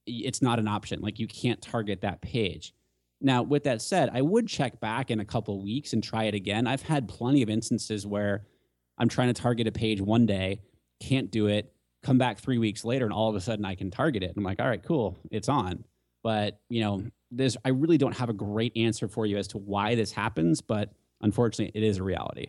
it's 0.05 0.41
not 0.41 0.59
an 0.59 0.67
option. 0.67 1.01
Like 1.01 1.19
you 1.19 1.27
can't 1.27 1.61
target 1.61 2.01
that 2.01 2.21
page. 2.21 2.73
Now, 3.21 3.43
with 3.43 3.63
that 3.63 3.81
said, 3.81 4.09
I 4.13 4.21
would 4.21 4.47
check 4.47 4.79
back 4.79 5.09
in 5.09 5.19
a 5.19 5.25
couple 5.25 5.61
weeks 5.61 5.93
and 5.93 6.03
try 6.03 6.25
it 6.25 6.35
again. 6.35 6.67
I've 6.67 6.83
had 6.83 7.07
plenty 7.07 7.41
of 7.41 7.49
instances 7.49 8.05
where 8.05 8.45
I'm 8.97 9.09
trying 9.09 9.33
to 9.33 9.41
target 9.41 9.67
a 9.67 9.71
page 9.71 10.01
one 10.01 10.25
day, 10.25 10.61
can't 10.99 11.31
do 11.31 11.47
it, 11.47 11.73
come 12.03 12.17
back 12.17 12.39
three 12.39 12.57
weeks 12.57 12.85
later, 12.85 13.05
and 13.05 13.13
all 13.13 13.29
of 13.29 13.35
a 13.35 13.41
sudden 13.41 13.65
I 13.65 13.75
can 13.75 13.89
target 13.89 14.23
it. 14.23 14.33
I'm 14.37 14.43
like, 14.43 14.61
all 14.61 14.67
right, 14.67 14.83
cool, 14.83 15.17
it's 15.31 15.49
on. 15.49 15.83
But 16.23 16.59
you 16.69 16.81
know, 16.81 17.03
there's 17.31 17.57
I 17.65 17.69
really 17.69 17.97
don't 17.97 18.15
have 18.15 18.29
a 18.29 18.33
great 18.33 18.75
answer 18.75 19.07
for 19.07 19.25
you 19.25 19.37
as 19.37 19.47
to 19.49 19.57
why 19.57 19.95
this 19.95 20.11
happens, 20.11 20.61
but 20.61 20.91
unfortunately, 21.21 21.79
it 21.79 21.85
is 21.85 21.97
a 21.97 22.03
reality. 22.03 22.47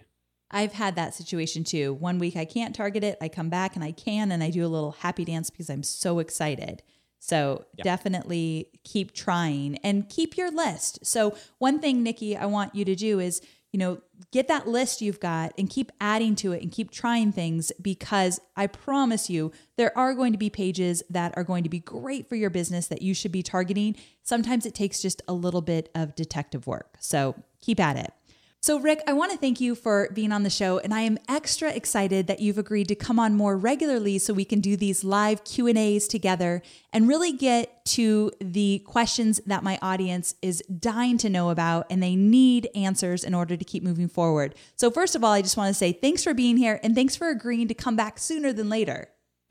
I've 0.51 0.73
had 0.73 0.97
that 0.97 1.15
situation 1.15 1.65
too. 1.65 1.93
One 1.95 2.19
week 2.19 2.37
I 2.37 2.45
can't 2.45 2.75
target 2.75 3.05
it, 3.05 3.19
I 3.21 3.29
come 3.29 3.51
back 3.51 3.75
and 3.75 3.85
I 3.85 3.93
can, 3.93 4.33
and 4.33 4.43
I 4.43 4.51
do 4.51 4.65
a 4.65 4.69
little 4.69 4.93
happy 4.93 5.25
dance 5.25 5.51
because 5.51 5.69
I'm 5.69 5.83
so 5.83 6.21
excited. 6.21 6.83
So 7.19 7.65
Yeah. 7.77 7.85
definitely 7.85 8.69
keep 8.85 9.13
trying 9.13 9.79
and 9.79 10.09
keep 10.09 10.37
your 10.37 10.51
list. 10.51 11.05
So 11.05 11.37
one 11.59 11.81
thing, 11.81 12.03
Nikki, 12.03 12.37
I 12.37 12.47
want 12.47 12.75
you 12.75 12.85
to 12.85 12.95
do 12.95 13.19
is, 13.21 13.41
you 13.73 13.79
know, 13.79 14.01
get 14.31 14.49
that 14.49 14.67
list 14.67 15.03
you've 15.03 15.21
got 15.21 15.53
and 15.59 15.69
keep 15.69 15.93
adding 16.01 16.35
to 16.37 16.53
it 16.53 16.63
and 16.63 16.73
keep 16.73 16.91
trying 16.91 17.33
things 17.33 17.71
because 17.83 18.41
I 18.57 18.67
promise 18.67 19.29
you 19.29 19.53
there 19.77 19.97
are 19.97 20.15
going 20.15 20.33
to 20.33 20.39
be 20.39 20.49
pages 20.49 21.03
that 21.11 21.37
are 21.37 21.45
going 21.45 21.65
to 21.65 21.69
be 21.69 21.81
great 21.81 22.29
for 22.29 22.35
your 22.37 22.51
business 22.51 22.87
that 22.87 23.03
you 23.03 23.13
should 23.15 23.33
be 23.33 23.43
targeting. 23.43 23.97
Sometimes 24.23 24.65
it 24.65 24.75
takes 24.75 25.03
just 25.03 25.21
a 25.29 25.35
little 25.35 25.61
bit 25.61 25.91
of 25.95 26.15
detective 26.15 26.67
work. 26.67 26.97
So 27.01 27.35
keep 27.61 27.79
at 27.79 27.97
it. 27.97 28.13
So, 28.61 28.81
Rick, 28.81 29.03
I 29.07 29.13
want 29.13 29.31
to 29.31 29.39
thank 29.39 29.61
you 29.61 29.77
for 29.77 30.09
being 30.13 30.33
on 30.33 30.43
the 30.43 30.51
show, 30.51 30.79
and 30.81 30.93
I 30.93 31.03
am 31.03 31.17
extra 31.29 31.71
excited 31.71 32.27
that 32.27 32.41
you've 32.41 32.59
agreed 32.59 32.89
to 32.89 32.97
come 32.97 33.21
on 33.21 33.37
more 33.37 33.57
regularly 33.57 34.19
so 34.19 34.35
we 34.35 34.45
can 34.45 34.61
do 34.61 34.77
these 34.77 35.05
live 35.05 35.45
Q 35.45 35.69
and 35.69 35.79
A's 35.79 36.09
together 36.09 36.61
and 36.93 37.07
really 37.07 37.31
get 37.31 37.85
to 37.87 38.33
the 38.41 38.81
questions 38.81 39.41
that 39.47 39.63
my 39.63 39.79
audience 39.81 40.35
is 40.43 40.61
dying 40.77 41.19
to 41.19 41.31
know 41.31 41.51
about, 41.51 41.87
and 41.89 42.03
they 42.03 42.17
need 42.17 42.69
answers 42.75 43.23
in 43.23 43.33
order 43.33 43.57
to 43.57 43.65
keep 43.65 43.85
moving 43.85 44.09
forward. 44.09 44.57
So, 44.75 44.91
first 44.91 45.15
of 45.15 45.23
all, 45.23 45.33
I 45.33 45.41
just 45.41 45.57
want 45.57 45.69
to 45.69 45.75
say 45.75 45.93
thanks 45.93 46.25
for 46.25 46.35
being 46.35 46.57
here, 46.57 46.81
and 46.83 46.97
thanks 46.97 47.15
for 47.15 47.29
agreeing 47.29 47.69
to 47.69 47.75
come 47.75 47.95
back 47.95 48.19
sooner 48.19 48.53
than 48.53 48.69
later. 48.69 49.09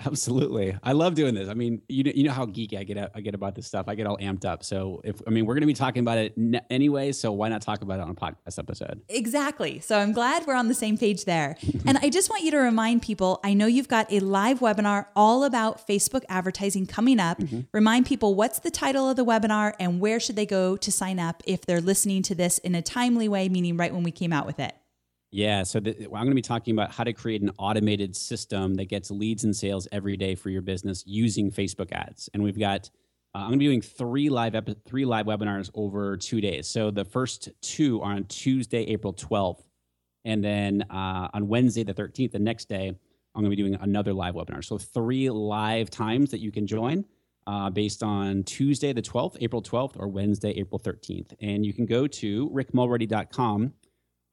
Absolutely, 0.08 0.78
I 0.84 0.93
love 0.93 1.15
doing 1.15 1.36
this. 1.36 1.50
I 1.50 1.54
mean, 1.54 1.82
you 1.88 2.04
know, 2.04 2.12
you 2.13 2.24
know 2.24 2.32
how 2.32 2.46
geeky 2.46 2.78
I 2.78 2.84
get 2.84 3.12
I 3.13 3.22
get 3.22 3.36
about 3.36 3.56
this 3.56 3.67
stuff. 3.67 3.86
I 3.88 3.96
get 3.96 4.08
all 4.08 4.17
amped 4.17 4.46
up. 4.46 4.63
So 4.63 5.02
if 5.04 5.22
I 5.28 5.30
mean, 5.30 5.46
we're 5.46 5.54
going 5.54 5.62
to 5.62 5.67
be 5.67 5.74
talking 5.74 6.02
about 6.02 6.17
it 6.17 6.34
anyway. 6.70 7.12
So 7.12 7.32
why 7.32 7.50
not 7.50 7.62
talk 7.62 7.82
about 7.82 8.00
it 8.00 8.04
on 8.04 8.10
a 8.10 8.15
podcast 8.15 8.58
episode? 8.58 9.02
Exactly. 9.10 9.80
So 9.80 9.98
I'm 9.98 10.13
glad 10.13 10.48
we're 10.48 10.56
on 10.56 10.67
the 10.67 10.74
same 10.74 10.98
page 10.98 11.26
there. 11.26 11.58
and 11.86 11.98
I 11.98 12.10
just 12.10 12.30
want 12.30 12.43
you 12.43 12.52
to 12.52 12.58
remind 12.58 13.02
people 13.02 13.39
I 13.43 13.54
know 13.54 13.65
you've 13.65 13.88
got 13.88 14.12
a 14.12 14.20
live 14.20 14.60
webinar 14.60 15.08
all 15.15 15.43
about 15.43 15.88
Facebook 15.88 16.24
advertising 16.30 16.86
coming 16.88 17.20
up. 17.20 17.39
Mm-hmm. 17.39 17.62
Remind 17.72 18.05
people 18.05 18.36
what's 18.36 18.60
the 18.60 18.72
title 18.72 19.10
of 19.10 19.16
the 19.16 19.26
webinar 19.26 19.74
and 19.80 19.99
where 19.99 20.20
should 20.20 20.36
they 20.36 20.45
go 20.45 20.78
to 20.78 20.91
sign 20.91 21.20
up 21.20 21.43
if 21.45 21.66
they're 21.66 21.82
listening 21.82 22.24
to 22.24 22.36
this 22.36 22.58
in 22.60 22.76
a 22.76 22.82
timely 22.82 23.28
way, 23.28 23.49
meaning 23.49 23.78
right 23.78 23.93
when 23.93 24.03
we 24.03 24.12
came 24.12 24.34
out 24.34 24.45
with 24.45 24.60
it. 24.60 24.74
Yeah, 25.32 25.63
so 25.63 25.80
the, 25.82 26.05
I'm 26.05 26.09
going 26.11 26.30
to 26.30 26.36
be 26.36 26.41
talking 26.41 26.73
about 26.73 26.91
how 26.91 27.03
to 27.03 27.13
create 27.13 27.41
an 27.41 27.51
automated 27.57 28.15
system 28.15 28.75
that 28.75 28.86
gets 28.89 29.11
leads 29.11 29.43
and 29.43 29.55
sales 29.55 29.88
every 29.91 30.17
day 30.17 30.36
for 30.36 30.49
your 30.49 30.61
business 30.61 31.03
using 31.05 31.51
Facebook 31.51 31.91
ads. 31.91 32.30
And 32.34 32.43
we've 32.43 32.59
got 32.59 32.89
Uh, 33.36 33.39
I'm 33.39 33.49
going 33.49 33.59
to 33.59 33.63
be 33.63 33.65
doing 33.65 33.82
three 33.82 34.30
live 34.30 34.55
epi- 34.55 34.78
three 34.86 35.05
live 35.05 35.25
webinars 35.28 35.69
over 35.75 36.17
two 36.17 36.41
days. 36.41 36.67
So 36.67 36.91
the 36.91 37.05
first 37.05 37.49
two 37.61 38.01
are 38.01 38.13
on 38.13 38.23
Tuesday, 38.25 38.84
April 38.86 39.13
12th, 39.13 39.63
and 40.25 40.43
then 40.43 40.84
uh, 40.89 41.28
on 41.34 41.47
Wednesday 41.47 41.84
the 41.84 41.93
13th, 41.93 42.32
the 42.32 42.39
next 42.39 42.69
day, 42.69 42.88
I'm 42.88 43.43
going 43.43 43.51
to 43.51 43.55
be 43.55 43.61
doing 43.61 43.75
another 43.82 44.13
live 44.13 44.34
webinar. 44.36 44.63
So 44.63 44.78
three 44.78 45.30
live 45.30 45.89
times 45.91 46.32
that 46.32 46.39
you 46.39 46.51
can 46.51 46.65
join. 46.67 47.05
Uh, 47.45 47.69
based 47.69 48.03
on 48.03 48.43
Tuesday 48.43 48.91
the 48.91 49.01
12th, 49.01 49.38
April 49.39 49.61
12th, 49.61 49.93
or 49.97 50.09
Wednesday, 50.09 50.51
April 50.57 50.80
13th. 50.80 51.34
And 51.39 51.65
you 51.65 51.73
can 51.73 51.86
go 51.86 52.05
to 52.05 52.49
rickmulready.com 52.49 53.73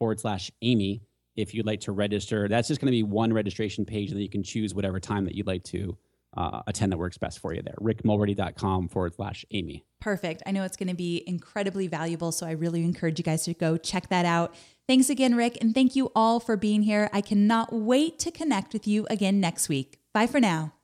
forward 0.05 0.21
slash 0.21 0.51
Amy 0.61 1.01
if 1.35 1.55
you'd 1.55 1.65
like 1.65 1.81
to 1.81 1.93
register. 1.93 2.47
That's 2.47 2.69
just 2.69 2.79
going 2.79 2.93
to 2.93 2.97
be 2.97 3.03
one 3.03 3.33
registration 3.33 3.87
page, 3.87 4.11
and 4.11 4.19
then 4.19 4.23
you 4.23 4.29
can 4.29 4.43
choose 4.43 4.75
whatever 4.75 5.01
time 5.01 5.25
that 5.25 5.35
you'd 5.35 5.47
like 5.47 5.65
to 5.65 5.97
uh, 6.37 6.61
attend 6.67 6.93
that 6.93 6.99
works 6.99 7.17
best 7.17 7.39
for 7.39 7.55
you 7.55 7.63
there. 7.63 7.77
rickmulready.com 7.81 8.89
forward 8.89 9.15
slash 9.15 9.47
Amy. 9.53 9.83
Perfect. 10.03 10.43
I 10.45 10.51
know 10.51 10.63
it's 10.63 10.77
going 10.77 10.91
to 10.91 10.95
be 10.95 11.25
incredibly 11.27 11.87
valuable. 11.87 12.33
So 12.33 12.47
I 12.47 12.51
really 12.51 12.85
encourage 12.85 13.19
you 13.19 13.25
guys 13.25 13.45
to 13.45 13.55
go 13.55 13.79
check 13.79 14.11
that 14.11 14.27
out. 14.27 14.55
Thanks 14.87 15.09
again, 15.09 15.37
Rick. 15.37 15.57
And 15.63 15.75
thank 15.75 15.97
you 15.97 16.13
all 16.15 16.39
for 16.39 16.59
being 16.59 16.83
here. 16.83 17.09
I 17.15 17.23
cannot 17.23 17.73
wait 17.73 18.19
to 18.19 18.31
connect 18.31 18.75
with 18.75 18.87
you 18.87 19.07
again 19.09 19.41
next 19.41 19.71
week. 19.71 20.01
Bye 20.13 20.27
for 20.27 20.39
now. 20.39 20.84